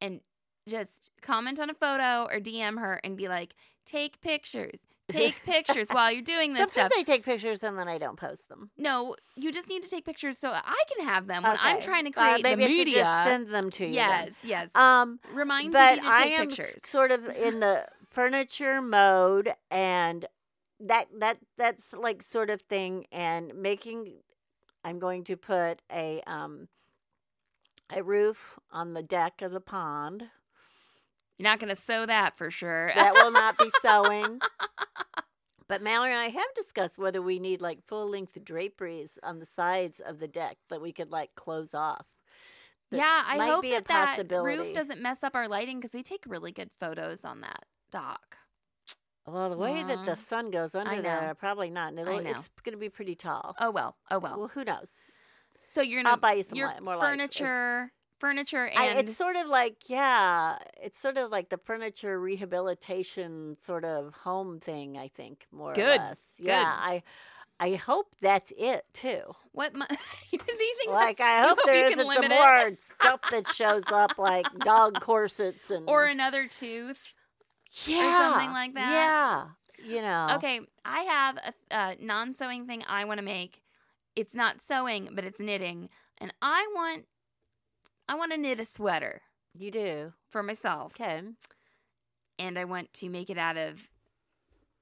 and 0.00 0.20
just 0.68 1.10
comment 1.22 1.60
on 1.60 1.70
a 1.70 1.74
photo 1.74 2.24
or 2.30 2.40
DM 2.40 2.78
her 2.80 3.00
and 3.04 3.16
be 3.16 3.28
like, 3.28 3.54
take 3.84 4.20
pictures, 4.20 4.80
take 5.08 5.40
pictures 5.44 5.88
while 5.90 6.10
you're 6.10 6.20
doing 6.36 6.50
this 6.50 6.58
Sometimes 6.72 6.90
stuff. 6.92 6.98
I 6.98 7.02
take 7.04 7.24
pictures 7.24 7.62
and 7.62 7.78
then 7.78 7.86
I 7.86 7.98
don't 7.98 8.16
post 8.18 8.48
them. 8.48 8.70
no, 8.76 9.14
you 9.36 9.52
just 9.52 9.68
need 9.68 9.84
to 9.84 9.88
take 9.88 10.04
pictures 10.04 10.36
so 10.38 10.50
I 10.52 10.82
can 10.96 11.06
have 11.06 11.28
them 11.28 11.44
when 11.44 11.56
I'm 11.60 11.80
trying 11.80 12.10
to 12.10 12.20
Uh, 12.20 12.24
create 12.40 12.42
maybe 12.42 12.62
the 12.62 12.66
I 12.66 12.70
should 12.70 12.78
media. 12.86 12.94
just 13.04 13.24
send 13.28 13.46
them 13.48 13.70
to 13.70 13.86
you. 13.86 13.94
then. 13.94 14.08
yes, 14.26 14.30
yes. 14.42 14.70
Um, 14.74 15.20
Remind 15.32 15.72
but 15.72 15.96
me 15.98 16.02
to 16.02 16.08
I 16.08 16.22
am 16.24 16.48
pictures. 16.48 16.76
sort 16.84 17.12
of 17.12 17.24
in 17.36 17.60
the 17.60 17.86
furniture 18.10 18.82
mode, 18.82 19.52
and 19.70 20.26
that 20.80 21.08
that 21.18 21.38
that's 21.56 21.92
like 21.92 22.22
sort 22.22 22.50
of 22.50 22.60
thing. 22.62 23.06
And 23.12 23.54
making, 23.54 24.12
I'm 24.84 24.98
going 24.98 25.24
to 25.24 25.36
put 25.36 25.82
a 25.92 26.20
um 26.26 26.68
a 27.94 28.02
roof 28.02 28.58
on 28.72 28.94
the 28.94 29.02
deck 29.02 29.42
of 29.42 29.52
the 29.52 29.60
pond. 29.60 30.24
You're 31.38 31.44
not 31.44 31.58
going 31.60 31.68
to 31.68 31.80
sew 31.80 32.06
that 32.06 32.36
for 32.38 32.50
sure. 32.50 32.90
That 32.94 33.12
will 33.12 33.30
not 33.30 33.58
be 33.58 33.70
sewing. 33.82 34.40
But 35.68 35.82
Mallory 35.82 36.12
and 36.12 36.20
I 36.20 36.28
have 36.28 36.54
discussed 36.54 36.98
whether 36.98 37.20
we 37.20 37.38
need 37.38 37.60
like 37.60 37.84
full 37.86 38.08
length 38.08 38.42
draperies 38.44 39.18
on 39.22 39.40
the 39.40 39.46
sides 39.46 40.00
of 40.00 40.20
the 40.20 40.28
deck 40.28 40.58
that 40.68 40.80
we 40.80 40.92
could 40.92 41.10
like 41.10 41.34
close 41.34 41.74
off. 41.74 42.06
That 42.90 42.98
yeah, 42.98 43.24
I 43.26 43.46
hope 43.48 43.64
a 43.64 43.70
that 43.70 43.86
that 43.86 44.08
possibility. 44.10 44.58
roof 44.58 44.72
doesn't 44.72 45.02
mess 45.02 45.24
up 45.24 45.34
our 45.34 45.48
lighting 45.48 45.78
because 45.80 45.92
we 45.92 46.04
take 46.04 46.22
really 46.26 46.52
good 46.52 46.70
photos 46.78 47.24
on 47.24 47.40
that 47.40 47.64
dock. 47.90 48.36
Well, 49.26 49.50
the 49.50 49.56
way 49.56 49.82
that 49.82 50.04
the 50.04 50.12
mm. 50.12 50.18
sun 50.18 50.50
goes 50.50 50.74
under 50.74 50.96
know. 50.96 51.02
there, 51.02 51.34
probably 51.34 51.70
not. 51.70 51.90
And 51.90 51.98
it'll, 51.98 52.22
know. 52.22 52.30
it's 52.30 52.48
going 52.64 52.74
to 52.74 52.78
be 52.78 52.88
pretty 52.88 53.14
tall. 53.16 53.56
Oh 53.58 53.70
well, 53.70 53.96
oh 54.10 54.18
well. 54.18 54.38
Well, 54.38 54.48
who 54.48 54.64
knows? 54.64 54.92
so 55.66 55.82
you're 55.82 56.00
I'll 56.00 56.04
gonna 56.04 56.16
buy 56.18 56.32
you 56.34 56.42
some 56.44 56.56
your 56.56 56.68
li- 56.68 56.80
more 56.80 56.96
lights. 56.96 57.02
furniture, 57.02 57.92
furniture, 58.18 58.66
and 58.66 58.78
I, 58.78 59.00
it's 59.00 59.16
sort 59.16 59.36
of 59.36 59.48
like, 59.48 59.88
yeah, 59.88 60.58
it's 60.82 60.98
sort 60.98 61.18
of 61.18 61.30
like 61.30 61.50
the 61.50 61.58
furniture 61.58 62.18
rehabilitation 62.18 63.56
sort 63.60 63.84
of 63.84 64.14
home 64.14 64.60
thing. 64.60 64.96
I 64.96 65.08
think 65.08 65.46
more 65.52 65.72
Good, 65.74 66.00
or 66.00 66.04
less. 66.04 66.22
Yeah, 66.38 66.62
good. 66.62 66.68
I, 66.68 67.02
I 67.58 67.74
hope 67.74 68.14
that's 68.20 68.52
it 68.56 68.84
too. 68.92 69.22
what? 69.52 69.74
Do 69.74 69.80
you 70.30 70.38
think 70.38 70.90
Like 70.90 71.20
I 71.20 71.42
hope 71.42 71.58
you 71.66 71.72
there 71.72 71.90
can 71.90 72.00
isn't 72.00 72.14
some 72.14 72.28
more 72.28 72.70
stuff 73.00 73.20
that 73.30 73.48
shows 73.48 73.84
up 73.88 74.18
like 74.18 74.46
dog 74.60 75.00
corsets 75.00 75.70
and 75.70 75.88
or 75.88 76.04
another 76.04 76.46
tooth? 76.46 77.14
Yeah, 77.84 78.32
something 78.32 78.52
like 78.52 78.74
that? 78.74 78.90
Yeah, 78.90 79.86
you 79.86 80.00
know. 80.00 80.28
Okay, 80.36 80.60
I 80.84 81.00
have 81.00 81.36
a, 81.36 81.52
a 81.74 81.96
non-sewing 82.00 82.66
thing 82.66 82.82
I 82.88 83.04
want 83.04 83.18
to 83.18 83.24
make. 83.24 83.62
It's 84.14 84.34
not 84.34 84.60
sewing, 84.60 85.10
but 85.12 85.24
it's 85.24 85.40
knitting, 85.40 85.88
and 86.18 86.32
I 86.40 86.66
want, 86.74 87.06
I 88.08 88.14
want 88.14 88.32
to 88.32 88.38
knit 88.38 88.60
a 88.60 88.64
sweater 88.64 89.22
you 89.58 89.70
do. 89.70 90.12
for 90.30 90.42
myself. 90.42 90.92
Okay. 90.98 91.22
and 92.38 92.58
I 92.58 92.64
want 92.64 92.92
to 92.94 93.08
make 93.08 93.30
it 93.30 93.38
out 93.38 93.56
of 93.56 93.88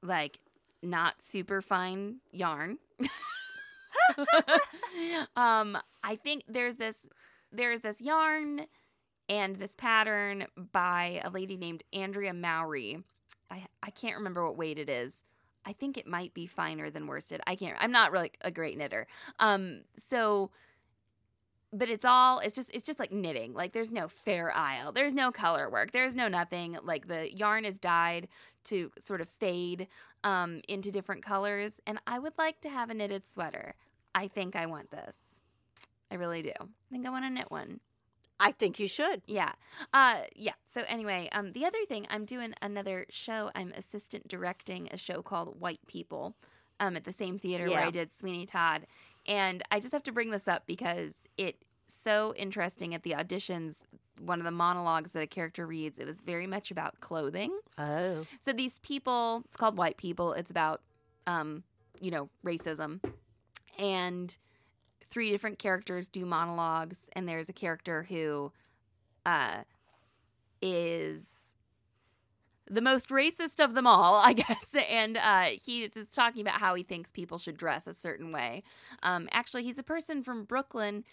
like 0.03 0.39
not 0.83 1.21
super 1.21 1.61
fine 1.63 2.17
yarn. 2.33 2.79
um, 5.37 5.79
I 6.03 6.17
think 6.17 6.43
there's 6.49 6.77
this 6.77 7.09
there's 7.53 7.81
this 7.81 8.01
yarn 8.01 8.67
and 9.29 9.57
this 9.57 9.75
pattern 9.75 10.47
by 10.73 11.21
a 11.25 11.31
lady 11.31 11.57
named 11.57 11.83
Andrea 11.93 12.35
Mowry. 12.35 12.99
I 13.51 13.65
I 13.83 13.91
can't 13.91 14.17
remember 14.17 14.45
what 14.45 14.57
weight 14.57 14.79
it 14.79 14.89
is. 14.89 15.25
I 15.67 15.73
think 15.73 15.97
it 15.97 16.07
might 16.07 16.35
be 16.35 16.47
finer 16.47 16.91
than 16.91 17.07
worsted. 17.07 17.41
I 17.47 17.57
can't. 17.57 17.77
I'm 17.81 17.93
not 17.93 18.13
really 18.13 18.33
a 18.43 18.51
great 18.51 18.77
knitter. 18.77 19.07
Um, 19.39 19.83
so 19.97 20.51
but 21.75 21.91
it's 21.91 22.05
all 22.05 22.39
it's 22.39 22.55
just 22.55 22.71
it's 22.73 22.85
just 22.85 23.01
like 23.01 23.13
knitting 23.13 23.53
like 23.53 23.73
there's 23.73 23.91
no 23.91 24.07
fair 24.07 24.55
isle 24.55 24.93
there's 24.93 25.15
no 25.15 25.33
color 25.33 25.69
work 25.69 25.91
there's 25.91 26.15
no 26.15 26.29
nothing 26.29 26.79
like 26.85 27.09
the 27.09 27.37
yarn 27.37 27.65
is 27.65 27.79
dyed 27.79 28.29
to 28.63 28.91
sort 29.01 29.21
of 29.21 29.29
fade 29.29 29.89
um, 30.23 30.61
into 30.69 30.93
different 30.93 31.25
colors 31.25 31.81
and 31.87 31.99
i 32.07 32.19
would 32.19 32.33
like 32.39 32.61
to 32.61 32.71
have 32.71 32.91
a 32.91 32.95
knitted 32.95 33.27
sweater 33.27 33.75
i 34.15 34.29
think 34.29 34.55
i 34.55 34.65
want 34.65 34.91
this 34.91 35.17
i 36.11 36.15
really 36.15 36.43
do 36.43 36.53
i 36.61 36.93
think 36.93 37.07
i 37.07 37.11
want 37.11 37.25
to 37.25 37.31
knit 37.31 37.51
one 37.51 37.81
I 38.41 38.53
think 38.53 38.79
you 38.79 38.89
should. 38.89 39.23
Yeah. 39.27 39.53
Uh 39.93 40.23
yeah. 40.37 40.53
So 40.65 40.83
anyway, 40.89 41.29
um 41.33 41.53
the 41.53 41.65
other 41.65 41.85
thing 41.89 42.07
I'm 42.11 42.25
doing 42.25 42.55
another 42.61 43.07
show. 43.11 43.51
I'm 43.55 43.73
assistant 43.77 44.29
directing 44.29 44.89
a 44.93 44.97
show 44.99 45.23
called 45.23 45.61
White 45.61 45.81
People 45.87 46.35
um 46.81 46.97
at 46.97 47.05
the 47.05 47.13
same 47.13 47.39
theater 47.39 47.69
where 47.71 47.81
I 47.87 47.91
did 47.91 48.13
Sweeney 48.13 48.47
Todd. 48.47 48.87
And 49.27 49.63
I 49.71 49.81
just 49.81 49.93
have 49.93 50.03
to 50.05 50.13
bring 50.13 50.31
this 50.31 50.49
up 50.49 50.67
because 50.67 51.17
it 51.39 51.57
so 51.87 52.35
interesting 52.37 52.95
at 52.95 53.03
the 53.03 53.13
auditions 53.13 53.83
one 54.21 54.39
of 54.39 54.45
the 54.45 54.51
monologues 54.51 55.11
that 55.13 55.23
a 55.23 55.27
character 55.27 55.67
reads 55.67 55.99
it 55.99 56.07
was 56.07 56.21
very 56.23 56.47
much 56.47 56.71
about 56.71 56.99
clothing 57.01 57.53
Oh. 57.77 58.25
so 58.41 58.53
these 58.53 58.79
people 58.79 59.43
it's 59.45 59.57
called 59.57 59.77
white 59.77 59.97
people 59.99 60.33
it's 60.33 60.51
about 60.51 60.81
um 61.27 61.63
you 62.01 62.11
know 62.11 62.31
racism 62.45 63.01
and 63.79 64.37
three 65.15 65.31
different 65.31 65.61
characters 65.61 66.09
do 66.09 66.27
monologues 66.27 67.09
and 67.13 67.29
there's 67.29 67.49
a 67.49 67.53
character 67.53 68.03
who 68.09 68.51
uh 69.25 69.59
is 70.61 71.57
the 72.69 72.81
most 72.81 73.11
racist 73.11 73.65
of 73.65 73.75
them 73.75 73.87
all 73.87 74.17
i 74.25 74.33
guess 74.33 74.75
and 74.91 75.17
uh 75.17 75.45
he 75.65 75.85
is 75.85 76.07
talking 76.13 76.43
about 76.43 76.61
how 76.61 76.75
he 76.75 76.83
thinks 76.83 77.13
people 77.13 77.39
should 77.39 77.57
dress 77.57 77.87
a 77.87 77.95
certain 77.95 78.33
way. 78.33 78.65
Um 79.05 79.29
actually 79.31 79.63
he's 79.63 79.79
a 79.79 79.85
person 79.85 80.25
from 80.25 80.43
brooklyn 80.43 81.05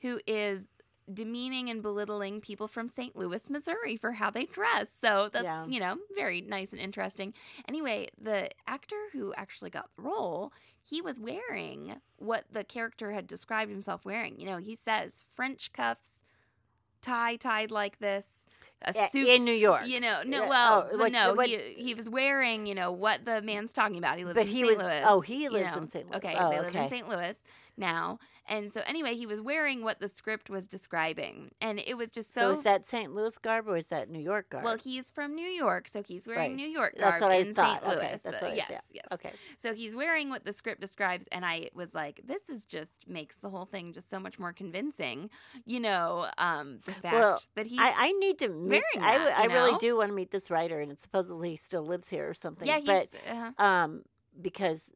who 0.00 0.18
is 0.26 0.66
demeaning 1.12 1.68
and 1.70 1.82
belittling 1.82 2.40
people 2.40 2.68
from 2.68 2.88
St. 2.88 3.16
Louis, 3.16 3.42
Missouri 3.48 3.96
for 3.96 4.12
how 4.12 4.30
they 4.30 4.44
dress. 4.44 4.88
So 5.00 5.28
that's, 5.32 5.44
Yeah. 5.44 5.66
you 5.66 5.80
know, 5.80 5.96
very 6.16 6.40
nice 6.40 6.70
and 6.72 6.80
interesting. 6.80 7.34
Anyway, 7.68 8.08
the 8.20 8.50
actor 8.66 9.08
who 9.12 9.32
actually 9.34 9.70
got 9.70 9.88
the 9.96 10.02
role, 10.02 10.52
he 10.82 11.00
was 11.02 11.18
wearing 11.20 12.00
what 12.16 12.44
the 12.50 12.64
character 12.64 13.12
had 13.12 13.26
described 13.26 13.70
himself 13.70 14.04
wearing. 14.04 14.38
You 14.40 14.46
know, 14.46 14.56
he 14.58 14.74
says 14.74 15.24
French 15.34 15.72
cuffs, 15.72 16.24
tie 17.00 17.36
tied 17.36 17.70
like 17.70 17.98
this, 17.98 18.28
a 18.82 18.92
Yeah, 18.94 19.08
suit 19.08 19.28
in 19.28 19.44
New 19.44 19.52
York. 19.52 19.86
you 19.86 20.00
know, 20.00 20.22
no, 20.24 20.48
well, 20.48 20.88
oh, 20.92 20.98
what- 20.98 21.12
no, 21.12 21.34
what- 21.34 21.48
he, 21.48 21.58
he 21.74 21.94
was 21.94 22.08
wearing, 22.08 22.66
you 22.66 22.74
know, 22.74 22.92
what 22.92 23.24
the 23.24 23.42
man's 23.42 23.72
talking 23.72 23.98
about. 23.98 24.16
He 24.18 24.24
lives 24.24 24.34
But 24.36 24.46
in 24.46 24.52
he 24.52 24.60
St. 24.60 24.66
was- 24.68 24.78
Louis. 24.78 25.02
oh, 25.04 25.20
he 25.20 25.42
you 25.44 25.50
lives 25.50 25.74
know. 25.76 25.82
in 25.82 25.90
St. 25.90 26.06
Louis. 26.10 26.16
Okay, 26.16 26.36
Oh, 26.38 26.50
they 26.50 26.60
live 26.60 26.74
in. 26.74 26.88
St. 26.88 27.08
Louis 27.08 27.44
now. 27.76 28.18
And 28.50 28.70
so, 28.72 28.82
anyway, 28.84 29.14
he 29.14 29.26
was 29.26 29.40
wearing 29.40 29.82
what 29.84 30.00
the 30.00 30.08
script 30.08 30.50
was 30.50 30.66
describing. 30.66 31.52
And 31.60 31.78
it 31.78 31.96
was 31.96 32.10
just 32.10 32.34
So, 32.34 32.40
so. 32.40 32.50
is 32.58 32.62
that 32.64 32.84
St. 32.84 33.14
Louis 33.14 33.38
garb 33.38 33.68
or 33.68 33.76
is 33.76 33.86
that 33.86 34.10
New 34.10 34.18
York 34.18 34.50
garb? 34.50 34.64
well, 34.64 34.76
he's 34.76 35.08
from 35.10 35.36
New 35.36 35.46
York, 35.48 35.86
so 35.88 36.02
he's 36.02 36.26
wearing 36.26 36.50
Right. 36.50 36.56
New 36.56 36.66
York 36.68 36.98
garb 36.98 37.12
That's 37.12 37.22
what 37.22 37.30
I 37.30 37.36
in 37.36 37.54
thought. 37.54 37.80
St. 37.80 37.92
Okay, 37.94 38.08
Louis. 38.08 38.20
that's 38.22 38.42
Uh, 38.42 38.46
what 38.46 38.52
I 38.52 38.56
yes, 38.56 38.66
said. 38.68 38.80
yes. 38.92 39.06
Okay. 39.12 39.32
So 39.56 39.72
he's 39.72 39.94
wearing 39.94 40.30
what 40.30 40.44
the 40.44 40.52
script 40.52 40.80
describes, 40.80 41.26
and 41.30 41.46
I 41.46 41.70
was 41.74 41.94
like, 41.94 42.20
"This 42.24 42.48
is 42.48 42.66
just 42.66 43.08
makes 43.08 43.36
the 43.36 43.50
whole 43.50 43.66
thing 43.66 43.92
just 43.92 44.10
so 44.10 44.18
much 44.18 44.38
more 44.38 44.52
convincing." 44.52 45.30
You 45.64 45.78
know, 45.80 46.26
um, 46.36 46.80
the 46.86 46.92
fact 46.92 47.14
Well, 47.14 47.40
that 47.54 47.66
he's 47.66 47.78
I, 47.78 47.92
I 47.96 48.12
need 48.12 48.38
to 48.40 48.48
meet. 48.48 48.82
wearing 48.94 49.06
I, 49.08 49.28
I 49.30 49.42
you 49.44 49.50
really 49.50 49.72
know? 49.72 49.78
do 49.78 49.96
want 49.96 50.08
to 50.10 50.14
meet 50.14 50.32
this 50.32 50.50
writer, 50.50 50.80
and 50.80 50.98
supposedly 50.98 51.50
he 51.50 51.56
still 51.56 51.84
lives 51.86 52.08
here 52.10 52.28
or 52.28 52.34
something. 52.34 52.66
yeah, 52.66 52.78
he's 52.78 52.86
but 52.86 53.08
uh, 53.58 53.62
um, 53.62 54.02
because 54.40 54.90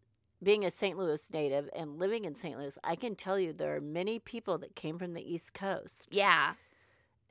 being 0.45 0.65
a 0.65 0.71
St. 0.71 0.97
Louis 0.97 1.25
native 1.33 1.69
and 1.75 1.99
living 1.99 2.25
in 2.25 2.35
St. 2.35 2.59
Louis, 2.59 2.79
I 2.85 2.97
can 2.97 3.15
tell 3.17 3.39
you 3.39 3.53
there 3.53 3.75
are 3.75 3.81
many 3.81 4.19
people 4.19 4.59
that 4.59 4.77
came 4.77 4.99
from 4.99 5.15
the 5.15 5.23
East 5.35 5.55
Coast, 5.55 6.09
yeah. 6.11 6.53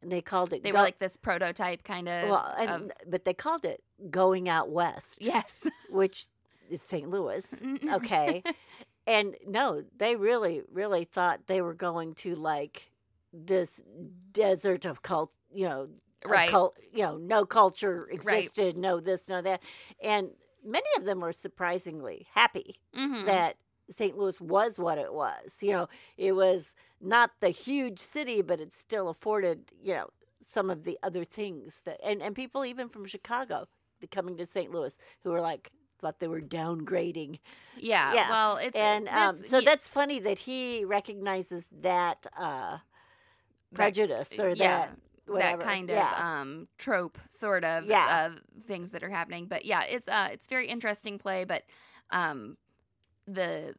and 0.02 0.12
they 0.12 0.22
called 0.22 0.52
it. 0.52 0.64
They 0.64 0.72
go- 0.72 0.80
were 0.80 0.84
like 0.84 1.00
this 1.00 1.16
prototype 1.18 1.84
kind 1.84 2.10
of. 2.10 2.30
well, 2.30 2.56
and, 2.58 2.70
of 2.70 2.92
but 3.08 3.26
they 3.26 3.34
called 3.34 3.64
it 3.66 3.84
going 4.10 4.50
out 4.50 4.70
west, 4.70 5.20
yes. 5.22 5.68
which 5.90 6.28
is 6.70 6.82
St. 6.82 7.10
Louis. 7.10 7.62
okay. 7.94 8.44
and 9.08 9.36
no, 9.48 9.84
they 9.98 10.16
really, 10.16 10.62
really 10.72 11.06
thought 11.06 11.48
they 11.48 11.62
were 11.62 11.74
going 11.76 12.14
to 12.16 12.36
like 12.36 12.92
this 13.32 13.82
desert 14.32 14.86
of 14.86 15.02
cult, 15.02 15.34
you 15.54 15.68
know, 15.68 15.88
Right. 16.26 16.50
cult, 16.50 16.80
you 16.94 17.02
know, 17.02 17.18
no 17.18 17.46
culture 17.46 18.08
existed, 18.10 18.78
no 18.78 19.02
this, 19.02 19.28
no 19.28 19.42
that. 19.42 19.62
And 20.02 20.30
many 20.64 20.88
of 20.98 21.06
them 21.06 21.20
were 21.20 21.34
surprisingly 21.34 22.28
happy 22.34 22.80
Mhm. 22.96 23.26
that 23.26 23.58
St. 23.90 24.18
Louis 24.18 24.40
was 24.40 24.80
what 24.80 24.98
it 24.98 25.14
was. 25.14 25.62
You 25.62 25.72
know, 25.74 25.90
it 26.18 26.32
was 26.34 26.74
not 27.02 27.32
the 27.42 27.50
huge 27.50 28.00
city, 28.00 28.42
but 28.42 28.60
it 28.62 28.74
still 28.74 29.10
afforded, 29.10 29.72
you 29.82 29.94
know, 29.94 30.10
some 30.42 30.70
of 30.70 30.84
the 30.84 30.98
other 31.04 31.24
things 31.26 31.82
that, 31.86 32.00
and, 32.04 32.22
and 32.22 32.36
people 32.36 32.66
even 32.66 32.88
from 32.90 33.06
Chicago 33.06 33.68
the- 34.00 34.08
coming 34.08 34.38
to 34.38 34.46
St. 34.46 34.72
Louis 34.72 34.98
who 35.24 35.32
were 35.32 35.42
like, 35.42 35.72
thought 36.00 36.20
they 36.20 36.28
were 36.28 36.42
downgrading. 36.42 37.40
Yeah, 37.78 38.14
Yeah, 38.14 38.30
Well, 38.30 38.58
it's 38.58 38.76
And 38.76 39.08
um, 39.10 39.46
so 39.48 39.62
that's 39.62 39.88
funny 39.88 40.20
that 40.20 40.40
he 40.40 40.84
recognizes 40.84 41.68
that 41.72 42.28
uh, 42.38 42.80
prejudice 43.74 44.38
or 44.40 44.50
yeah, 44.50 44.56
that 44.88 44.98
whatever. 45.28 45.58
that 45.58 45.66
kind 45.66 45.90
of 45.90 45.96
yeah. 45.96 46.40
um 46.42 46.68
trope 46.78 47.18
sort 47.30 47.64
of 47.64 47.86
Yeah. 47.86 48.26
of 48.26 48.42
things 48.68 48.92
that 48.92 49.04
are 49.04 49.10
happening. 49.10 49.48
But 49.48 49.66
yeah, 49.66 49.84
it's 49.84 50.08
uh 50.08 50.30
it's 50.32 50.48
very 50.48 50.68
interesting 50.68 51.18
play, 51.18 51.44
but 51.44 51.64
um 52.12 52.58
the 53.28 53.76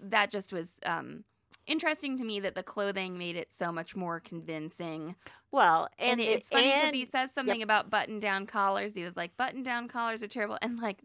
that 0.00 0.30
just 0.30 0.52
was 0.52 0.78
um 0.84 1.24
interesting 1.66 2.18
to 2.18 2.24
me 2.24 2.40
that 2.40 2.54
the 2.54 2.62
clothing 2.62 3.16
made 3.16 3.36
it 3.36 3.52
so 3.52 3.70
much 3.70 3.94
more 3.94 4.20
convincing. 4.20 5.14
well, 5.52 5.88
And, 5.98 6.12
and, 6.12 6.20
it's 6.20 6.48
funny 6.48 6.72
because 6.72 6.92
he 6.92 7.04
says 7.04 7.30
something 7.32 7.62
about 7.62 7.88
button 7.88 8.18
down 8.18 8.46
collars. 8.46 8.94
He 8.94 9.04
was 9.04 9.16
like, 9.16 9.36
button 9.36 9.62
down 9.62 9.86
collars 9.86 10.22
are 10.22 10.28
terrible. 10.28 10.58
And 10.62 10.78
like 10.80 10.98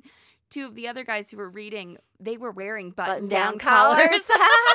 two 0.49 0.65
of 0.65 0.75
the 0.75 0.87
other 0.87 1.03
guys 1.03 1.29
who 1.31 1.37
were 1.37 1.49
reading, 1.49 1.97
they 2.19 2.37
were 2.37 2.51
wearing 2.51 2.91
button 2.91 3.27
down 3.27 3.57
Button-down 3.57 3.59
collars. 3.59 4.21
collars. 4.21 4.21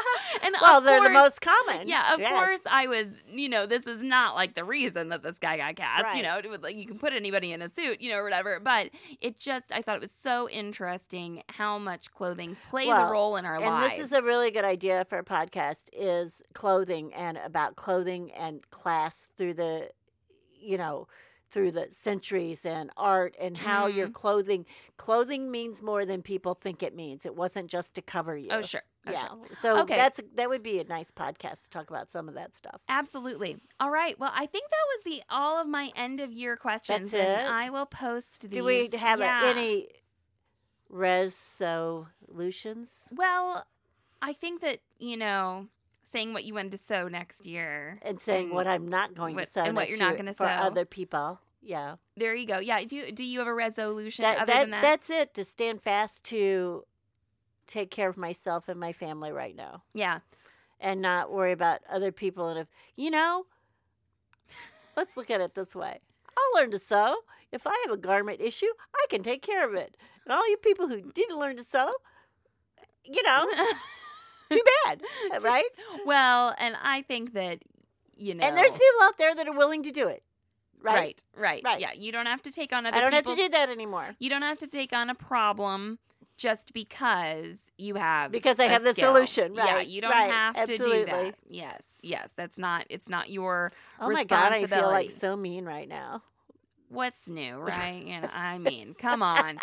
and 0.45 0.55
well, 0.61 0.81
they're 0.81 1.03
the 1.03 1.09
most 1.11 1.41
common. 1.41 1.89
yeah, 1.89 2.13
of 2.15 2.21
Yes. 2.21 2.31
course 2.33 2.61
I 2.71 2.87
was, 2.87 3.07
you 3.31 3.49
know, 3.49 3.67
this 3.67 3.87
is 3.87 4.03
not 4.03 4.35
like 4.35 4.55
the 4.55 4.65
reason 4.65 5.09
that 5.09 5.23
this 5.23 5.39
guy 5.39 5.57
got 5.57 5.77
cast, 5.77 6.17
you 6.17 6.23
know, 6.23 6.39
it 6.39 6.49
was 6.49 6.61
like 6.61 6.77
you 6.77 6.87
can 6.87 6.99
put 6.99 7.13
anybody 7.13 7.53
in 7.53 7.63
a 7.63 7.69
suit, 7.75 8.01
you 8.01 8.11
know, 8.11 8.19
or 8.19 8.25
whatever. 8.25 8.61
But 8.61 8.91
it 9.21 9.39
just 9.39 9.73
I 9.73 9.83
thought 9.83 9.97
it 9.97 10.03
was 10.03 10.13
so 10.13 10.49
interesting 10.49 11.43
how 11.49 11.79
much 11.79 12.13
clothing 12.13 12.57
plays 12.69 12.89
Well, 12.89 13.09
a 13.09 13.11
role 13.11 13.37
in 13.37 13.45
our 13.47 13.57
and 13.57 13.65
lives. 13.65 13.95
And 13.95 14.03
this 14.03 14.07
is 14.07 14.13
a 14.13 14.23
really 14.27 14.51
good 14.51 14.65
idea 14.65 15.05
for 15.09 15.19
a 15.19 15.25
podcast 15.25 15.89
is 15.93 16.43
clothing 16.55 17.13
and 17.15 17.39
about 17.39 17.77
clothing 17.77 18.31
and 18.33 18.69
class 18.71 19.29
through 19.37 19.55
the 19.55 19.91
you 20.61 20.79
know 20.79 21.09
through 21.53 21.71
the 21.71 21.87
centuries 21.91 22.65
and 22.67 22.91
art 22.97 23.37
and 23.41 23.57
how 23.57 23.87
your 23.87 24.07
Mm-hmm. 24.07 24.13
clothing 24.15 24.67
clothing 24.97 25.51
means 25.51 25.83
more 25.83 26.05
than 26.07 26.23
people 26.23 26.55
think 26.55 26.83
it 26.83 26.97
means 26.97 27.25
it 27.27 27.37
wasn't 27.37 27.69
just 27.71 27.95
to 27.95 28.03
cover 28.03 28.37
you 28.37 28.49
Oh 28.51 28.63
sure. 28.63 28.83
Oh, 29.07 29.13
yeah 29.13 29.29
sure. 29.29 29.39
so 29.61 29.77
Okay. 29.83 29.97
that's 29.97 30.19
that 30.35 30.49
would 30.49 30.63
be 30.63 30.79
a 30.81 30.85
nice 30.85 31.11
podcast 31.11 31.65
to 31.65 31.71
talk 31.71 31.91
about 31.91 32.11
some 32.11 32.29
of 32.29 32.35
that 32.35 32.55
stuff 32.57 32.81
Absolutely. 32.89 33.59
All 33.79 33.91
right. 33.91 34.19
Well, 34.19 34.33
I 34.35 34.47
think 34.47 34.65
that 34.71 34.87
was 34.97 35.03
the 35.05 35.23
all 35.29 35.61
of 35.61 35.69
my 35.69 35.91
end 35.95 36.21
of 36.21 36.33
year 36.33 36.57
questions, 36.57 37.11
That's 37.13 37.23
and 37.23 37.43
it? 37.43 37.47
I 37.51 37.69
will 37.71 37.87
post 37.87 38.43
these. 38.43 38.51
do 38.51 38.65
we 38.65 38.89
have 38.97 39.21
a- 39.21 39.25
yeah. 39.25 39.43
any 39.55 39.89
resolutions 40.89 43.05
Well, 43.13 43.67
I 44.21 44.33
think 44.33 44.61
that 44.63 44.79
you 44.99 45.17
know, 45.17 45.69
saying 46.13 46.33
what 46.33 46.45
you 46.45 46.55
wanted 46.55 46.73
to 46.73 46.79
sew 46.79 47.09
next 47.09 47.47
year. 47.47 47.95
and 48.03 48.21
saying 48.21 48.47
and 48.47 48.55
what 48.55 48.67
i'm 48.67 48.87
not 48.87 49.15
going 49.15 49.35
what- 49.35 49.45
to 49.47 49.51
sew 49.51 49.63
and 49.63 49.75
what 49.75 49.89
you're 49.89 49.99
not 49.99 50.17
gonna 50.17 50.33
sew 50.33 50.45
for 50.45 50.51
other 50.51 50.85
people 50.85 51.41
yeah 51.63 51.97
There 52.17 52.35
you 52.35 52.47
go. 52.47 52.59
Yeah. 52.59 52.85
Do 52.85 52.97
you, 52.97 53.13
do 53.13 53.25
you 53.25 53.39
have 53.39 53.49
a 53.49 53.55
resolution 53.55 54.23
that, 54.25 54.37
other 54.39 54.53
that, 54.53 54.61
than 54.63 54.71
that? 54.71 54.83
That's 54.83 55.09
it. 55.11 55.35
To 55.35 55.45
stand 55.45 55.81
fast 55.81 56.25
to 56.27 56.85
take 57.69 57.91
care 57.91 58.09
of 58.09 58.17
myself 58.17 58.69
and 58.69 58.79
my 58.81 58.93
family 58.93 59.31
right 59.33 59.55
now, 59.55 59.85
yeah. 59.95 60.19
and 60.81 61.01
not 61.01 61.31
worry 61.33 61.53
about 61.53 61.79
other 61.89 62.11
people. 62.13 62.49
And 62.49 62.59
if 62.59 62.67
you 62.97 63.11
know, 63.11 63.47
let's 64.97 65.17
look 65.17 65.31
at 65.31 65.41
it 65.41 65.55
this 65.55 65.75
way: 65.77 66.01
I'll 66.37 66.61
learn 66.61 66.73
to 66.73 66.79
sew. 66.81 67.17
If 67.53 67.65
I 67.67 67.75
have 67.87 67.93
a 67.93 67.97
garment 67.97 68.41
issue, 68.41 68.73
I 68.95 69.07
can 69.09 69.23
take 69.23 69.41
care 69.43 69.65
of 69.69 69.75
it. 69.75 69.97
And 70.25 70.33
all 70.33 70.49
you 70.51 70.57
people 70.57 70.89
who 70.89 71.01
didn't 71.13 71.39
learn 71.39 71.55
to 71.57 71.65
sew, 71.65 71.93
you 73.05 73.23
know, 73.23 73.47
too 74.53 74.63
bad, 74.87 75.03
right? 75.43 75.65
well, 76.07 76.55
and 76.59 76.77
I 76.83 77.03
think 77.03 77.35
that 77.35 77.61
you 78.17 78.35
know, 78.35 78.45
And 78.45 78.57
there's 78.57 78.73
people 78.73 79.03
out 79.03 79.19
there 79.19 79.35
that 79.35 79.49
are 79.49 79.57
willing 79.57 79.83
to 79.85 79.91
do 79.91 80.09
it, 80.09 80.23
right? 80.81 80.95
right, 80.95 81.25
right, 81.37 81.63
Right. 81.65 81.81
Yeah, 81.81 81.93
you 81.97 82.13
don't 82.13 82.27
have 82.27 82.43
to 82.43 82.53
take 82.53 82.73
on 82.73 82.87
other. 82.87 82.97
I 82.97 83.01
don't 83.01 83.13
have 83.13 83.25
to 83.25 83.35
do 83.37 83.49
that 83.49 83.69
anymore 83.69 84.15
You 84.19 84.31
don't 84.31 84.43
have 84.43 84.59
to 84.59 84.67
take 84.67 84.93
on 84.93 85.11
a 85.11 85.15
problem 85.15 85.99
just 86.37 86.73
because 86.73 87.71
you 87.79 87.95
have 87.95 88.33
because 88.33 88.59
I 88.59 88.67
have 88.67 88.83
the 88.83 88.93
skill. 88.93 89.15
solution. 89.15 89.55
Yeah, 89.55 89.81
you 89.81 90.01
don't 90.01 90.11
right, 90.11 90.31
have 90.31 90.65
to 90.65 90.79
do 90.79 91.05
that. 91.05 91.35
Yes, 91.49 91.85
yes, 92.03 92.33
that's 92.37 92.59
not. 92.59 92.87
It's 92.91 93.09
not 93.09 93.31
your. 93.31 93.73
Oh 94.01 94.11
my 94.11 94.25
god, 94.25 94.53
I 94.53 94.67
feel 94.67 94.87
like 94.87 95.11
so 95.11 95.37
mean 95.37 95.65
right 95.65 95.89
now. 95.89 96.23
What's 96.89 97.29
new, 97.29 97.57
right? 97.57 98.05
You 98.05 98.21
know, 98.21 98.29
I 98.33 98.59
mean, 98.59 98.95
come 98.95 99.23
on, 99.23 99.61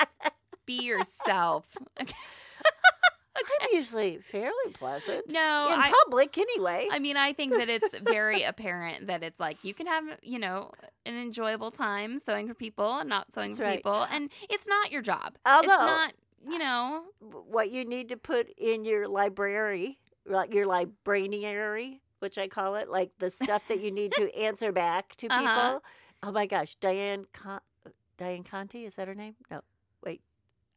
be 0.65 0.85
yourself. 0.85 1.77
I'm 3.61 3.67
usually 3.73 4.17
fairly 4.17 4.71
pleasant. 4.73 5.31
No, 5.31 5.69
in 5.73 5.79
I. 5.79 5.91
public 6.03 6.37
anyway. 6.37 6.87
I 6.91 6.99
mean, 6.99 7.17
I 7.17 7.33
think 7.33 7.53
that 7.53 7.69
it's 7.69 7.97
very 8.03 8.43
apparent 8.43 9.07
that 9.07 9.23
it's 9.23 9.39
like 9.39 9.63
you 9.63 9.73
can 9.73 9.87
have, 9.87 10.03
you 10.21 10.39
know, 10.39 10.71
an 11.05 11.15
enjoyable 11.17 11.71
time 11.71 12.19
sewing 12.19 12.47
for 12.47 12.53
people 12.53 12.99
and 12.99 13.09
not 13.09 13.33
sewing 13.33 13.49
That's 13.51 13.59
for 13.59 13.65
right. 13.65 13.77
people, 13.77 14.05
and 14.11 14.29
it's 14.49 14.67
not 14.67 14.91
your 14.91 15.01
job. 15.01 15.37
Although, 15.45 15.73
it's 15.73 15.81
not, 15.81 16.13
you 16.47 16.59
know, 16.59 17.03
what 17.19 17.71
you 17.71 17.85
need 17.85 18.09
to 18.09 18.17
put 18.17 18.49
in 18.57 18.83
your 18.85 19.07
library, 19.07 19.99
like 20.25 20.53
your 20.53 20.65
librarianary, 20.65 21.99
which 22.19 22.37
I 22.37 22.47
call 22.47 22.75
it, 22.75 22.89
like 22.89 23.11
the 23.19 23.29
stuff 23.29 23.63
that 23.67 23.79
you 23.79 23.91
need 23.91 24.13
to 24.13 24.35
answer 24.39 24.71
back 24.71 25.15
to 25.17 25.27
people. 25.27 25.45
Uh-huh. 25.45 25.79
Oh 26.23 26.31
my 26.31 26.45
gosh, 26.45 26.75
Diane 26.75 27.25
Con- 27.33 27.61
Diane 28.17 28.43
Conti 28.43 28.85
is 28.85 28.95
that 28.95 29.07
her 29.07 29.15
name? 29.15 29.35
No, 29.49 29.61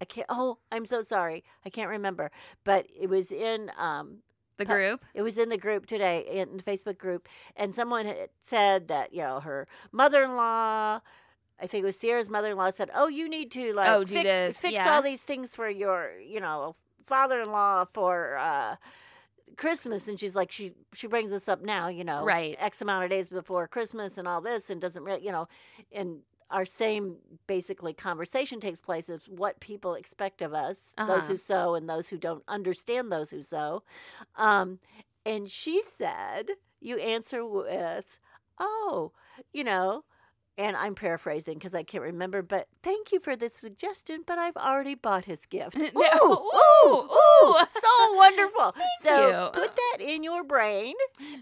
I 0.02 0.04
can't. 0.04 0.26
Oh, 0.38 0.58
I'm 0.74 0.84
so 0.84 1.02
sorry, 1.02 1.44
I 1.64 1.70
can't 1.70 1.88
remember. 1.96 2.30
But 2.64 2.86
it 3.02 3.08
was 3.08 3.30
in 3.30 3.70
um, 3.78 4.18
The 4.58 4.64
group. 4.64 5.04
it 5.14 5.22
was 5.22 5.36
in 5.38 5.48
the 5.48 5.56
group 5.66 5.86
today 5.86 6.16
in 6.40 6.56
the 6.58 6.62
Facebook 6.70 6.98
group, 6.98 7.28
and 7.56 7.74
someone 7.74 8.06
had 8.06 8.30
said 8.42 8.88
that 8.88 9.14
you 9.14 9.22
know 9.22 9.40
her 9.40 9.68
mother-in-law. 9.92 11.00
I 11.62 11.66
think 11.68 11.82
it 11.84 11.86
was 11.86 11.96
Sierra's 11.98 12.28
mother-in-law 12.28 12.70
said, 12.70 12.90
"Oh, 12.94 13.06
you 13.08 13.28
need 13.28 13.50
to 13.52 13.72
like 13.72 13.88
Oh, 13.88 14.00
fix, 14.00 14.12
this, 14.24 14.58
fix 14.58 14.74
yeah. 14.74 14.92
all 14.92 15.02
these 15.02 15.22
things 15.22 15.54
for 15.54 15.68
your 15.70 16.10
you 16.20 16.40
know 16.40 16.74
father-in-law 17.06 17.86
for 17.92 18.36
uh, 18.38 18.76
Christmas." 19.56 20.08
And 20.08 20.18
she's 20.18 20.34
like, 20.34 20.50
she 20.50 20.72
she 20.94 21.06
brings 21.06 21.30
this 21.30 21.48
up 21.48 21.62
now, 21.62 21.88
you 21.88 22.04
know, 22.04 22.24
Right. 22.24 22.56
X 22.58 22.82
amount 22.82 23.04
of 23.04 23.10
days 23.10 23.30
before 23.30 23.68
Christmas 23.68 24.18
and 24.18 24.26
all 24.26 24.40
this, 24.40 24.70
and 24.70 24.80
doesn't 24.80 25.04
really, 25.04 25.24
you 25.24 25.30
know, 25.32 25.46
and 25.92 26.20
our 26.52 26.64
same 26.64 27.16
basically 27.46 27.94
conversation 27.94 28.60
takes 28.60 28.80
place 28.80 29.08
is 29.08 29.28
what 29.28 29.58
people 29.60 29.94
expect 29.94 30.42
of 30.42 30.54
us, 30.54 30.78
those 30.96 31.08
Uh-huh. 31.08 31.28
who 31.28 31.36
sew 31.36 31.74
and 31.74 31.88
those 31.88 32.08
who 32.08 32.18
don't 32.18 32.44
understand 32.46 33.10
those 33.10 33.30
who 33.30 33.42
sew. 33.42 33.82
Um, 34.36 34.78
and 35.26 35.50
she 35.50 35.80
said, 35.82 36.50
you 36.80 36.98
answer 36.98 37.44
with, 37.44 38.20
oh, 38.58 39.12
you 39.52 39.64
know, 39.64 40.04
and 40.58 40.76
I'm 40.76 40.94
paraphrasing 40.94 41.54
because 41.54 41.74
I 41.74 41.82
can't 41.82 42.04
remember, 42.04 42.42
but 42.42 42.68
thank 42.82 43.10
you 43.12 43.20
for 43.20 43.36
this 43.36 43.54
suggestion, 43.54 44.22
but 44.26 44.38
I've 44.38 44.56
already 44.56 44.94
bought 44.94 45.24
his 45.24 45.46
gift. 45.46 45.76
Yeah. 45.96 46.16
Ooh, 46.22 46.38
Ooh, 46.84 47.08
ooh. 47.08 47.56
so 47.80 48.14
wonderful. 48.14 48.74
so 49.02 49.28
you. 49.28 49.50
put 49.52 49.74
that 49.76 49.98
in 50.00 50.22
your 50.22 50.44
brain 50.44 50.94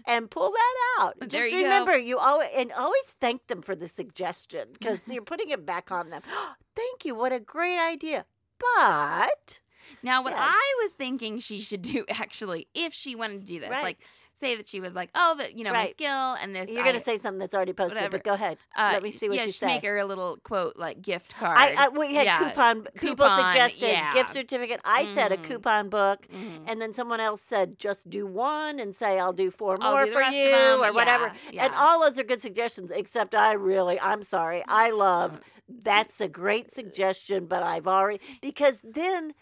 and 0.05 0.29
pull 0.29 0.51
that 0.51 0.75
out. 0.99 1.15
There 1.19 1.27
Just 1.41 1.51
you 1.51 1.59
go. 1.59 1.63
remember, 1.63 1.97
you 1.97 2.19
always 2.19 2.49
and 2.55 2.71
always 2.71 3.03
thank 3.19 3.47
them 3.47 3.61
for 3.61 3.75
the 3.75 3.87
suggestion 3.87 4.67
because 4.73 5.01
you're 5.07 5.23
putting 5.23 5.49
it 5.49 5.65
back 5.65 5.91
on 5.91 6.09
them. 6.09 6.21
thank 6.75 7.05
you. 7.05 7.15
What 7.15 7.31
a 7.33 7.39
great 7.39 7.79
idea. 7.79 8.25
But 8.59 9.59
Now, 10.03 10.23
what 10.23 10.31
Yes. 10.33 10.39
I 10.41 10.73
was 10.83 10.91
thinking 10.93 11.39
she 11.39 11.59
should 11.59 11.81
do 11.81 12.05
actually, 12.09 12.67
if 12.73 12.93
she 12.93 13.15
wanted 13.15 13.41
to 13.41 13.47
do 13.47 13.59
this, 13.59 13.69
Right. 13.69 13.83
like 13.83 13.99
say 14.41 14.55
that 14.57 14.67
she 14.67 14.81
was 14.81 14.93
like, 14.93 15.09
oh, 15.15 15.35
the, 15.37 15.55
you 15.55 15.63
know, 15.63 15.71
my 15.71 15.83
Right. 15.85 15.91
skill 15.93 16.09
and 16.41 16.53
this. 16.55 16.69
you're 16.69 16.83
going 16.83 16.95
I- 16.95 16.99
to 16.99 17.03
say 17.03 17.17
something 17.17 17.39
that's 17.39 17.53
already 17.53 17.71
posted, 17.73 17.95
whatever. 17.95 18.17
but 18.17 18.23
go 18.25 18.33
ahead. 18.33 18.57
uh, 18.75 18.89
Let 18.93 19.03
me 19.03 19.11
see 19.11 19.29
what 19.29 19.35
yeah, 19.37 19.43
you 19.43 19.47
just 19.47 19.59
say. 19.59 19.67
make 19.67 19.83
her 19.85 19.97
a 19.97 20.05
little 20.05 20.37
quote 20.43 20.75
like 20.75 21.01
gift 21.01 21.35
card. 21.35 21.57
I, 21.57 21.85
I 21.85 21.87
we 21.87 22.13
had 22.15 22.25
Yeah. 22.25 22.39
coupon 22.49 22.83
people 22.95 23.15
Coupon, 23.15 23.51
suggested 23.53 23.87
yeah. 23.87 24.11
gift 24.13 24.31
certificate. 24.31 24.81
I 24.83 25.05
said 25.15 25.31
a 25.31 25.37
Mhm. 25.37 25.43
coupon 25.43 25.89
book, 25.89 26.27
Mhm. 26.27 26.63
and 26.67 26.81
then 26.81 26.93
someone 26.93 27.19
else 27.21 27.41
said 27.41 27.79
just 27.79 28.09
do 28.09 28.25
one 28.27 28.79
and 28.79 28.93
say 28.95 29.19
I'll 29.19 29.31
do 29.33 29.49
4 29.51 29.77
I'll 29.79 29.91
more 29.91 29.99
do 30.03 30.07
the 30.07 30.11
for 30.13 30.19
rest 30.19 30.35
of 30.35 30.43
you 30.43 30.83
or 30.83 30.91
whatever. 30.93 31.31
yeah, 31.51 31.65
And 31.65 31.73
yeah. 31.73 31.81
all 31.81 32.01
those 32.01 32.19
are 32.19 32.23
good 32.23 32.41
suggestions. 32.41 32.91
Except 32.91 33.33
I 33.35 33.53
really, 33.53 33.99
I'm 33.99 34.21
sorry, 34.21 34.63
I 34.67 34.89
love 34.89 35.35
Uh, 35.35 35.37
that's 35.83 36.19
a 36.19 36.27
great 36.27 36.71
suggestion, 36.73 37.45
but 37.45 37.63
I've 37.63 37.87
already 37.87 38.19
because 38.41 38.81
then 38.83 39.33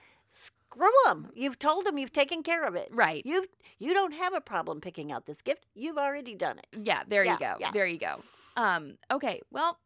screw 0.72 0.90
them. 1.06 1.30
You've 1.34 1.58
told 1.60 1.86
them 1.86 1.98
you've 1.98 2.14
taken 2.14 2.44
care 2.44 2.66
of 2.66 2.76
it. 2.76 2.90
Right. 2.92 3.24
You've 3.26 3.48
you 3.80 3.94
don't 3.94 4.14
have 4.14 4.34
a 4.34 4.42
problem 4.42 4.82
picking 4.82 5.12
out 5.12 5.26
this 5.26 5.42
gift. 5.42 5.66
You've 5.76 5.98
already 5.98 6.36
done 6.36 6.60
it. 6.60 6.68
Yeah, 6.84 7.04
there 7.08 7.24
Yeah, 7.24 7.34
you 7.34 7.40
go. 7.40 7.56
yeah. 7.60 7.72
There 7.72 7.88
you 7.88 7.98
go. 7.98 8.22
Um, 8.58 8.98
okay, 9.12 9.42
well, 9.52 9.80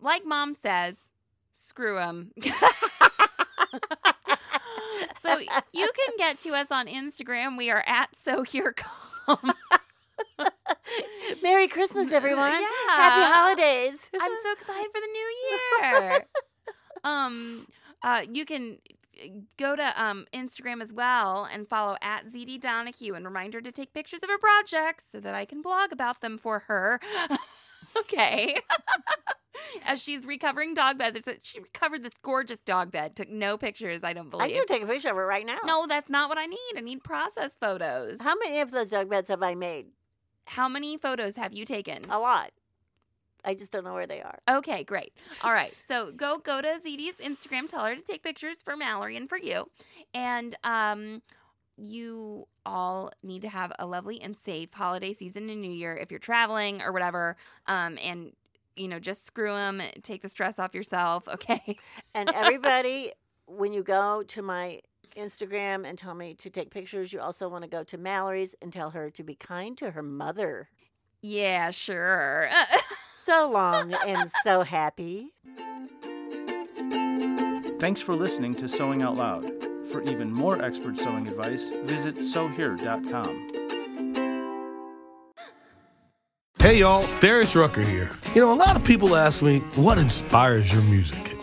like 0.00 0.24
mom 0.24 0.54
says, 0.54 0.94
screw 1.52 1.96
them. 1.96 2.30
so 5.20 5.38
you 5.72 5.90
can 5.96 6.16
get 6.18 6.38
to 6.40 6.50
us 6.54 6.70
on 6.70 6.86
Instagram. 6.86 7.56
We 7.58 7.70
are 7.70 7.82
at 7.86 8.14
sewhere.com. 8.14 9.52
Merry 11.42 11.68
Christmas, 11.68 12.12
everyone. 12.12 12.52
Yeah. 12.52 12.68
Happy 12.88 13.22
holidays. 13.34 14.10
I'm 14.20 14.32
so 14.42 14.52
excited 14.52 14.90
for 14.92 15.00
the 15.00 15.06
new 15.12 15.34
year. 15.50 16.26
um, 17.04 17.66
uh, 18.02 18.22
you 18.30 18.44
can 18.44 18.78
go 19.56 19.76
to 19.76 20.02
um 20.02 20.26
Instagram 20.32 20.82
as 20.82 20.92
well 20.92 21.48
and 21.50 21.68
follow 21.68 21.96
at 22.00 22.26
ZD 22.26 22.60
Donahue 22.60 23.14
and 23.14 23.24
remind 23.24 23.54
her 23.54 23.60
to 23.60 23.72
take 23.72 23.92
pictures 23.92 24.22
of 24.22 24.28
her 24.28 24.38
projects 24.38 25.06
so 25.10 25.20
that 25.20 25.34
I 25.34 25.44
can 25.44 25.62
blog 25.62 25.92
about 25.92 26.20
them 26.20 26.38
for 26.38 26.60
her. 26.60 27.00
okay. 27.96 28.56
As 29.86 30.02
she's 30.02 30.26
recovering 30.26 30.74
dog 30.74 30.98
beds, 30.98 31.16
it's 31.16 31.28
a, 31.28 31.34
she 31.42 31.60
recovered 31.60 32.02
this 32.02 32.12
gorgeous 32.22 32.60
dog 32.60 32.90
bed. 32.90 33.16
Took 33.16 33.30
no 33.30 33.56
pictures, 33.56 34.04
I 34.04 34.12
don't 34.12 34.28
believe. 34.28 34.50
I 34.50 34.52
can 34.52 34.66
take 34.66 34.82
a 34.82 34.86
picture 34.86 35.10
of 35.10 35.16
it 35.16 35.20
right 35.20 35.46
now. 35.46 35.58
no, 35.64 35.86
that's 35.86 36.10
not 36.10 36.28
what 36.28 36.38
I 36.38 36.46
need. 36.46 36.72
I 36.76 36.80
need 36.80 37.02
process 37.02 37.56
photos. 37.56 38.18
How 38.20 38.34
many 38.36 38.60
of 38.60 38.72
those 38.72 38.90
dog 38.90 39.08
beds 39.08 39.28
have 39.28 39.42
I 39.42 39.54
made? 39.54 39.86
How 40.46 40.68
many 40.68 40.98
photos 40.98 41.36
have 41.36 41.52
you 41.52 41.64
taken? 41.64 42.04
A 42.10 42.18
lot. 42.18 42.50
I 43.44 43.54
just 43.54 43.70
don't 43.70 43.84
know 43.84 43.94
where 43.94 44.06
they 44.06 44.20
are. 44.20 44.38
Okay, 44.48 44.84
great. 44.84 45.12
All 45.42 45.52
right. 45.52 45.72
So 45.86 46.10
go 46.12 46.38
go 46.38 46.60
to 46.62 46.68
ZD's 46.68 47.16
Instagram, 47.16 47.68
tell 47.68 47.84
her 47.84 47.94
to 47.94 48.00
take 48.00 48.22
pictures 48.22 48.58
for 48.64 48.76
Mallory 48.76 49.16
and 49.16 49.28
for 49.28 49.38
you. 49.38 49.68
And 50.14 50.54
um 50.64 51.22
you 51.76 52.46
all 52.64 53.10
need 53.22 53.42
to 53.42 53.48
have 53.48 53.72
a 53.78 53.86
lovely 53.86 54.20
and 54.22 54.36
safe 54.36 54.72
holiday 54.72 55.12
season 55.12 55.50
and 55.50 55.60
New 55.60 55.70
Year 55.70 55.96
if 55.96 56.10
you're 56.10 56.20
traveling 56.20 56.80
or 56.82 56.92
whatever. 56.92 57.36
Um 57.66 57.98
and 58.02 58.32
you 58.76 58.88
know, 58.88 58.98
just 58.98 59.26
screw 59.26 59.52
them, 59.52 59.80
take 60.02 60.22
the 60.22 60.28
stress 60.28 60.58
off 60.58 60.74
yourself, 60.74 61.28
okay? 61.34 61.76
And 62.14 62.30
everybody, 62.30 63.12
when 63.46 63.72
you 63.72 63.82
go 63.82 64.22
to 64.28 64.42
my 64.42 64.80
Instagram 65.16 65.86
and 65.86 65.96
tell 65.96 66.14
me 66.14 66.34
to 66.34 66.50
take 66.50 66.70
pictures, 66.70 67.12
you 67.12 67.20
also 67.20 67.48
want 67.48 67.62
to 67.62 67.70
go 67.70 67.84
to 67.84 67.98
Mallory's 67.98 68.54
and 68.60 68.72
tell 68.72 68.90
her 68.90 69.10
to 69.10 69.22
be 69.22 69.34
kind 69.34 69.76
to 69.78 69.92
her 69.92 70.02
mother. 70.02 70.68
Yeah, 71.22 71.70
sure. 71.70 72.46
So 73.24 73.50
long 73.50 73.94
and 74.06 74.30
so 74.42 74.62
happy. 74.64 75.32
Thanks 77.78 78.02
for 78.02 78.14
listening 78.14 78.54
to 78.56 78.68
Sewing 78.68 79.00
Out 79.00 79.16
Loud. 79.16 79.50
For 79.88 80.02
even 80.02 80.30
more 80.30 80.60
expert 80.62 80.98
sewing 80.98 81.26
advice, 81.26 81.70
visit 81.84 82.22
sewhere.com. 82.22 83.48
Hey 86.58 86.80
y'all, 86.80 87.06
Darius 87.20 87.56
Rucker 87.56 87.80
here. 87.80 88.10
You 88.34 88.42
know, 88.42 88.52
a 88.52 88.54
lot 88.54 88.76
of 88.76 88.84
people 88.84 89.16
ask 89.16 89.40
me, 89.40 89.60
what 89.76 89.96
inspires 89.96 90.70
your 90.70 90.82
music? 90.82 91.33